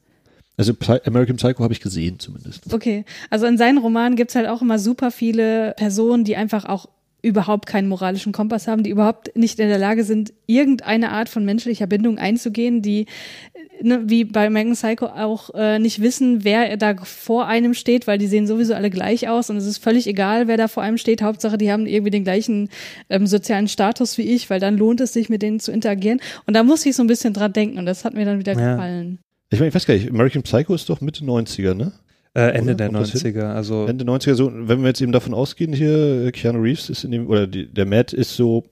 [0.58, 2.72] Also Psy American Psycho habe ich gesehen zumindest.
[2.74, 6.86] Okay, also in seinen Romanen gibt's halt auch immer super viele Personen, die einfach auch
[7.20, 11.44] überhaupt keinen moralischen Kompass haben, die überhaupt nicht in der Lage sind, irgendeine Art von
[11.44, 13.06] menschlicher Bindung einzugehen, die
[13.82, 18.18] ne, wie bei American Psycho auch äh, nicht wissen, wer da vor einem steht, weil
[18.18, 20.96] die sehen sowieso alle gleich aus und es ist völlig egal, wer da vor einem
[20.96, 21.20] steht.
[21.22, 22.68] Hauptsache, die haben irgendwie den gleichen
[23.10, 26.20] ähm, sozialen Status wie ich, weil dann lohnt es sich, mit denen zu interagieren.
[26.46, 28.52] Und da musste ich so ein bisschen dran denken und das hat mir dann wieder
[28.54, 28.74] Ja.
[28.74, 29.18] gefallen.
[29.50, 31.92] Ich meine, ich weiß gar nicht, American Psycho ist doch Mitte 90er, ne?
[32.34, 32.74] äh, Ende Oder?
[32.74, 33.34] der Kommt das hin?
[33.34, 33.52] 90er.
[33.54, 37.04] Also Ende 90er, so, wenn wir jetzt eben davon ausgehen, hier, äh, Keanu Reeves ist
[37.04, 38.64] in dem, oder die, der Matt ist so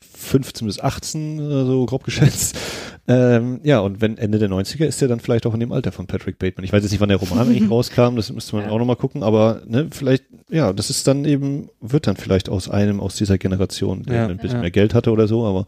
[0.00, 2.56] 15 bis 18, oder so grob geschätzt.
[3.08, 5.90] Ähm, ja, und wenn Ende der 90er ist er dann vielleicht auch in dem Alter
[5.90, 6.64] von Patrick Bateman.
[6.64, 9.24] Ich weiß jetzt nicht, wann der Roman eigentlich rauskam, das müsste man auch nochmal gucken,
[9.24, 13.36] aber ne, vielleicht, ja, das ist dann eben, wird dann vielleicht aus einem, aus dieser
[13.36, 14.60] Generation, der Ja, ein bisschen ja.
[14.60, 15.66] mehr Geld hatte oder so, aber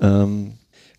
[0.00, 0.52] ähm,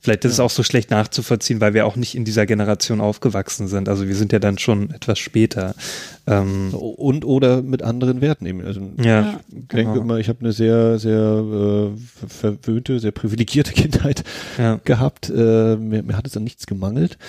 [0.04, 3.68] Vielleicht ist es auch so schlecht nachzuvollziehen, weil wir auch nicht in dieser Generation aufgewachsen
[3.68, 3.88] sind.
[3.88, 5.76] Also wir sind ja dann schon etwas später.
[6.26, 8.66] Ähm, und oder mit anderen Werten eben.
[8.66, 10.02] Also ja, Ich denke genau.
[10.02, 11.97] immer, ich habe eine sehr, sehr äh,
[12.28, 14.24] ver- verwöhnte, sehr privilegierte Kindheit
[14.58, 14.80] Ja.
[14.84, 15.30] gehabt.
[15.30, 17.20] Äh, mir, mir hat es an nichts gemangelt.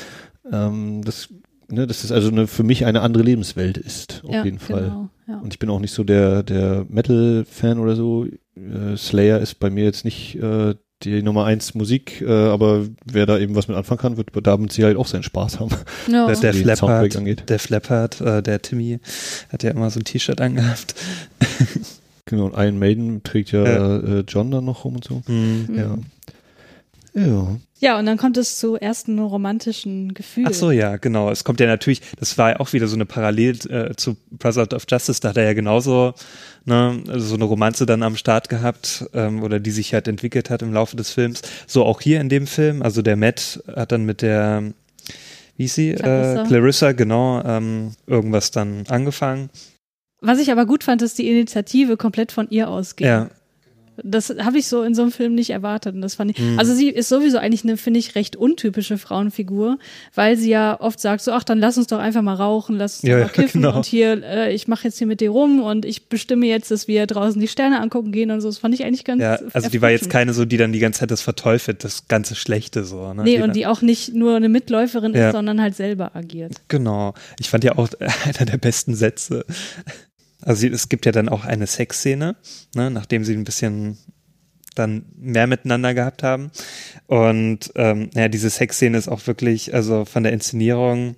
[0.50, 1.28] Ähm, das,
[1.68, 4.84] ne, das ist also eine, für mich eine andere Lebenswelt ist, auf ja, jeden Fall.
[4.84, 5.38] Genau, ja.
[5.40, 8.24] Und ich bin auch nicht so der, der Metal-Fan oder so.
[8.56, 13.26] Äh, Slayer ist bei mir jetzt nicht äh, die Nummer eins Musik, äh, aber wer
[13.26, 15.70] da eben was mit anfangen kann, wird da mit Sicherheit auch seinen Spaß haben.
[16.10, 16.26] Ja.
[16.32, 17.44] Der, der Flappert, angeht.
[17.48, 18.98] der Flappert, äh, der Timmy,
[19.52, 20.94] hat ja immer so ein T-Shirt angehabt.
[22.26, 23.96] Genau, und Iron Maiden trägt ja Ja.
[23.98, 25.22] äh, John dann noch rum und so.
[25.26, 25.68] Mhm.
[25.76, 25.98] Ja.
[27.20, 27.56] Ja.
[27.82, 30.46] Ja, und dann kommt es zu ersten romantischen Gefühlen.
[30.48, 31.32] Ach so, ja, genau.
[31.32, 34.72] Es kommt ja natürlich, das war ja auch wieder so eine Parallel äh, zu Brotherhood
[34.72, 36.14] of Justice, da hat er ja genauso
[36.64, 40.48] ne, also so eine Romanze dann am Start gehabt ähm, oder die sich halt entwickelt
[40.48, 41.42] hat im Laufe des Films.
[41.66, 44.62] So auch hier in dem Film, also der Matt hat dann mit der,
[45.56, 45.94] wie ist sie?
[45.94, 46.42] Clarissa.
[46.42, 49.50] Äh, Clarissa, genau, ähm, irgendwas dann angefangen.
[50.20, 53.08] Was ich aber gut fand, ist die Initiative komplett von ihr ausging.
[53.08, 53.28] Ja,
[54.04, 55.94] Das habe ich so in so einem Film nicht erwartet.
[55.94, 56.38] Und das fand ich.
[56.38, 56.58] Mhm.
[56.58, 59.78] Also sie ist sowieso eigentlich eine, finde ich, recht untypische Frauenfigur,
[60.14, 62.96] weil sie ja oft sagt, so, ach, dann lass uns doch einfach mal rauchen, lass
[63.00, 63.76] uns Ja, mal ja, kiffen genau.
[63.76, 66.88] und hier, äh, ich mache jetzt hier mit dir rum und ich bestimme jetzt, dass
[66.88, 68.48] wir draußen die Sterne angucken gehen und so.
[68.48, 69.22] Das fand ich eigentlich ganz.
[69.22, 72.08] ja, also die war jetzt keine so, die dann die ganze Zeit das verteufelt, das
[72.08, 73.12] ganze Schlechte so.
[73.14, 73.22] Ne?
[73.24, 75.28] Nee, war- und die auch nicht nur eine Mitläuferin Ja.
[75.28, 76.54] ist, sondern halt selber agiert.
[76.68, 77.14] Genau.
[77.38, 77.88] Ich fand ja auch
[78.24, 79.44] einer der besten Sätze.
[80.42, 82.36] Also es gibt ja dann auch eine Sexszene,
[82.74, 83.98] ne, nachdem sie ein bisschen
[84.74, 86.50] dann mehr miteinander gehabt haben.
[87.06, 91.16] Und ähm, ja, diese Sexszene ist auch wirklich, also von der Inszenierung,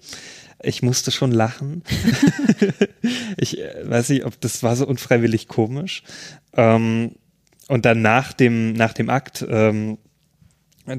[0.62, 1.82] ich musste schon lachen.
[3.36, 6.02] ich äh, weiß nicht, ob das war so unfreiwillig komisch.
[6.54, 7.12] Ähm,
[7.68, 9.98] und dann nach dem, nach dem Akt, ähm,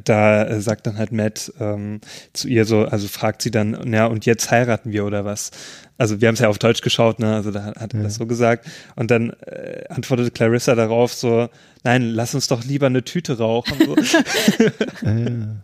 [0.04, 2.02] da äh, sagt dann halt Matt ähm,
[2.34, 5.52] zu ihr so, also fragt sie dann, ja, und jetzt heiraten wir oder was?
[5.98, 7.36] Also wir haben es ja auf Deutsch geschaut, ne?
[7.36, 8.68] Also da hat er das so gesagt.
[8.96, 11.50] Und dann äh, antwortet Clarissa darauf so,
[11.84, 13.78] nein, lass uns doch lieber eine Tüte rauchen.
[13.86, 13.96] So.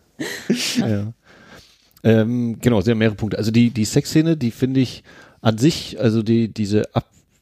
[0.78, 0.88] ja.
[0.88, 1.12] ja.
[2.04, 3.38] Ähm, genau, sehr mehrere Punkte.
[3.38, 5.04] Also die, die Sexszene, die finde ich
[5.40, 6.84] an sich, also die, diese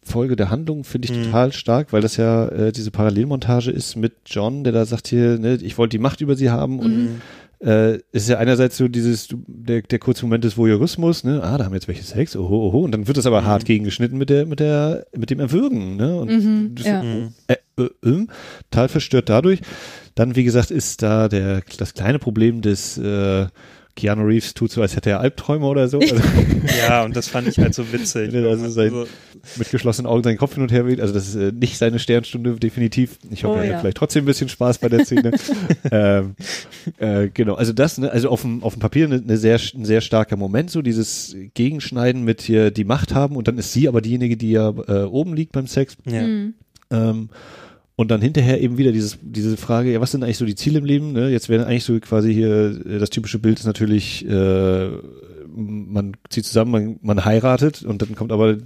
[0.02, 1.24] Abfolge der Handlung finde ich Mhm.
[1.24, 5.38] total stark, weil das ja äh, diese Parallelmontage ist mit John, der da sagt hier,
[5.38, 7.20] ne, ich wollte die Macht über sie haben und
[7.60, 11.42] äh, es ist ja einerseits so dieses, du- der, der kurze Moment des Voyeurismus, ne,
[11.42, 14.16] ah, da haben jetzt welche Sex, oho, oho, und dann wird das aber hart gegengeschnitten
[14.16, 17.02] mit der, mit der, mit dem Erwürgen, ne, und Mhm, das, ja.
[17.48, 18.26] äh, äh, äh,
[18.70, 19.60] total verstört dadurch.
[20.14, 23.46] Dann, wie gesagt, ist da der, das kleine Problem des, äh,
[23.96, 25.98] Keanu Reeves tut so, als hätte er Albträume oder so.
[25.98, 26.14] Also,
[26.88, 28.32] ja, und das fand ich halt so witzig.
[28.32, 29.06] Wenn er also sein- Also,
[29.56, 31.00] mit geschlossenen Augen seinen Kopf hin und her weht.
[31.00, 33.18] Also das ist äh, nicht seine Sternstunde, definitiv.
[33.30, 33.72] Ich hoffe, Oh, er ja.
[33.72, 35.30] hatte vielleicht trotzdem ein bisschen Spaß bei der Szene.
[35.90, 36.34] ähm,
[36.98, 39.84] äh, genau, also das, ne, also auf dem, auf dem Papier eine, eine sehr, ein
[39.84, 43.88] sehr starker Moment, so dieses Gegenschneiden mit hier die Macht haben und dann ist sie
[43.88, 45.96] aber diejenige, die ja äh, oben liegt beim Sex.
[46.06, 46.22] ja.
[46.22, 46.54] Mhm.
[46.92, 47.28] Ähm,
[48.00, 50.78] und dann hinterher eben wieder dieses, diese Frage, ja, was sind eigentlich so die Ziele
[50.78, 51.12] im Leben?
[51.12, 51.28] Ne?
[51.28, 54.88] Jetzt wäre eigentlich so quasi hier, äh, das typische Bild ist natürlich, äh,
[55.54, 58.56] man zieht zusammen, man, man heiratet und dann kommt aber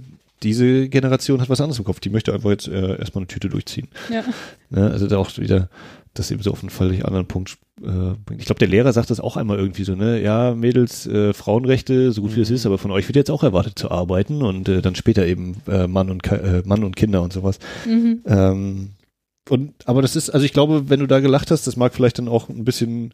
[0.41, 1.99] diese Generation hat was anderes im Kopf.
[1.99, 3.89] Die möchte einfach jetzt äh, erstmal eine Tüte durchziehen.
[4.09, 4.23] Ja.
[4.69, 4.89] Ne?
[4.89, 5.69] Also da auch wieder,
[6.13, 8.39] das eben so auf einen völlig anderen Punkt äh, bringt.
[8.39, 12.13] Ich glaube, der Lehrer sagt das auch einmal irgendwie so, ne, ja, Mädels, äh, Frauenrechte,
[12.13, 14.69] so gut wie es ist, aber von euch wird jetzt auch erwartet zu arbeiten und
[14.69, 17.59] äh, dann später eben äh, Mann und äh, Mann und Kinder und sowas.
[17.85, 18.21] Mhm.
[18.25, 18.89] Ähm,
[19.49, 22.19] und aber das ist, also ich glaube, wenn du da gelacht hast, das mag vielleicht
[22.19, 23.13] dann auch ein bisschen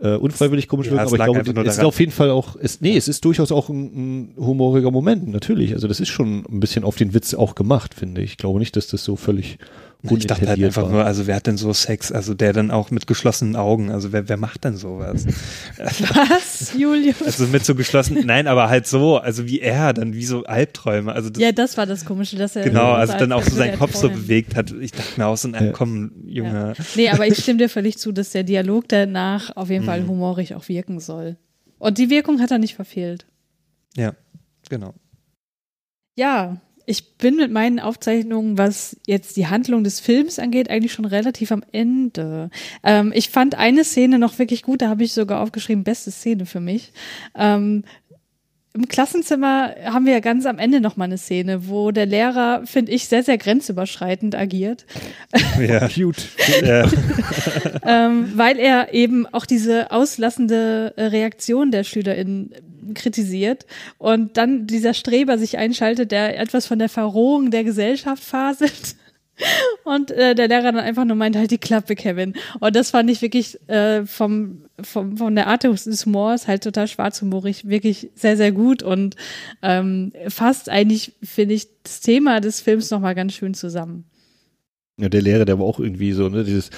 [0.00, 2.80] äh, unfreiwillig komisch Ja, wirken, aber ich glaube, es ist auf jeden Fall auch, es,
[2.80, 5.74] nee, es ist durchaus auch ein, ein humoriger Moment, natürlich.
[5.74, 8.32] Also das ist schon ein bisschen auf den Witz auch gemacht, finde ich.
[8.32, 9.58] Ich glaube nicht, dass das so völlig
[10.02, 10.90] Ich dachte halt einfach war.
[10.90, 12.10] nur, also wer hat denn so Sex?
[12.10, 13.90] Also der dann auch mit geschlossenen Augen.
[13.90, 15.26] Also wer, wer macht denn sowas?
[15.78, 17.22] Was, Julius?
[17.22, 21.12] Also mit so geschlossenen, nein, aber halt so, also wie er, dann wie so Albträume.
[21.12, 22.64] Also das, ja, das war das Komische, dass er.
[22.64, 24.72] genau, also dann auch so seinen der Kopf so bewegt hat.
[24.80, 25.72] Ich dachte mir auch so, na, Ja.
[25.72, 26.74] komm, Junge.
[26.78, 26.84] Ja.
[26.96, 29.86] Nee, aber ich stimme dir völlig zu, dass der Dialog danach auf jeden Mhm.
[29.88, 31.36] Fall humorig auch wirken soll.
[31.78, 33.26] Und die Wirkung hat er nicht verfehlt.
[33.96, 34.12] Ja,
[34.68, 34.94] genau.
[36.16, 41.04] Ja, ich bin mit meinen Aufzeichnungen, was jetzt die Handlung des Films angeht, eigentlich schon
[41.04, 42.50] relativ am Ende.
[42.82, 46.46] Ähm, ich fand eine Szene noch wirklich gut, da habe ich sogar aufgeschrieben, beste Szene
[46.46, 46.92] für mich.
[47.36, 47.84] Ähm,
[48.72, 52.62] im Klassenzimmer haben wir ja ganz am Ende noch mal eine Szene, wo der Lehrer,
[52.66, 54.86] finde ich, sehr, sehr grenzüberschreitend agiert.
[55.58, 55.88] Ja.
[55.94, 56.22] Cute.
[56.62, 56.88] ja.
[57.84, 62.54] ähm, weil er eben auch diese auslassende Reaktion der SchülerInnen
[62.94, 63.66] kritisiert
[63.98, 68.96] und dann dieser Streber sich einschaltet, der etwas von der Verrohung der Gesellschaft faselt.
[69.84, 72.34] Und äh, der Lehrer dann einfach nur meint, halt die Klappe, Kevin.
[72.60, 76.88] Und das fand ich wirklich äh, vom, vom, von der Art des Humors halt total
[76.88, 79.16] schwarzhumorig, wirklich sehr, sehr gut und
[79.62, 84.04] ähm, fasst eigentlich, finde ich, das Thema des Films nochmal ganz schön zusammen.
[84.98, 86.70] Ja, der Lehrer, der war auch irgendwie so, ne, dieses,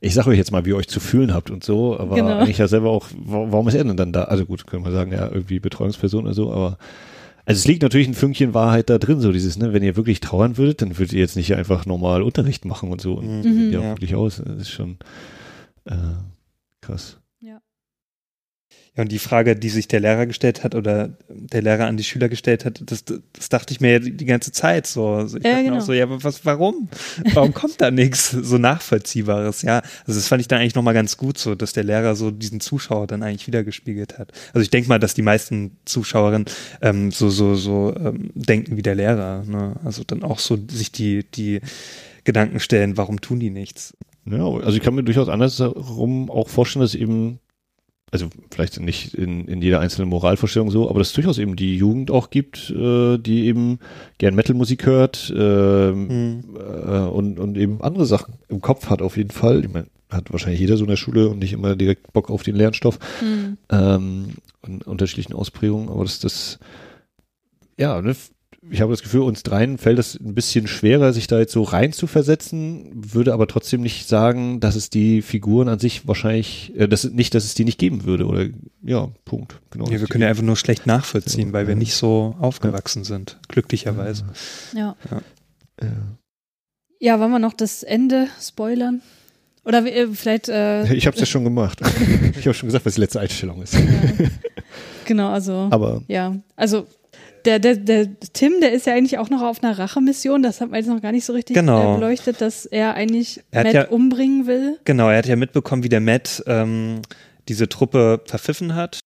[0.00, 2.38] ich sage euch jetzt mal, wie ihr euch zu fühlen habt und so, aber Genau.
[2.38, 4.24] eigentlich ja selber auch, wa- warum ist er denn dann da?
[4.24, 6.78] Also gut, können wir sagen, ja, irgendwie Betreuungsperson oder so, aber
[7.48, 10.20] also es liegt natürlich ein Fünkchen Wahrheit da drin, so dieses, ne, wenn ihr wirklich
[10.20, 13.42] trauern würdet, dann würdet ihr jetzt nicht einfach normal Unterricht machen und so und Mhm.
[13.42, 13.90] sieht ja auch Ja.
[13.90, 14.42] wirklich aus.
[14.44, 14.96] Das ist schon
[15.84, 15.94] äh,
[16.80, 17.18] krass.
[18.96, 22.04] Ja, und die Frage, die sich der Lehrer gestellt hat oder der Lehrer an die
[22.04, 25.08] Schüler gestellt hat, das, das dachte ich mir ja die, ganze Zeit so.
[25.08, 25.82] Also ich Ja, dachte mir genau.
[25.82, 26.88] auch so, ja, aber was, warum?
[27.34, 29.62] Warum kommt da nichts so Nachvollziehbares?
[29.62, 32.30] Ja, also das fand ich dann eigentlich nochmal ganz gut so, dass der Lehrer so
[32.30, 34.32] diesen Zuschauer dann eigentlich wiedergespiegelt hat.
[34.54, 36.46] Also ich denke mal, dass die meisten Zuschauerinnen
[36.80, 39.44] ähm, so, so, so ähm, denken wie der Lehrer.
[39.44, 39.76] Ne?
[39.84, 41.60] Also dann auch so sich die, die
[42.24, 43.94] Gedanken stellen, warum tun die nichts?
[44.28, 47.38] Ja, also ich kann mir durchaus andersherum auch vorstellen, dass eben,
[48.12, 51.76] also vielleicht nicht in, in jeder einzelnen Moralvorstellung so, aber dass es durchaus eben die
[51.76, 53.80] Jugend auch gibt, äh, die eben
[54.18, 59.30] gern Metalmusik hört ähm, äh, und, und eben andere Sachen im Kopf hat auf jeden
[59.30, 59.64] Fall.
[59.64, 62.44] Ich meine, hat wahrscheinlich jeder so in der Schule und nicht immer direkt Bock auf
[62.44, 63.58] den Lernstoff Hm.
[63.70, 64.28] ähm,
[64.66, 66.58] in unterschiedlichen Ausprägungen, aber dass das,
[67.76, 68.14] ja, ne,
[68.70, 71.62] ich habe das Gefühl, uns dreien fällt es ein bisschen schwerer, sich da jetzt so
[71.62, 76.72] rein zu versetzen, würde aber trotzdem nicht sagen, dass es die Figuren an sich wahrscheinlich,
[76.76, 78.46] äh, das nicht, dass es die nicht geben würde oder
[78.82, 79.60] ja, Punkt.
[79.70, 79.86] Genau.
[79.86, 84.24] Ja, wir können ja einfach nur schlecht nachvollziehen, weil wir nicht so aufgewachsen sind, glücklicherweise.
[84.74, 84.96] Ja.
[85.10, 85.22] ja.
[86.98, 89.02] Ja, wollen wir noch das Ende spoilern?
[89.64, 91.80] Oder wir- äh, vielleicht, äh, Ich habe es ja schon gemacht.
[92.38, 93.76] ich habe schon gesagt, was die letzte Einstellung ist.
[95.04, 95.68] genau, also.
[95.70, 96.86] Aber Ja, also
[97.46, 100.42] der, der, der Tim, der ist ja eigentlich auch noch auf einer Rachemission.
[100.42, 101.92] Das hat man jetzt noch gar nicht so richtig Genau.
[101.94, 104.78] äh, beleuchtet, dass er eigentlich Er Matt ja- umbringen will.
[104.84, 107.00] Genau, er hat ja mitbekommen, wie der Matt ähm,
[107.48, 108.98] diese Truppe verpfiffen hat.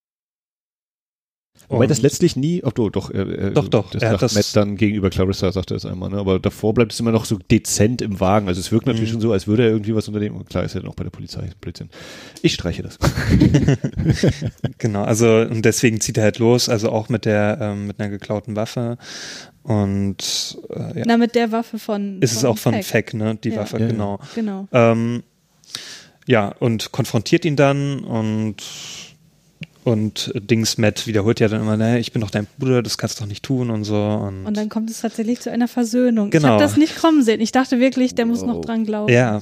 [1.70, 4.34] Wobei das letztlich nie, oh, doch, doch, äh, Doch, doch, Das er hat sagt das-
[4.34, 6.18] Matt dann gegenüber Clarissa, sagte er das einmal, ne?
[6.18, 8.48] aber davor bleibt es immer noch so dezent im Wagen.
[8.48, 9.14] Also es wirkt natürlich Mhm.
[9.14, 10.36] schon so, als würde er irgendwie was unternehmen.
[10.36, 11.48] Und klar ist er noch bei der Polizei.
[11.60, 11.88] Blödsinn.
[12.42, 12.98] Ich streiche das.
[14.78, 18.08] Genau, also und deswegen zieht er halt los, also auch mit der ähm, mit einer
[18.08, 18.96] geklauten Waffe
[19.62, 21.04] und äh, ja.
[21.06, 22.20] Na, mit der Waffe von.
[22.22, 22.82] ist es auch von.
[22.82, 23.36] Feck, ne?
[23.42, 23.56] Die Ja.
[23.56, 23.90] Waffe, Ja, ja.
[23.90, 24.18] genau.
[24.34, 24.68] Genau.
[24.72, 25.22] Ähm,
[26.26, 28.56] ja, und konfrontiert ihn dann und
[29.84, 33.18] und Dings Matt wiederholt ja dann immer, ne, ich bin doch dein Bruder, das kannst
[33.18, 33.96] du doch nicht tun und so.
[33.96, 36.26] Und, Und dann kommt es tatsächlich zu einer Versöhnung.
[36.26, 36.48] Ich Genau.
[36.48, 37.40] habe das nicht kommen sehen.
[37.40, 39.12] Ich dachte wirklich, der muss noch dran glauben.
[39.12, 39.40] ja,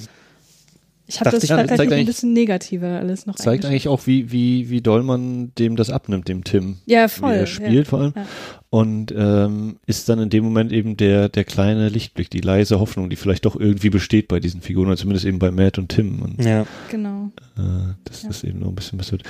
[1.06, 4.06] Ich habe das ich, ja, zeigt tatsächlich ein bisschen negativer alles noch Zeigt eigentlich auch,
[4.06, 6.77] wie, wie, wie doll man dem das abnimmt, dem Tim.
[6.86, 7.35] Ja, voll.
[7.35, 7.85] Wie er spielt ja.
[7.85, 8.12] vor allem.
[8.15, 8.27] Ja.
[8.70, 13.09] Und ähm, ist dann in dem Moment eben der, der kleine Lichtblick, die leise Hoffnung,
[13.09, 16.20] die vielleicht doch irgendwie besteht bei diesen Figuren, oder zumindest eben bei Matt und Tim.
[16.20, 16.66] Und ja.
[16.90, 17.31] Genau.
[17.56, 19.23] äh, dass das eben noch ein bisschen wird.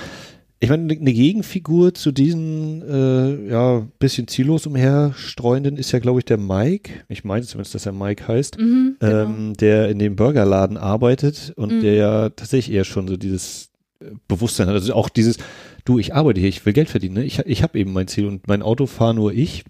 [0.61, 6.25] Ich meine, eine Gegenfigur zu diesen, äh, ja, bisschen ziellos umherstreuenden ist ja, glaube ich,
[6.25, 6.91] der Mike.
[7.07, 9.23] Ich meine zumindest, dass er Mike heißt, Mhm, genau.
[9.23, 11.81] ähm, der in dem Burgerladen arbeitet und Mhm.
[11.81, 13.69] der ja tatsächlich eher schon so dieses
[14.01, 14.73] äh, Bewusstsein hat.
[14.73, 15.37] Also auch dieses,
[15.85, 17.23] du, ich arbeite hier, ich will Geld verdienen, ne?
[17.23, 19.63] ich, ich habe eben mein Ziel und mein Auto fahre nur ich.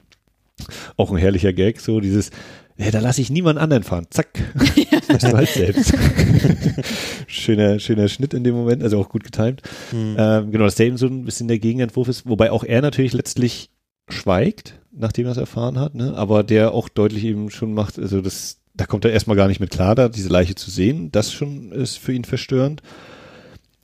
[0.98, 2.32] Auch ein herrlicher Gag, so dieses,
[2.78, 4.08] ja, da lasse ich niemand anderen fahren.
[4.10, 4.28] Zack.
[5.10, 5.94] Du halt selbst.
[7.28, 9.62] schöner, schöner Schnitt in dem Moment, also auch gut getimt.
[9.90, 10.16] Hm.
[10.18, 13.14] Ähm, genau, dass der eben so ein bisschen der Gegenentwurf ist, wobei auch er natürlich
[13.14, 13.72] letztlich
[14.08, 16.14] schweigt, nachdem er es erfahren hat, ne?
[16.16, 19.60] aber der auch deutlich eben schon macht, also das, da kommt er erstmal gar nicht
[19.60, 22.82] mit klar, da diese Leiche zu sehen, das schon ist für ihn verstörend.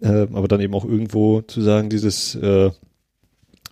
[0.01, 2.69] Ähm, aber dann eben auch irgendwo zu sagen, dieses äh,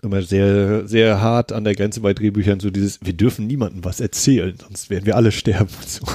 [0.03, 3.99] immer sehr, sehr hart an der Grenze bei Drehbüchern, so dieses, wir dürfen niemandem was
[3.99, 5.69] erzählen, sonst werden wir alle sterben.
[5.85, 6.05] So.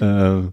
[0.00, 0.52] ähm,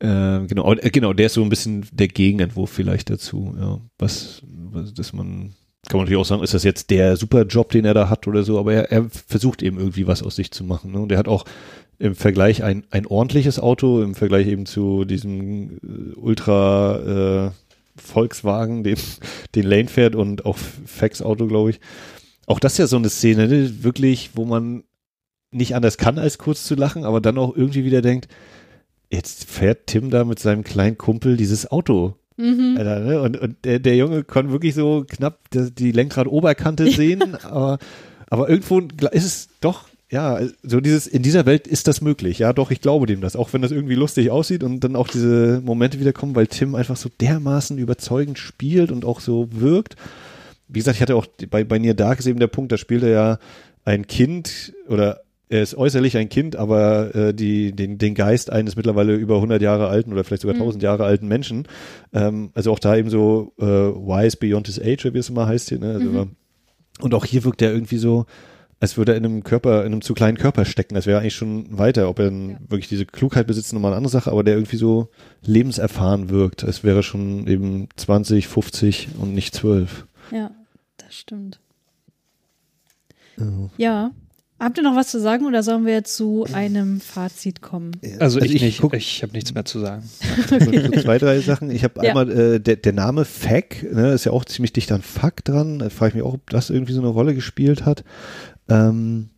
[0.00, 3.80] ähm, genau, und, äh, genau, der ist so ein bisschen der Gegenentwurf vielleicht dazu, ja.
[3.98, 5.54] Was, was dass man,
[5.88, 8.26] kann man natürlich auch sagen, ist das jetzt der super Job, den er da hat
[8.26, 10.92] oder so, aber er, er versucht eben irgendwie was aus sich zu machen.
[10.92, 10.98] Ne?
[10.98, 11.44] Und er hat auch
[11.98, 17.50] im Vergleich ein, ein ordentliches Auto, im Vergleich eben zu diesem äh, Ultra äh,
[17.96, 18.98] Volkswagen, den,
[19.54, 21.80] den Lane fährt und auch Fax Auto, glaube ich.
[22.46, 23.82] Auch das ist ja so eine Szene, ne?
[23.82, 24.84] wirklich, wo man
[25.50, 28.28] nicht anders kann, als kurz zu lachen, aber dann auch irgendwie wieder denkt,
[29.10, 32.16] jetzt fährt Tim da mit seinem kleinen Kumpel dieses Auto.
[32.36, 32.74] Mhm.
[32.76, 33.20] Alter, ne?
[33.22, 37.78] Und, und der, der Junge kann wirklich so knapp die, Lenkrad-Oberkante sehen, aber,
[38.28, 38.80] aber irgendwo
[39.12, 42.38] ist es doch, ja, so dieses, in dieser Welt ist das möglich.
[42.38, 43.36] Ja, doch, ich glaube dem das.
[43.36, 46.96] Auch wenn das irgendwie lustig aussieht und dann auch diese Momente wiederkommen, weil Tim einfach
[46.96, 49.96] so dermaßen überzeugend spielt und auch so wirkt.
[50.68, 53.02] Wie gesagt, ich hatte auch bei, bei Near Dark ist eben der Punkt, da spielt
[53.02, 53.38] er ja
[53.84, 58.76] ein Kind oder er ist äußerlich ein Kind, aber äh, die, den, den Geist eines
[58.76, 61.68] mittlerweile über 100 Jahre alten oder vielleicht sogar 1000 Jahre alten Menschen.
[62.12, 65.68] Ähm, also auch da eben so äh, wise beyond his age, wie es immer heißt
[65.68, 65.78] hier.
[65.78, 65.94] Ne?
[65.94, 66.28] Also,
[67.00, 68.26] Und auch hier wirkt er irgendwie so,
[68.84, 70.94] als würde er in einem Körper, in einem zu kleinen Körper stecken.
[70.94, 72.08] Das wäre eigentlich schon weiter.
[72.08, 75.08] Ob er dann wirklich diese Klugheit besitzt, nochmal eine andere Sache, aber der irgendwie so
[75.42, 76.62] lebenserfahren wirkt.
[76.62, 80.06] Es wäre schon eben 20, 50 und nicht 12.
[80.30, 80.50] Ja,
[80.98, 81.60] das stimmt.
[83.76, 84.12] Ja,
[84.60, 87.92] habt ihr noch was zu sagen oder sollen wir zu einem Fazit kommen?
[88.20, 88.80] Also, Also ich, ich nicht.
[88.80, 90.04] guck- ich habe nichts mehr zu sagen.
[90.48, 91.70] so, so zwei, drei Sachen.
[91.70, 92.10] Ich habe Ja.
[92.10, 95.80] einmal äh, der, der Name Fack, ne, ist ja auch ziemlich dicht an Fuck dran.
[95.80, 98.04] Da frage ich mich auch, ob das irgendwie so eine Rolle gespielt hat.
[98.68, 99.30] Ähm,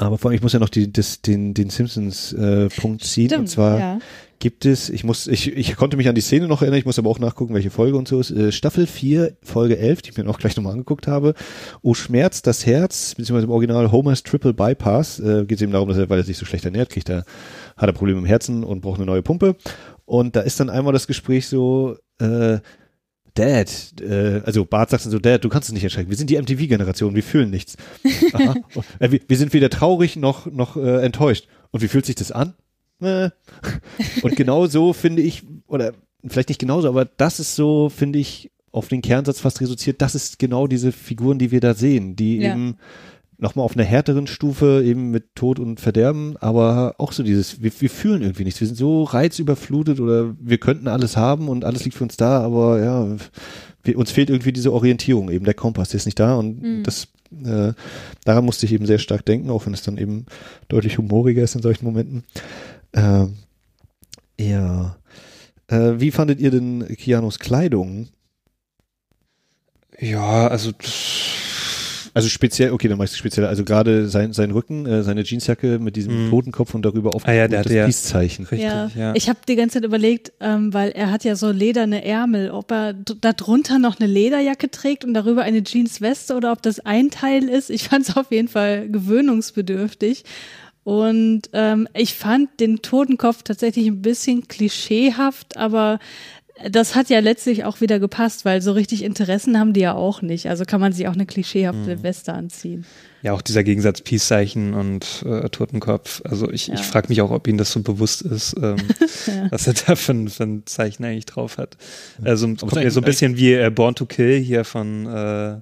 [0.00, 3.34] aber vor allem, ich muss ja noch die, das, den, den Simpsons-Punkt ziehen.
[3.34, 3.98] und zwar ja.
[4.38, 7.00] gibt es, ich muss, ich, ich konnte mich an die Szene noch erinnern, ich muss
[7.00, 8.30] aber auch nachgucken, welche Folge und so ist.
[8.30, 11.34] Äh, Staffel 4, Folge 11, die ich mir auch gleich nochmal angeguckt habe.
[11.82, 15.18] Oh Schmerz, das Herz, beziehungsweise im Original Homer's Triple Bypass.
[15.18, 17.24] Äh, Geht es eben darum, dass er, weil er sich so schlecht ernährt, kriegt er,
[17.76, 19.56] hat er Probleme im Herzen und braucht eine neue Pumpe.
[20.04, 22.58] Und da ist dann einmal das Gespräch so, äh,
[23.38, 26.10] Dad, äh, also Bart sagt dann so, Dad, du kannst es nicht erschrecken.
[26.10, 27.76] Wir sind die MTV-Generation, wir fühlen nichts.
[28.32, 28.56] Aha.
[28.98, 31.46] äh, wir, wir sind weder traurig noch, noch äh, enttäuscht.
[31.70, 32.54] Und wie fühlt sich das an?
[33.00, 33.30] Äh.
[34.22, 35.92] Und genau so finde ich, oder
[36.26, 40.14] vielleicht nicht genauso, aber das ist so, finde ich, auf den Kernsatz fast reduziert, das
[40.14, 42.52] ist genau diese Figuren, die wir da sehen, die Ja.
[42.52, 42.76] eben
[43.38, 47.70] nochmal auf einer härteren Stufe eben mit Tod und Verderben, aber auch so dieses, wir,
[47.80, 48.60] wir fühlen irgendwie nichts.
[48.60, 52.40] Wir sind so reizüberflutet oder wir könnten alles haben und alles liegt für uns da,
[52.40, 53.16] aber ja,
[53.84, 56.82] wir, uns fehlt irgendwie diese Orientierung eben, der Kompass, der ist nicht da und Mhm.
[56.82, 57.08] das,
[57.44, 57.72] äh,
[58.24, 60.26] daran musste ich eben sehr stark denken, auch wenn es dann eben
[60.68, 62.24] deutlich humoriger ist in solchen Momenten.
[62.92, 63.36] Ähm,
[64.40, 64.96] ja.
[65.68, 68.08] Äh, wie fandet ihr denn Keanos Kleidung?
[70.00, 70.72] Ja, also
[72.18, 73.46] Also speziell, okay, dann mach ich es speziell.
[73.46, 76.30] Also gerade sein, sein Rücken, äh, seine Jeansjacke mit diesem Mhm.
[76.30, 78.44] Totenkopf und darüber auf Ah ja, der das ja- Peace-Zeichen.
[78.46, 78.90] richtig, Ja.
[78.96, 79.12] ja.
[79.14, 82.70] ich habe die ganze Zeit überlegt, ähm, weil er hat ja so lederne Ärmel, ob
[82.70, 87.48] er darunter noch eine Lederjacke trägt und darüber eine Jeansweste oder ob das ein Teil
[87.48, 87.70] ist.
[87.70, 90.24] Ich fand es auf jeden Fall gewöhnungsbedürftig.
[90.84, 95.98] Und ähm, ich fand den Totenkopf tatsächlich ein bisschen klischeehaft, aber
[96.70, 100.22] das hat ja letztlich auch wieder gepasst, weil so richtig Interessen haben die ja auch
[100.22, 100.48] nicht.
[100.48, 102.02] Also kann man sich auch eine klischeehafte Mhm.
[102.02, 102.84] Weste anziehen.
[103.22, 106.22] Ja, auch dieser Gegensatz Peace-Zeichen und äh, Totenkopf.
[106.24, 106.74] Also ich, Ja.
[106.74, 108.76] ich frage mich auch, ob ihm das so bewusst ist, ähm,
[109.50, 111.76] was er da für ein, für ein Zeichen eigentlich drauf hat.
[112.22, 115.56] Also es kommt mir so ein bisschen wie äh, Born to Kill hier von äh,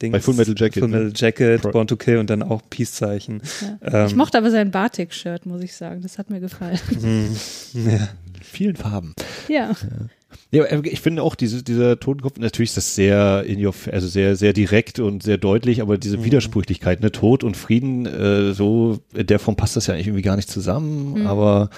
[0.00, 0.96] Dings, Bei Full Metal Jacket, Full ne?
[0.98, 3.42] Metal Jacket, Pro- Born to Kill und dann auch Peace-Zeichen.
[3.82, 4.06] Ja.
[4.06, 6.00] ich Ähm, mochte aber sein Batik-Shirt, muss ich sagen.
[6.02, 6.78] Das hat mir gefallen.
[7.00, 7.36] hm,
[7.74, 8.08] ja.
[8.42, 9.14] Vielen Farben.
[9.48, 9.72] ja.
[10.50, 14.36] Ja, ich finde auch diese, dieser Totenkopf, natürlich ist das sehr in your, also sehr,
[14.36, 16.00] sehr direkt und sehr deutlich, aber Mhm.
[16.00, 20.06] diese Widersprüchlichkeit, ne, Tod und Frieden, äh, so, in der Form passt das ja eigentlich
[20.08, 21.26] irgendwie gar nicht zusammen, Mhm.
[21.26, 21.70] aber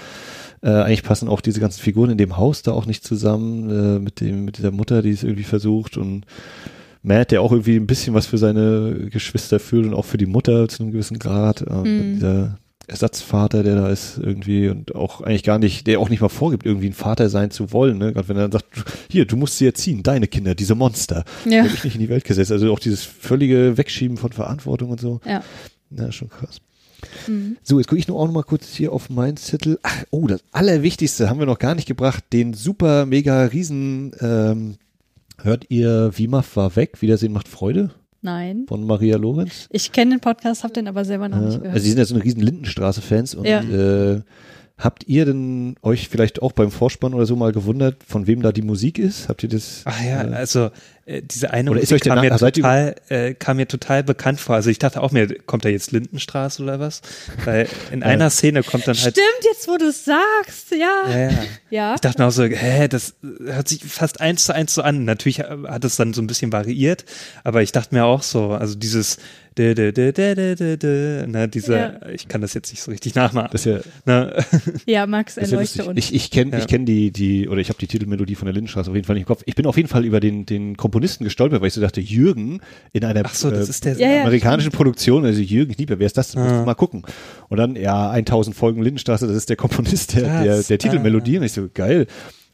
[0.63, 3.99] äh, eigentlich passen auch diese ganzen Figuren in dem Haus da auch nicht zusammen, äh,
[3.99, 6.27] mit dem, mit dieser Mutter, die es irgendwie versucht und
[7.03, 10.27] Matt, der auch irgendwie ein bisschen was für seine Geschwister fühlt und auch für die
[10.27, 12.15] Mutter zu einem gewissen Grad, äh, Mhm.
[12.17, 12.59] dieser
[12.91, 16.67] Ersatzvater, der da ist irgendwie und auch eigentlich gar nicht, der auch nicht mal vorgibt,
[16.67, 18.13] irgendwie ein Vater sein zu wollen, ne?
[18.13, 18.67] Gerade wenn er dann sagt,
[19.09, 21.25] hier, du musst sie erziehen, deine Kinder, diese Monster.
[21.45, 21.63] Ja.
[21.63, 22.51] Die ich nicht in die Welt gesetzt.
[22.51, 25.21] Also auch dieses völlige Wegschieben von Verantwortung und so.
[25.25, 25.43] Ja.
[25.91, 26.61] Na, schon krass.
[27.27, 27.57] Mhm.
[27.63, 29.79] So, jetzt gucke ich nur auch noch mal kurz hier auf meinen Zettel.
[29.83, 32.25] Ach, oh, das Allerwichtigste haben wir noch gar nicht gebracht.
[32.33, 34.77] Den super, mega, riesen, ähm,
[35.41, 37.01] hört ihr Wimaf war weg?
[37.01, 37.91] Wiedersehen macht Freude
[38.23, 38.65] Nein.
[38.69, 39.67] von Maria Lorenz.
[39.71, 41.75] Ich kenne den Podcast, habe den aber selber noch nicht Ja, gehört.
[41.75, 43.61] also sie sind ja so eine riesen Lindenstraße-Fans und Ja.
[43.63, 44.21] äh,
[44.81, 48.51] habt ihr denn euch vielleicht auch beim Vorspann oder so mal gewundert, von wem da
[48.51, 49.29] die Musik ist?
[49.29, 49.83] Habt ihr das?
[49.85, 50.71] Ach ja, äh, also
[51.05, 54.03] äh, diese eine Oder ist Musik euch der kam, mir total, äh, kam mir total
[54.03, 54.57] bekannt vor.
[54.57, 57.03] Also ich dachte auch mir, kommt da jetzt Lindenstraße oder was?
[57.45, 59.15] Weil in einer Szene kommt dann halt.
[59.15, 61.11] Stimmt, jetzt wo du es sagst, ja.
[61.11, 61.39] Ja, ja.
[61.71, 61.95] Ja.
[61.95, 65.05] Ich dachte mir auch so, hä, das hört sich fast eins zu eins so an.
[65.05, 67.05] Natürlich hat es dann so ein bisschen variiert,
[67.45, 69.19] aber ich dachte mir auch so, also dieses
[69.61, 72.09] dä, dä, dä, dä, dä, dä, dä, ne, diese, Ja.
[72.13, 73.51] ich kann das jetzt nicht so richtig nachmachen.
[73.53, 74.45] Das ja, Ne?
[74.87, 75.99] Ja, Max, erleuchte uns.
[75.99, 76.65] Ich, ich kenne Ja.
[76.65, 79.25] kenn die, die, oder ich habe die Titelmelodie von der Lindenstraße auf jeden Fall nicht
[79.25, 79.43] im Kopf.
[79.47, 82.61] Ich bin auf jeden Fall über den, den Komponisten gestolpert, weil ich so dachte, Jürgen
[82.93, 83.65] in einer so, äh.
[83.99, 86.37] Ja, amerikanischen Produktion, also Jürgen Knieper, wer ist das?
[86.37, 86.65] Ah.
[86.65, 87.03] mal gucken.
[87.49, 91.37] Und dann, ja, 1000 Folgen Lindenstraße, das ist der Komponist der, der, der Titelmelodie.
[91.37, 91.41] Ah.
[91.41, 92.07] Und ich so, geil.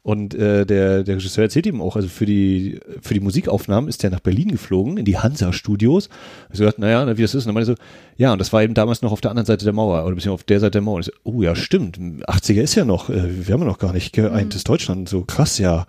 [0.06, 4.04] Und äh, der, der Regisseur erzählt ihm auch, also für die, für die Musikaufnahmen ist
[4.04, 6.08] er nach Berlin geflogen, in die Hansa-Studios.
[6.52, 7.42] Ich so gedacht, naja, na, wie das ist.
[7.44, 7.82] Und dann meinte er so,
[8.16, 10.34] ja, und das war eben damals noch auf der anderen Seite der Mauer, oder beziehungsweise
[10.34, 10.94] auf der Seite der Mauer.
[10.98, 13.80] Und ich so, oh ja, stimmt, 80er ist ja noch, äh, wir haben ja noch
[13.80, 15.08] gar nicht geeintes Deutschland.
[15.08, 15.86] So krass, ja.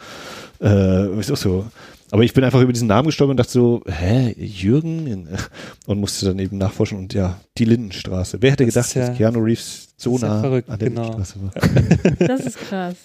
[0.62, 1.66] Äh, ist auch so.
[2.10, 5.28] Aber ich bin einfach über diesen Namen gestolpert und dachte so, hä, Jürgen?
[5.86, 8.38] Und musste dann eben nachforschen und ja, die Lindenstraße.
[8.42, 10.78] Wer hätte Das gedacht, ja- dass Keanu Reeves so das ist ja nah verrückt, an
[10.80, 11.10] der genau.
[11.10, 12.28] Lindenstraße war?
[12.28, 12.96] Das ist krass.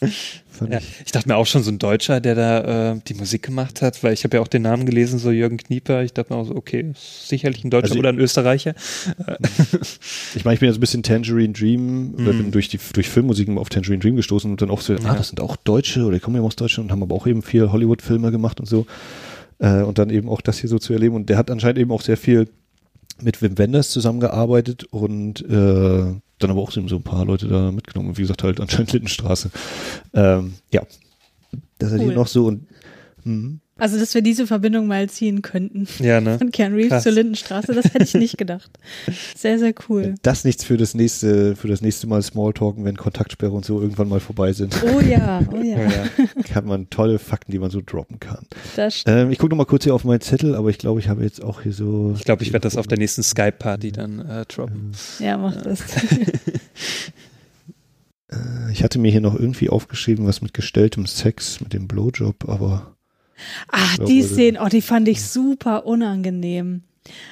[0.68, 1.00] Ja, ich.
[1.06, 4.02] ich dachte mir auch schon so ein Deutscher, der da äh, die Musik gemacht hat,
[4.04, 6.02] weil ich habe ja auch den Namen gelesen, so Jürgen Knieper.
[6.02, 8.74] Ich dachte mir auch so, okay, sicherlich ein Deutscher Also- oder ein Österreicher.
[10.34, 13.08] Ich meine, ich bin ja so ein bisschen Tangerine Dream, oder bin durch die durch
[13.08, 15.14] Filmmusiken auf Tangerine Dream gestoßen und dann auch so, ah, Ja.
[15.14, 17.42] das sind auch Deutsche oder die kommen ja aus Deutschland und haben aber auch eben
[17.42, 18.86] viel Hollywood-Filme gemacht und so.
[19.58, 21.14] Äh, und dann eben auch das hier so zu erleben.
[21.14, 22.48] Und der hat anscheinend eben auch sehr viel
[23.20, 28.16] mit Wim Wenders zusammengearbeitet und äh, dann aber auch so ein paar Leute da mitgenommen.
[28.16, 29.50] Wie gesagt, halt anscheinend Lindenstraße.
[30.14, 30.82] Ähm, ja,
[31.78, 32.06] das hat Cool.
[32.06, 32.66] hier noch so und
[33.24, 33.60] hm.
[33.82, 35.88] Also, dass wir diese Verbindung mal ziehen könnten.
[35.98, 36.38] Ja, ne?
[36.38, 37.02] Von Keanu Reeves Krass.
[37.02, 38.70] zur Lindenstraße, das hätte ich nicht gedacht.
[39.36, 40.14] Sehr, sehr cool.
[40.22, 44.08] das nichts für das nächste, für das nächste Mal Smalltalken, wenn Kontaktsperre und so irgendwann
[44.08, 44.80] mal vorbei sind.
[44.84, 46.42] Oh ja, oh ja, Ja, ja.
[46.44, 48.46] Kann man tolle Fakten, die man so droppen kann.
[48.76, 49.16] das stimmt.
[49.16, 51.24] Ähm, ich gucke noch mal kurz hier auf meinen Zettel, aber ich glaube, ich habe
[51.24, 52.14] jetzt auch hier so.
[52.16, 54.92] Ich glaube, ich werde das auf der nächsten Skype-Party dann äh, droppen.
[55.18, 55.82] Ja, mach das.
[58.72, 62.96] Ich hatte mir hier noch irgendwie aufgeschrieben, was mit gestelltem Sex, mit dem Blowjob, aber
[63.68, 66.82] Ach, glaube, die Szene, oh, die fand ich super unangenehm.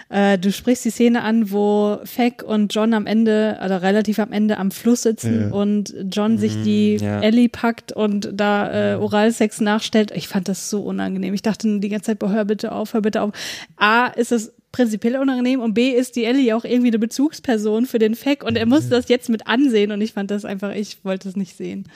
[0.08, 4.32] Äh, du sprichst die Szene an, wo Feck und John am Ende, oder relativ am
[4.32, 5.54] Ende am Fluss sitzen Ja.
[5.56, 7.20] und John sich die ja.
[7.20, 10.10] Ellie packt und da äh, Oralsex nachstellt.
[10.12, 11.34] Ich fand das so unangenehm.
[11.34, 13.30] Ich dachte die ganze Zeit, boah, hör bitte auf, hör bitte auf.
[13.76, 18.00] A, ist es prinzipiell unangenehm und B, ist die Ellie auch irgendwie eine Bezugsperson für
[18.00, 21.04] den Feck und er musste das jetzt mit ansehen und ich fand das einfach, ich
[21.04, 21.88] wollte es nicht sehen.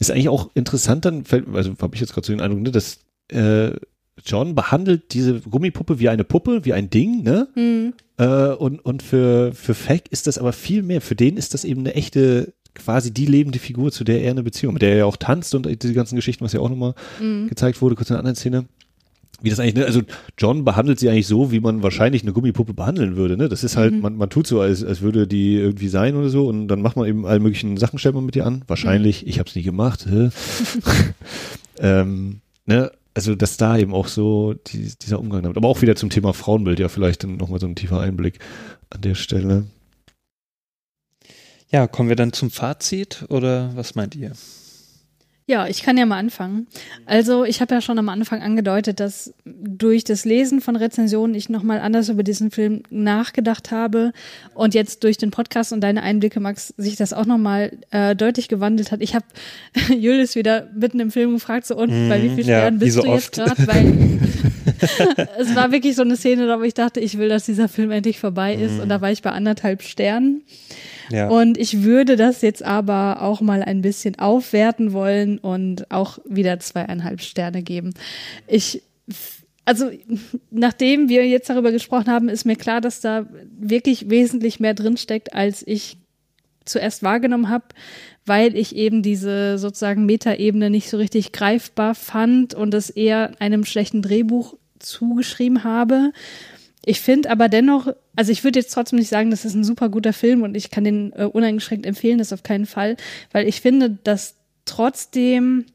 [0.00, 2.70] ist eigentlich auch interessant dann, fällt- also habe ich jetzt gerade so den Eindruck, ne,
[2.70, 3.72] dass äh,
[4.24, 7.48] John behandelt diese Gummipuppe wie eine Puppe, wie ein Ding, ne?
[7.54, 7.94] Hm.
[8.18, 11.00] Äh, und, und für, für Fack ist das aber viel mehr.
[11.00, 14.42] Für den ist das eben eine echte, quasi die lebende Figur, zu der er eine
[14.42, 16.94] Beziehung, mit der er ja auch tanzt und diese ganzen Geschichten, was ja auch nochmal
[17.48, 18.66] gezeigt wurde, kurz in einer anderen Szene.
[19.42, 19.84] Wie das eigentlich, ne?
[19.84, 20.00] also
[20.38, 23.50] John behandelt sie eigentlich so, wie man wahrscheinlich eine Gummipuppe behandeln würde, ne?
[23.50, 26.46] Das ist halt, man, man tut so, als, als würde die irgendwie sein oder so
[26.46, 28.62] und dann macht man eben alle möglichen Sachen, stellt man mit ihr an.
[28.66, 30.06] Wahrscheinlich, ich habe es nie gemacht.
[31.78, 32.90] ähm, ne?
[33.16, 35.56] Also, dass da eben auch so die, dieser Umgang damit.
[35.56, 38.40] Aber auch wieder zum Thema Frauenbild, ja, vielleicht dann nochmal so ein tiefer Einblick
[38.90, 39.64] an der Stelle.
[41.70, 44.32] Ja, kommen wir dann zum Fazit oder was meint ihr?
[45.48, 46.66] Ja, ich kann ja mal anfangen.
[47.04, 51.48] Also, ich habe ja schon am Anfang angedeutet, dass durch das Lesen von Rezensionen ich
[51.48, 54.12] nochmal anders über diesen Film nachgedacht habe
[54.54, 58.48] und jetzt durch den Podcast und deine Einblicke, Max, sich das auch nochmal äh, deutlich
[58.48, 59.00] gewandelt hat.
[59.00, 59.24] Ich habe
[59.88, 63.02] Julius wieder mitten im Film gefragt, so und bei wie vielen ja, Sternen bist so
[63.02, 63.56] du jetzt oft.
[63.56, 63.66] gerade?
[63.68, 64.18] Weil
[65.38, 67.90] es war wirklich so eine Szene, da wo ich dachte, ich will, dass dieser Film
[67.90, 70.42] endlich vorbei ist und da war ich bei anderthalb Sternen.
[71.10, 71.28] Ja.
[71.28, 76.58] Und ich würde das jetzt aber auch mal ein bisschen aufwerten wollen und auch wieder
[76.58, 77.94] zweieinhalb Sterne geben.
[78.46, 78.82] Ich,
[79.64, 79.90] also,
[80.50, 83.26] nachdem wir jetzt darüber gesprochen haben, ist mir klar, dass da
[83.58, 85.98] wirklich wesentlich mehr drinsteckt, als ich
[86.64, 87.66] zuerst wahrgenommen habe,
[88.26, 93.64] weil ich eben diese sozusagen Metaebene nicht so richtig greifbar fand und es eher einem
[93.64, 94.56] schlechten Drehbuch
[94.86, 96.12] zugeschrieben habe.
[96.84, 99.88] Ich finde aber dennoch, also ich würde jetzt trotzdem nicht sagen, das ist ein super
[99.88, 102.96] guter Film und ich kann den äh, uneingeschränkt empfehlen, das auf keinen Fall,
[103.32, 105.66] weil ich finde, dass trotzdem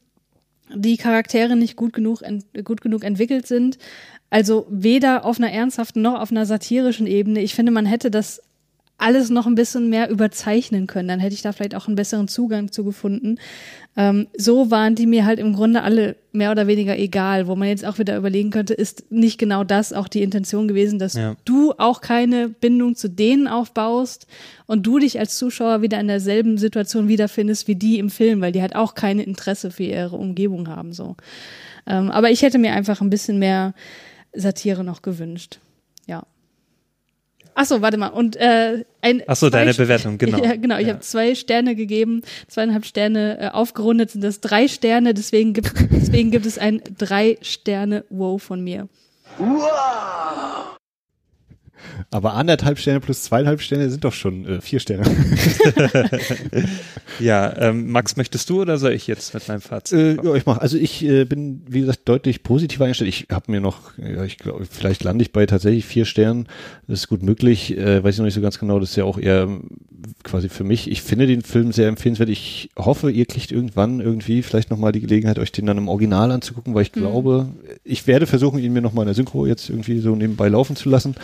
[0.74, 2.22] die Charaktere nicht gut genug,
[2.64, 3.78] gut genug entwickelt sind.
[4.30, 7.42] Also weder auf einer ernsthaften noch auf einer satirischen Ebene.
[7.42, 8.42] Ich finde, man hätte das
[9.02, 11.08] alles noch ein bisschen mehr überzeichnen können.
[11.08, 13.38] Dann hätte ich da vielleicht auch einen besseren Zugang zu gefunden.
[13.96, 17.68] Ähm, so waren die mir halt im Grunde alle mehr oder weniger egal, wo man
[17.68, 21.36] jetzt auch wieder überlegen könnte, ist nicht genau das auch die Intention gewesen, dass Ja.
[21.44, 24.26] du auch keine Bindung zu denen aufbaust
[24.66, 28.52] und du dich als Zuschauer wieder in derselben Situation wiederfindest wie die im Film, weil
[28.52, 31.16] die halt auch kein Interesse für ihre Umgebung haben, so.
[31.86, 33.74] Ähm, aber ich hätte mir einfach ein bisschen mehr
[34.32, 35.58] Satire noch gewünscht.
[37.54, 37.62] Ja.
[37.62, 38.08] Ach so, warte mal.
[38.08, 40.38] Und äh, ein Ach so, zwei deine Bewertung, genau.
[40.44, 40.78] Ja, genau.
[40.78, 40.94] Ich Ja.
[40.94, 45.14] habe zwei Sterne gegeben, zweieinhalb Sterne äh, aufgerundet sind das drei Sterne.
[45.14, 48.88] Deswegen gibt, deswegen gibt es ein drei Sterne Wow von mir.
[52.10, 55.04] Aber anderthalb Sterne plus zweieinhalb Sterne sind doch schon äh, vier Sterne.
[57.18, 60.18] Ja, ähm, Max, möchtest du oder soll ich jetzt mit meinem Fazit?
[60.18, 60.58] Äh, ja, ich mach.
[60.58, 63.08] Also ich äh, bin, wie gesagt, deutlich positiver eingestellt.
[63.08, 66.46] Ich habe mir noch, ja, ich glaube, vielleicht lande ich bei tatsächlich vier Sternen.
[66.86, 67.76] Das ist gut möglich.
[67.76, 68.78] Äh, weiß ich noch nicht so ganz genau.
[68.78, 69.68] Das ist ja auch eher ähm,
[70.22, 70.90] quasi für mich.
[70.90, 72.28] Ich finde den Film sehr empfehlenswert.
[72.28, 76.30] Ich hoffe, ihr kriegt irgendwann irgendwie vielleicht nochmal die Gelegenheit, euch den dann im Original
[76.30, 77.48] anzugucken, weil ich glaube,
[77.84, 80.88] ich werde versuchen, ihn mir nochmal in der Synchro jetzt irgendwie so nebenbei laufen zu
[80.88, 81.14] lassen.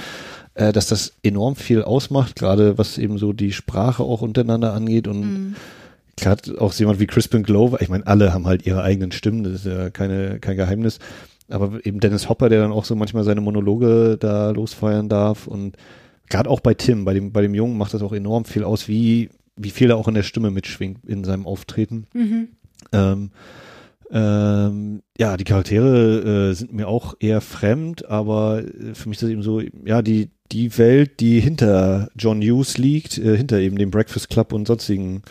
[0.58, 5.06] Äh, dass das enorm viel ausmacht, gerade was eben so die Sprache auch untereinander angeht
[5.06, 5.54] und
[6.16, 9.52] gerade auch jemand wie Crispin Glover, ich meine, alle haben halt ihre eigenen Stimmen, das
[9.52, 10.98] ist ja keine, kein Geheimnis.
[11.48, 15.76] Aber eben Dennis Hopper, der dann auch so manchmal seine Monologe da losfeuern darf und
[16.28, 18.88] gerade auch bei Tim, bei dem, bei dem Jungen macht das auch enorm viel aus,
[18.88, 22.08] wie, wie viel er auch in der Stimme mitschwingt in seinem Auftreten.
[22.90, 23.30] Ähm,
[24.10, 29.22] ähm, ja, die Charaktere äh, sind mir auch eher fremd, aber äh, für mich ist
[29.22, 33.76] das eben so, ja, die, die Welt, die hinter John Hughes liegt, äh, hinter eben
[33.76, 35.22] dem Breakfast Club und sonstigen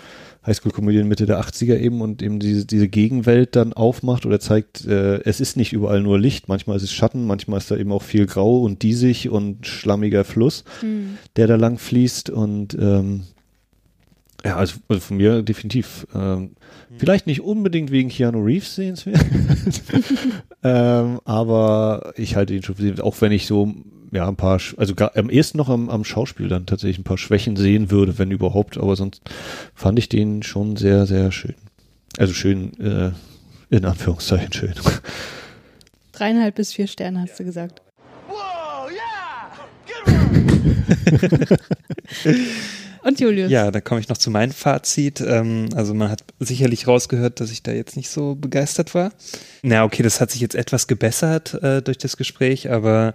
[0.45, 5.21] Highschool-Komödien Mitte der 80er eben und eben diese, diese Gegenwelt dann aufmacht oder zeigt, äh,
[5.23, 8.03] es ist nicht überall nur Licht, manchmal ist es Schatten, manchmal ist da eben auch
[8.03, 11.17] viel grau und diesig und schlammiger Fluss, Hm.
[11.35, 13.23] der da lang fließt und ähm,
[14.47, 16.07] ja, also, also von mir definitiv.
[16.15, 16.51] Ähm,
[16.97, 19.23] Vielleicht nicht unbedingt wegen Keanu Reeves sehenswert,
[20.63, 23.73] ähm, aber ich halte ihn schon für sehenswert, auch wenn ich so
[24.11, 27.17] ja ein paar, also gar, am ehesten noch am, am Schauspiel dann tatsächlich ein paar
[27.17, 29.21] Schwächen sehen würde, wenn überhaupt, aber sonst
[29.75, 31.55] fand ich den schon sehr, sehr schön.
[32.17, 33.11] Also schön, äh,
[33.69, 34.73] in Anführungszeichen schön.
[36.13, 37.81] Dreieinhalb bis vier Sterne hast du gesagt.
[43.07, 43.49] Und Julius?
[43.49, 45.21] Ja, da komme ich noch zu meinem Fazit.
[45.21, 49.13] Ähm, also man hat sicherlich rausgehört, dass ich da jetzt nicht so begeistert war.
[49.63, 53.13] Na, okay, das hat sich jetzt etwas gebessert äh, durch das Gespräch, aber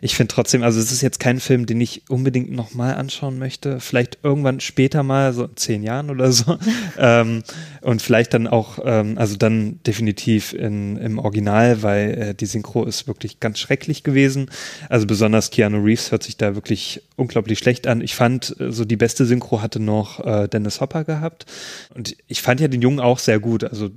[0.00, 3.80] ich finde trotzdem, also es ist jetzt kein Film, den ich unbedingt nochmal anschauen möchte.
[3.80, 6.56] Vielleicht irgendwann später mal, so in zehn Jahren oder so.
[6.98, 7.42] ähm,
[7.82, 12.84] und vielleicht dann auch, ähm, also dann definitiv in, im Original, weil äh, die Synchro
[12.86, 14.50] ist wirklich ganz schrecklich gewesen.
[14.88, 18.00] Also besonders Keanu Reeves hört sich da wirklich unglaublich schlecht an.
[18.00, 21.46] Ich fand, äh, so die beste Synchro hatte noch äh, Dennis Hopper gehabt.
[21.94, 23.64] Und ich fand ja den Jungen auch sehr gut.
[23.64, 23.90] Also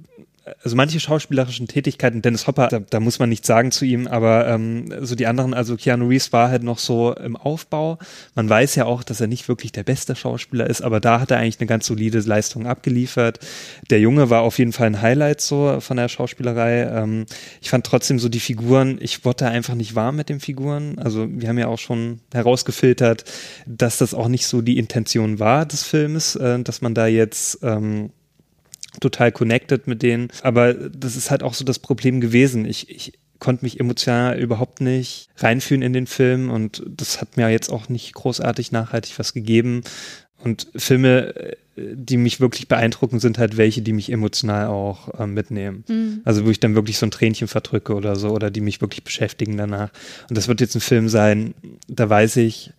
[0.64, 4.48] also manche schauspielerischen Tätigkeiten, Dennis Hopper, da, da muss man nichts sagen zu ihm, aber
[4.48, 7.98] ähm, so die anderen, also Keanu Reeves war halt noch so im Aufbau.
[8.36, 11.32] Man weiß ja auch, dass er nicht wirklich der beste Schauspieler ist, aber da hat
[11.32, 13.40] er eigentlich eine ganz solide Leistung abgeliefert.
[13.90, 16.84] Der Junge war auf jeden Fall ein Highlight so von der Schauspielerei.
[16.84, 17.26] Ähm,
[17.61, 20.99] ich fand trotzdem so die Figuren, ich wurde einfach nicht warm mit den Figuren.
[20.99, 23.26] Also wir haben ja auch schon herausgefiltert,
[23.65, 27.60] dass das auch nicht so die Intention war des Filmes, äh, dass man da jetzt
[27.64, 28.11] ähm,
[28.99, 30.30] total connected mit denen.
[30.41, 32.65] Aber das ist halt auch so das Problem gewesen.
[32.65, 37.49] Ich, ich konnte mich emotional überhaupt nicht reinfühlen in den Film und das hat mir
[37.49, 39.82] jetzt auch nicht großartig nachhaltig was gegeben.
[40.44, 45.28] Und Filme, äh, die mich wirklich beeindrucken, sind halt welche, die mich emotional auch äh,
[45.28, 45.84] mitnehmen.
[45.88, 46.22] Mhm.
[46.26, 49.03] Also wo ich dann wirklich so ein Tränchen verdrücke oder so oder die mich wirklich
[49.03, 49.91] beschäftigen danach.
[50.30, 51.53] Und das wird jetzt ein Film sein,
[51.88, 52.72] da weiß ich,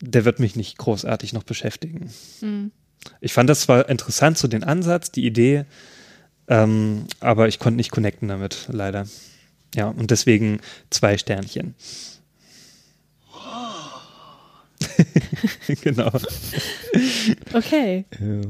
[0.00, 2.10] der wird mich nicht großartig noch beschäftigen.
[2.40, 2.70] Mhm.
[3.20, 5.64] Ich fand das zwar interessant, so den Ansatz, die Idee,
[6.48, 9.06] ähm, aber ich konnte nicht connecten damit, leider.
[9.74, 10.60] Ja, und deswegen
[10.90, 11.74] zwei Sternchen.
[15.82, 16.10] genau.
[17.52, 18.04] Okay.
[18.20, 18.40] Ja.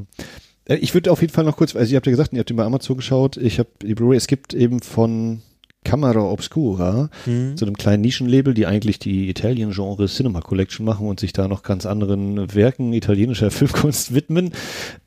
[0.67, 2.51] Äh, Ich würde auf jeden Fall noch kurz, also ihr habt ja gesagt, ihr habt
[2.51, 5.43] den bei Amazon geschaut, ich habe die Blu-ray, es gibt eben von
[5.85, 7.57] Camera Obscura, Mhm.
[7.57, 11.63] so einem kleinen Nischenlabel, die eigentlich die Italien-Genre Cinema Collection machen und sich da noch
[11.63, 13.51] ganz anderen Werken italienischer
[13.93, 14.53] Filmkunst widmen,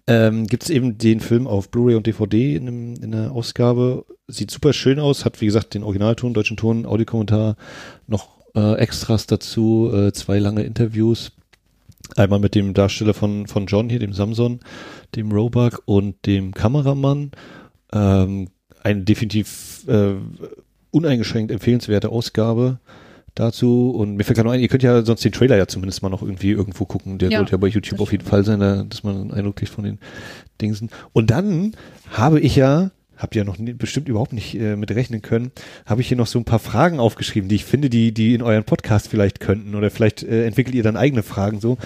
[0.07, 4.05] ähm, gibt es eben den Film auf Blu-ray und DVD in, einem, in einer Ausgabe.
[4.27, 7.57] Sieht super schön aus, hat wie gesagt den Originalton, deutschen Ton, Audiokommentar,
[8.07, 11.31] noch äh, Extras dazu, äh, zwei lange Interviews.
[12.15, 14.61] Einmal mit dem Darsteller von, von John hier, dem Samson,
[15.15, 17.31] dem Roebuck und dem Kameramann.
[17.91, 18.47] Ähm,
[18.81, 20.13] eine definitiv äh,
[20.91, 22.79] uneingeschränkt empfehlenswerte Ausgabe
[23.35, 23.91] dazu.
[23.91, 26.09] Und mir fällt gerade noch ein, ihr könnt ja sonst den Trailer ja zumindest mal
[26.09, 27.17] noch irgendwie irgendwo gucken.
[27.19, 29.57] Der Ja, sollte ja bei YouTube auf jeden Fall sein, da, dass man einen Eindruck
[29.57, 29.99] kriegt von den
[30.61, 30.89] Dingsen.
[31.13, 31.73] Und dann
[32.11, 35.51] habe ich ja, habt ihr ja noch nie, bestimmt überhaupt nicht äh, mit rechnen können,
[35.85, 38.41] habe ich hier noch so ein paar Fragen aufgeschrieben, die ich finde, die, die in
[38.41, 39.75] euren Podcast vielleicht könnten.
[39.75, 41.77] Oder vielleicht äh, entwickelt ihr dann eigene Fragen so.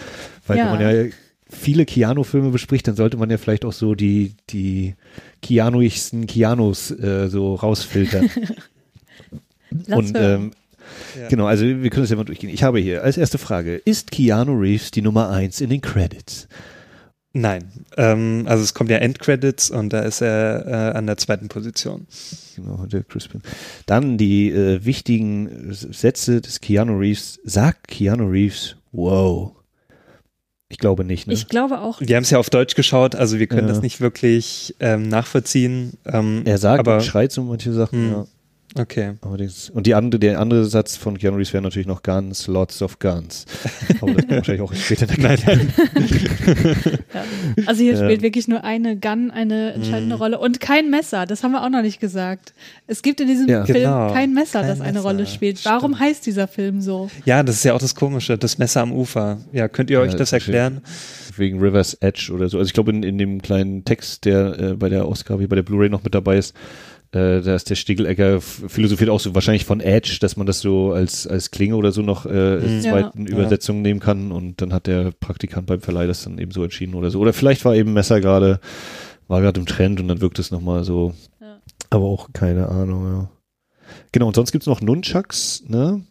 [0.47, 0.71] Weil Ja.
[0.71, 1.11] wenn man ja
[1.49, 4.95] viele Keanu-Filme bespricht, dann sollte man ja vielleicht auch so die, die
[5.41, 8.29] Keanuigsten Keanus äh, so rausfiltern.
[9.87, 10.51] Lass Und ähm,
[11.29, 12.49] genau, also wir können das ja mal durchgehen.
[12.49, 16.47] Ich habe hier als erste Frage, ist Keanu Reeves die Nummer eins in den Credits?
[17.33, 21.47] Nein, ähm, also es kommt ja Endcredits und da ist er äh, an der zweiten
[21.47, 22.05] Position.
[22.57, 23.41] Genau, der Crispin.
[23.85, 27.39] Dann die äh, wichtigen Sätze des Keanu Reeves.
[27.45, 29.53] Sagt Keanu Reeves, wow.
[30.67, 31.33] Ich glaube nicht, ne?
[31.33, 32.01] ich glaube auch.
[32.01, 33.73] Wir haben es ja auf Deutsch geschaut, also wir können Ja.
[33.73, 35.93] das nicht wirklich ähm, nachvollziehen.
[36.05, 38.11] Ähm, er sagt aber und schreit so manche Sachen, Hm.
[38.11, 38.25] ja.
[38.77, 39.13] Okay.
[39.21, 39.69] Allerdings.
[39.69, 42.99] Und die andere, der andere Satz von Keanu Reeves wäre natürlich noch Guns, lots of
[42.99, 43.45] guns.
[44.01, 45.37] Aber das kommt wahrscheinlich auch später in der.
[47.13, 47.23] Ja.
[47.65, 48.03] Also hier Ja.
[48.05, 50.21] spielt wirklich nur eine Gun eine entscheidende Mhm.
[50.21, 51.25] Rolle und kein Messer.
[51.25, 52.53] Das haben wir auch noch nicht gesagt.
[52.87, 53.65] Es gibt in diesem Ja.
[53.65, 55.03] Film Genau, kein Messer, kein das eine Messer.
[55.05, 55.63] Rolle spielt.
[55.65, 57.09] Warum heißt dieser Film so?
[57.25, 59.39] Ja, das ist ja auch das Komische, das Messer am Ufer.
[59.51, 60.81] Ja, könnt ihr euch Ja, das das erklären?
[61.37, 62.57] Wegen River's Edge oder so.
[62.57, 65.55] Also ich glaube, in, in dem kleinen Text, der äh, bei der Ausgabe, hier bei
[65.55, 66.53] der Blu-ray noch mit dabei ist,
[67.13, 70.93] äh, da ist der Stiegelecker philosophiert auch so wahrscheinlich von Edge, dass man das so
[70.93, 72.75] als, als Klinge oder so noch äh, als Mhm.
[72.81, 72.91] Ja.
[72.91, 76.63] zweiten Übersetzung nehmen kann und dann hat der Praktikant beim Verleih das dann eben so
[76.63, 77.19] entschieden oder so.
[77.19, 78.59] Oder vielleicht war eben Messer gerade,
[79.27, 81.13] war gerade im Trend und dann wirkt es nochmal so.
[81.41, 81.59] Ja.
[81.89, 83.29] Aber auch keine Ahnung, ja.
[84.13, 86.01] Genau, und sonst gibt's noch Nunchucks, ne?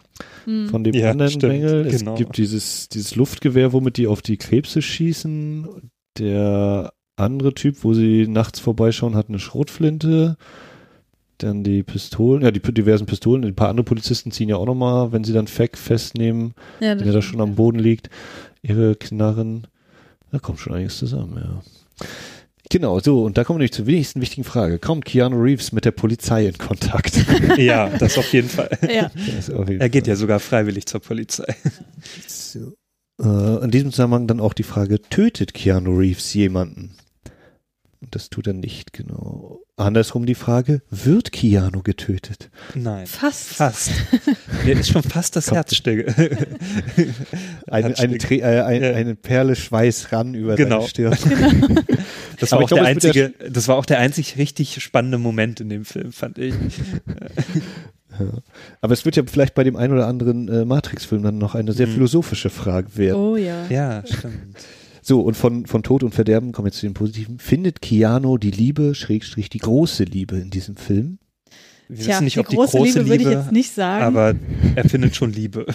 [0.44, 0.68] Hm.
[0.68, 1.86] Von dem Ja, anderen stimmt, Bengel.
[1.86, 2.14] Es genau.
[2.14, 5.66] gibt dieses, dieses Luftgewehr, womit die auf die Krebse schießen.
[6.18, 10.36] Der andere Typ, wo sie nachts vorbeischauen, hat eine Schrotflinte.
[11.42, 13.44] Dann die Pistolen, ja, die diversen Pistolen.
[13.44, 17.12] Ein paar andere Polizisten ziehen ja auch nochmal, wenn sie dann Feck festnehmen, Ja, der
[17.12, 18.10] da schon am Boden liegt,
[18.62, 19.66] ihre Knarren.
[20.30, 22.06] Da kommt schon einiges zusammen, ja.
[22.72, 24.78] Genau, so, und da kommen wir nämlich zur nächsten wichtigen Frage.
[24.78, 27.18] Kommt Keanu Reeves mit der Polizei in Kontakt?
[27.58, 28.70] Ja, das auf jeden Fall.
[28.94, 29.06] Ja.
[29.56, 30.10] Auf jeden Er geht Fall.
[30.12, 31.52] ja sogar freiwillig zur Polizei.
[32.28, 32.74] So.
[33.20, 36.92] Äh, in diesem Zusammenhang dann auch die Frage, tötet Keanu Reeves jemanden?
[38.02, 39.60] Und das tut er nicht, genau.
[39.76, 42.50] Andersrum die Frage, wird Keanu getötet?
[42.74, 43.06] Nein.
[43.06, 43.48] Fast.
[43.48, 43.90] Fast.
[44.64, 46.06] Mir ist schon fast das Herz still.
[47.66, 48.92] Eine, äh, ein, Ja.
[48.92, 50.80] eine Perle Schweiß ran über Genau.
[50.80, 51.16] seine Stirn.
[52.40, 55.18] Das war Aber auch glaube, der ja einzige, das war auch der einzig richtig spannende
[55.18, 56.54] Moment in dem Film, fand ich.
[58.80, 61.72] Aber es wird ja vielleicht bei dem einen oder anderen äh, Matrix-Film dann noch eine
[61.74, 61.92] sehr Mhm.
[61.92, 63.16] philosophische Frage werden.
[63.16, 63.66] Oh ja.
[63.68, 64.56] Ja, stimmt.
[65.02, 67.38] So, und von, von Tod und Verderben kommen wir zu den Positiven.
[67.38, 71.18] Findet Keanu die Liebe, Schrägstrich, die große Liebe in diesem Film?
[71.88, 74.04] Wir Tja, wissen nicht, die ob die große große Liebe würde ich jetzt nicht sagen.
[74.04, 74.34] aber
[74.76, 75.66] er findet schon Liebe.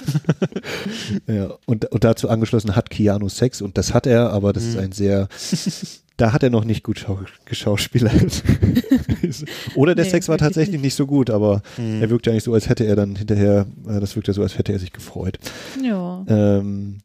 [1.28, 4.76] Ja, und, und dazu angeschlossen hat Keanu Sex und das hat er, aber das ist
[4.76, 4.82] Mhm.
[4.84, 5.28] ein sehr,
[6.18, 8.44] da hat er noch nicht gut schau geschauspielert.
[9.76, 10.84] Oder der Nee, Sex war tatsächlich nicht.
[10.84, 12.02] nicht so gut, aber Mhm.
[12.02, 14.42] er wirkt ja nicht so, als hätte er dann hinterher, äh, das wirkt ja so,
[14.42, 15.38] als hätte er sich gefreut.
[15.84, 16.24] ja.
[16.28, 17.00] Ähm,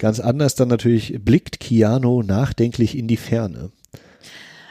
[0.00, 3.70] ganz anders dann natürlich blickt Keanu nachdenklich in die Ferne.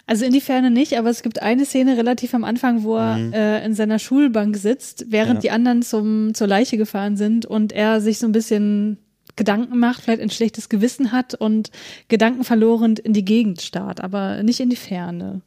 [0.06, 3.18] Also in die Ferne nicht, aber es gibt eine Szene relativ am Anfang, wo er
[3.18, 3.32] Mhm.
[3.34, 5.40] äh, in seiner Schulbank sitzt, während Ja.
[5.42, 8.98] die anderen zum, zur Leiche gefahren sind und er sich so ein bisschen
[9.36, 11.70] Gedanken macht, vielleicht ein schlechtes Gewissen hat und
[12.08, 15.42] Gedanken verloren in die Gegend starrt, aber nicht in die Ferne.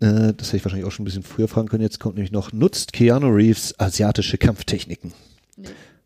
[0.00, 1.82] Äh, das hätte ich wahrscheinlich auch schon ein bisschen früher fragen können.
[1.82, 5.12] Jetzt kommt nämlich noch, nutzt Keanu Reeves asiatische Kampftechniken?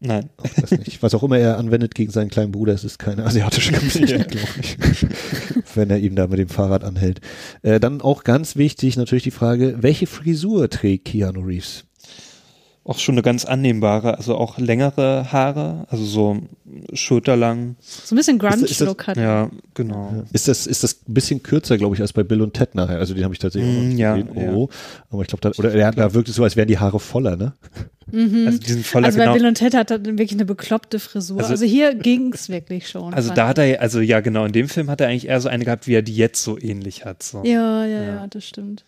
[0.01, 0.31] Nein.
[0.37, 1.03] Auch das nicht.
[1.03, 4.49] Was auch immer er anwendet gegen seinen kleinen Bruder, es ist keine asiatische Kampftechnik, glaube
[4.61, 4.77] ich.
[5.75, 7.21] Wenn er ihm da mit dem Fahrrad anhält.
[7.63, 11.88] Äh, dann auch ganz wichtig natürlich die Frage, welche Frisur trägt Keanu Reeves?
[12.89, 16.39] Auch schon eine ganz annehmbare, also auch längere Haare, also so
[16.95, 17.77] schulterlang.
[17.81, 19.17] So ein bisschen Grunge-Look hat.
[19.19, 19.23] er.
[19.23, 20.25] Ja, genau.
[20.33, 22.99] Ist das, ist das ein bisschen kürzer, glaube ich, als bei Bill und Ted nachher?
[22.99, 24.41] Also den habe ich tatsächlich Mm, ja, gesehen.
[24.41, 24.53] ja.
[24.55, 24.69] Oh,
[25.11, 27.37] aber ich glaube, da, oder er, da wirkt es so, als wären die Haare voller,
[27.37, 27.53] ne?
[28.11, 29.37] Also die sind voller Also bei genau.
[29.37, 31.39] Bill und Ted hat er wirklich eine bekloppte Frisur.
[31.41, 33.13] Also, Also- hier ging es wirklich schon.
[33.13, 35.51] Also da hat er, also ja genau, in dem Film hat er eigentlich eher so
[35.51, 37.23] eine gehabt, wie er die jetzt so ähnlich hat.
[37.23, 37.43] So.
[37.45, 38.27] Ja, ja, ja, Ja.
[38.29, 38.87] das stimmt.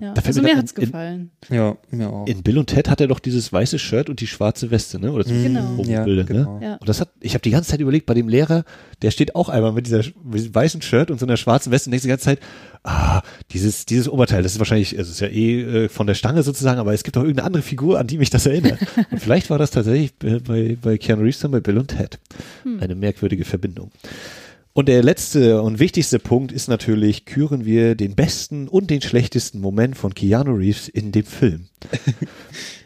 [0.00, 0.06] Ja.
[0.08, 0.14] Ja.
[0.14, 1.30] Da fällt Also mir hat's in- gefallen.
[1.50, 2.26] Ja, mir auch.
[2.26, 5.12] In Bill und Ted hat er doch dieses weiße Shirt und die schwarze Weste, ne?
[5.12, 5.82] Oder zumindest Genau.
[5.90, 6.58] ja, Bilder, genau.
[6.58, 6.64] ne?
[6.66, 6.74] Ja.
[6.76, 8.64] Und das hat, ich habe die ganze Zeit überlegt, bei dem Lehrer,
[9.02, 11.88] der steht auch einmal mit, dieser, mit diesem weißen Shirt und so einer schwarzen Weste
[11.88, 12.38] und denkst die ganze Zeit,
[12.84, 13.22] ah,
[13.52, 16.78] dieses, dieses Oberteil, das ist wahrscheinlich, es ist ja eh äh, von der Stange sozusagen,
[16.80, 18.78] aber es gibt doch irgendeine andere Figur, an die mich das erinnert.
[19.10, 22.18] und vielleicht war das tatsächlich äh, bei, bei Keanu Reeves dann bei Bill und Ted.
[22.80, 23.90] Eine merkwürdige Verbindung.
[24.74, 29.60] Und der letzte und wichtigste Punkt ist natürlich, küren wir den besten und den schlechtesten
[29.60, 31.66] Moment von Keanu Reeves in dem Film.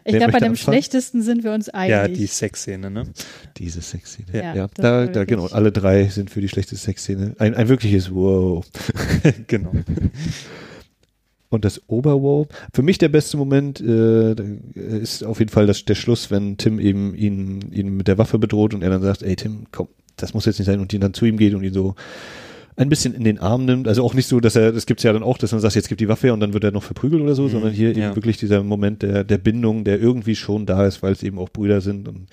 [0.09, 0.75] Ich glaube, bei dem anfangen?
[0.75, 1.91] schlechtesten sind wir uns einig.
[1.91, 3.09] Ja, die Sexszene, ne?
[3.57, 4.29] Diese Sexszene.
[4.33, 7.35] Ja, Ja, da, da genau, alle drei sind für die schlechte Sexszene.
[7.41, 8.65] Ein, ein wirkliches Wow.
[9.49, 9.73] genau.
[11.49, 12.47] Und das Oberwow.
[12.73, 14.35] Für mich der beste Moment äh,
[14.75, 18.39] ist auf jeden Fall das, der Schluss, wenn Tim eben ihn, ihn mit der Waffe
[18.39, 21.01] bedroht und er dann sagt, ey Tim, komm, das muss jetzt nicht sein und ihn
[21.01, 21.95] dann zu ihm geht und ihn so
[22.77, 23.89] ein bisschen in den Arm nimmt.
[23.89, 25.89] Also auch nicht so, dass er, das gibt's ja dann auch, dass man sagt, jetzt
[25.89, 28.07] gibt die Waffe und dann wird er noch verprügelt oder so, Mhm, sondern hier ja.
[28.09, 31.39] eben wirklich dieser Moment der, der Bindung, der irgendwie schon da ist, weil es eben
[31.39, 32.29] auch Brüder sind und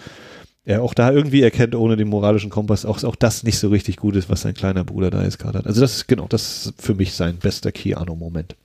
[0.65, 3.97] er auch da irgendwie erkennt, ohne den moralischen Kompass, auch, auch das nicht so richtig
[3.97, 5.67] gut ist, was sein kleiner Bruder da jetzt gerade hat.
[5.67, 8.55] Also das ist genau, das ist für mich sein bester Keanu-Moment.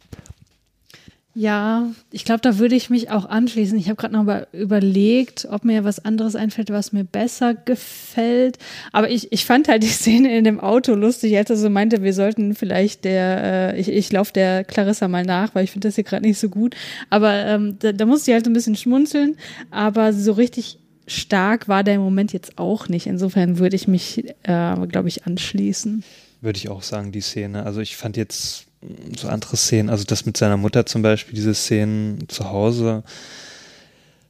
[1.34, 3.78] Ja, ich glaube, da würde ich mich auch anschließen.
[3.78, 8.58] Ich habe gerade noch mal überlegt, ob mir was anderes einfällt, was mir besser gefällt.
[8.92, 12.02] Aber ich, ich fand halt die Szene in dem Auto lustig, als er so meinte,
[12.02, 15.86] wir sollten vielleicht der, äh, ich, ich laufe der Clarissa mal nach, weil ich finde
[15.86, 16.74] das hier gerade nicht so gut.
[17.08, 19.36] Aber ähm, da, da musste ich halt ein bisschen schmunzeln.
[19.70, 23.06] Aber so richtig stark war der Moment jetzt auch nicht.
[23.06, 26.02] Insofern würde ich mich, äh, glaube ich, anschließen.
[26.40, 27.64] Würde ich auch sagen, die Szene.
[27.64, 28.67] Also ich fand jetzt
[29.16, 33.02] so andere Szenen, also das mit seiner Mutter zum Beispiel, diese Szenen zu Hause,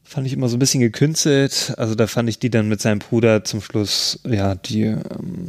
[0.03, 1.75] fand ich immer so ein bisschen gekünstelt.
[1.77, 5.49] Also da fand ich die dann mit seinem Bruder zum Schluss, ja, die ähm,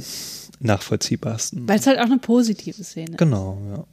[0.59, 1.67] nachvollziehbarsten.
[1.67, 3.17] Weil es halt auch eine positive Szene ist.
[3.17, 3.85] Genau, ja.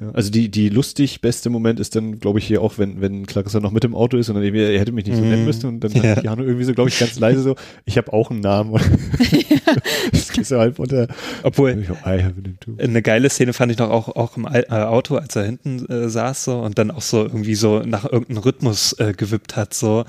[0.00, 3.26] Ja, also die, die lustig beste Moment ist dann, glaube ich, hier auch, wenn, wenn
[3.26, 5.28] Clarissa noch mit im Auto ist und dann irgendwie, er hätte mich nicht so Mhm.
[5.28, 6.16] nennen müssen und dann Ja.
[6.16, 7.54] hat Jano irgendwie so, glaube ich, ganz leise so,
[7.84, 8.72] ich habe auch einen Namen.
[10.12, 11.06] das geht so halb unter.
[11.42, 12.72] Obwohl, Ich, I have a name too.
[12.78, 16.08] eine geile Szene fand ich noch auch, auch im äh, Auto, als er hinten äh,
[16.08, 19.74] saß so und dann auch so irgendwie so nach irgendeinem Rhythmus äh, gewippt hat.
[19.74, 20.04] So.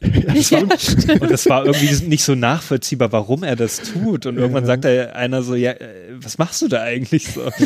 [0.00, 0.62] Das war,
[1.20, 4.24] und das war irgendwie nicht so nachvollziehbar, warum er das tut.
[4.26, 5.86] Und irgendwann sagt er einer so, ja, äh,
[6.22, 7.42] was machst du da eigentlich so?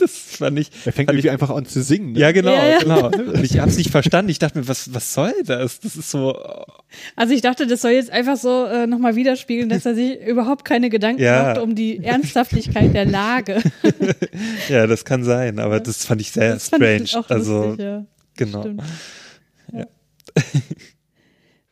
[0.00, 0.70] das fand ich.
[0.84, 2.12] Er fängt irgendwie ich, einfach an zu singen.
[2.12, 2.18] Ne?
[2.20, 2.78] ja, genau, Ja, ja.
[2.80, 3.06] genau.
[3.32, 4.30] Und ich habe es nicht verstanden.
[4.30, 5.80] Ich dachte mir, was, was soll das?
[5.80, 6.36] Das ist so,
[7.16, 10.64] Also ich dachte, das soll jetzt einfach so äh, nochmal widerspiegeln, dass er sich überhaupt
[10.64, 11.44] keine Gedanken Ja.
[11.44, 13.60] macht um die Ernsthaftigkeit der Lage.
[14.68, 17.02] ja, das kann sein, aber das fand ich sehr Das fand strange.
[17.04, 18.04] ich auch also, lustig, ja.
[18.36, 18.64] genau.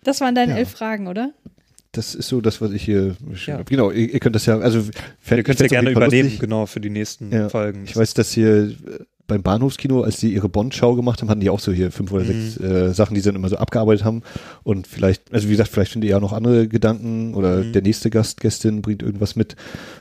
[0.02, 1.32] Das waren deine elf Fragen, oder?
[1.93, 3.62] Das ist so das, was ich hier Ja.
[3.62, 4.79] Genau, ihr, ihr könnt das ja, also
[5.31, 7.49] Ihr könnt ja gerne übernehmen, genau, für die nächsten Ja.
[7.49, 7.83] Folgen.
[7.85, 8.75] Ich weiß, dass hier äh,
[9.31, 12.24] beim Bahnhofskino, als die ihre Bond-Schau gemacht haben, hatten die auch so hier fünf oder
[12.27, 12.66] sechs Mhm.
[12.66, 14.23] äh, Sachen, die sie dann immer so abgearbeitet haben.
[14.62, 17.73] Und vielleicht, also wie gesagt, vielleicht findet ihr ja noch andere Gedanken oder Mhm.
[17.73, 19.57] der nächste Gast, Gästin bringt irgendwas mit,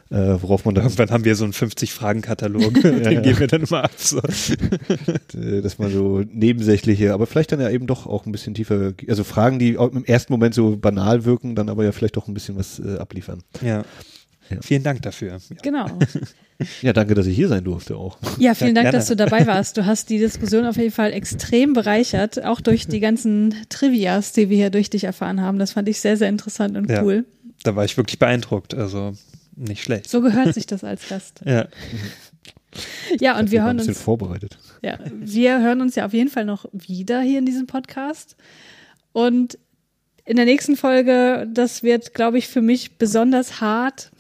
[0.10, 3.22] äh, worauf man dann, Irgendwann haben wir so einen 50-Fragen-Katalog, den ja.
[3.22, 3.92] geben wir dann immer ab.
[3.98, 4.20] So.
[5.38, 8.94] äh, dass man so nebensächliche, aber vielleicht dann ja eben doch auch ein bisschen tiefer,
[9.08, 12.34] also Fragen, die im ersten Moment so banal wirken, dann aber ja vielleicht doch ein
[12.34, 13.44] bisschen was äh, abliefern.
[13.62, 13.84] Ja.
[14.50, 14.58] Ja.
[14.62, 15.34] Vielen Dank dafür.
[15.50, 15.56] Ja.
[15.62, 15.88] Genau.
[16.82, 18.18] Ja, danke, dass ich hier sein durfte auch.
[18.38, 18.98] Ja, vielen Dank, gerne.
[18.98, 19.78] dass du dabei warst.
[19.78, 24.50] Du hast die Diskussion auf jeden Fall extrem bereichert, auch durch die ganzen Trivias, die
[24.50, 25.58] wir hier durch dich erfahren haben.
[25.58, 27.02] Das fand ich sehr, sehr interessant und Ja.
[27.02, 27.24] cool.
[27.64, 28.74] Da war ich wirklich beeindruckt.
[28.74, 29.14] Also
[29.56, 30.10] nicht schlecht.
[30.10, 31.40] So gehört sich das als Gast.
[31.46, 31.70] Ja.
[33.22, 34.58] Ja, und Ich wir hören bisschen uns, vorbereitet.
[34.82, 38.36] ja, wir hören uns ja auf jeden Fall noch wieder hier in diesem Podcast.
[39.14, 39.58] Und
[40.30, 44.12] in der nächsten Folge, das wird, glaube ich, für mich besonders hart.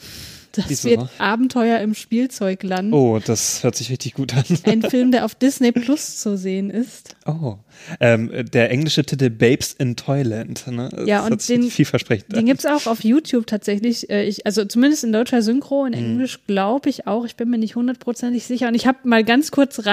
[0.54, 0.90] Das Wieso?
[0.90, 2.92] wird Abenteuer im Spielzeugland.
[2.92, 4.44] Oh, das hört sich richtig gut an.
[4.64, 7.16] Ein Film, der auf Disney Plus zu sehen ist.
[7.28, 7.58] Oh.
[8.00, 10.66] Ähm, der englische Titel Babes in Toyland.
[10.68, 10.90] Ne?
[10.92, 12.46] Das Ja, und hört sich den- vielversprechend Den an.
[12.48, 14.10] gibt's auch auf YouTube tatsächlich.
[14.10, 17.26] Äh, Ich, also zumindest in deutscher Synchro, in Englisch glaube ich auch.
[17.26, 18.70] Ich bin mir nicht hundertprozentig sicher.
[18.70, 19.86] Und ich habe mal ganz kurz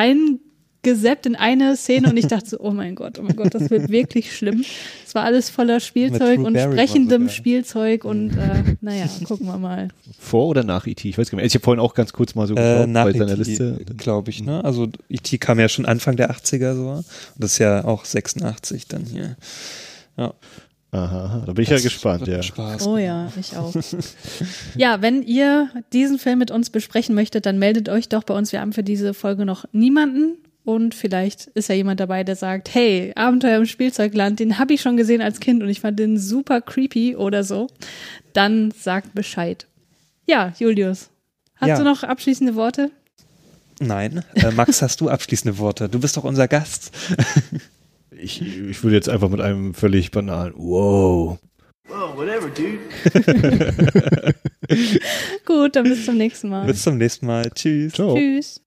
[0.87, 3.71] reingeseppt in eine Szene und ich dachte so, oh mein Gott, oh mein Gott, das
[3.71, 4.65] wird wirklich schlimm.
[5.07, 7.29] Es war alles voller Spielzeug und sprechendem.
[7.29, 9.89] Spielzeug und äh, naja, gucken wir mal.
[10.19, 11.09] Vor oder nach E.T.?
[11.09, 11.47] Ich weiß gar nicht.
[11.47, 13.79] Ich habe vorhin auch ganz kurz mal so Äh, nach bei seiner E.T., Liste.
[13.97, 14.65] glaube ich, ne?
[14.65, 15.39] Also E.T.
[15.39, 16.89] kam ja schon Anfang der 80er so.
[16.91, 17.05] Und
[17.37, 19.37] das ist ja auch 86 dann hier.
[20.17, 20.35] Ja.
[20.93, 22.43] Aha, da bin ich ja gespannt, ja.
[22.43, 22.87] Spaß.
[22.87, 23.75] Oh ja, ich auch.
[24.77, 28.53] ja, wenn ihr diesen Film mit uns besprechen möchtet, dann meldet euch doch bei uns.
[28.53, 30.39] Wir haben für diese Folge noch niemanden.
[30.67, 34.81] Und vielleicht ist ja jemand dabei, der sagt, hey, Abenteuer im Spielzeugland, den habe ich
[34.83, 37.69] schon gesehen als Kind und ich fand den super creepy oder so.
[38.33, 39.67] Dann sagt Bescheid.
[40.27, 41.09] Ja, Julius,
[41.55, 41.79] hast Ja.
[41.79, 42.91] du noch abschließende Worte?
[43.79, 44.25] Nein.
[44.35, 45.89] Äh, Max, hast du abschließende Worte?
[45.89, 46.91] Du bist doch unser Gast.
[48.19, 51.39] Ich, ich würde jetzt einfach mit einem völlig banalen Wow.
[55.45, 56.67] Gut, dann bis zum nächsten Mal.
[56.67, 57.51] Bis zum nächsten Mal.
[57.55, 57.93] Tschüss.
[57.93, 58.15] Ciao.
[58.17, 58.66] Tschüss.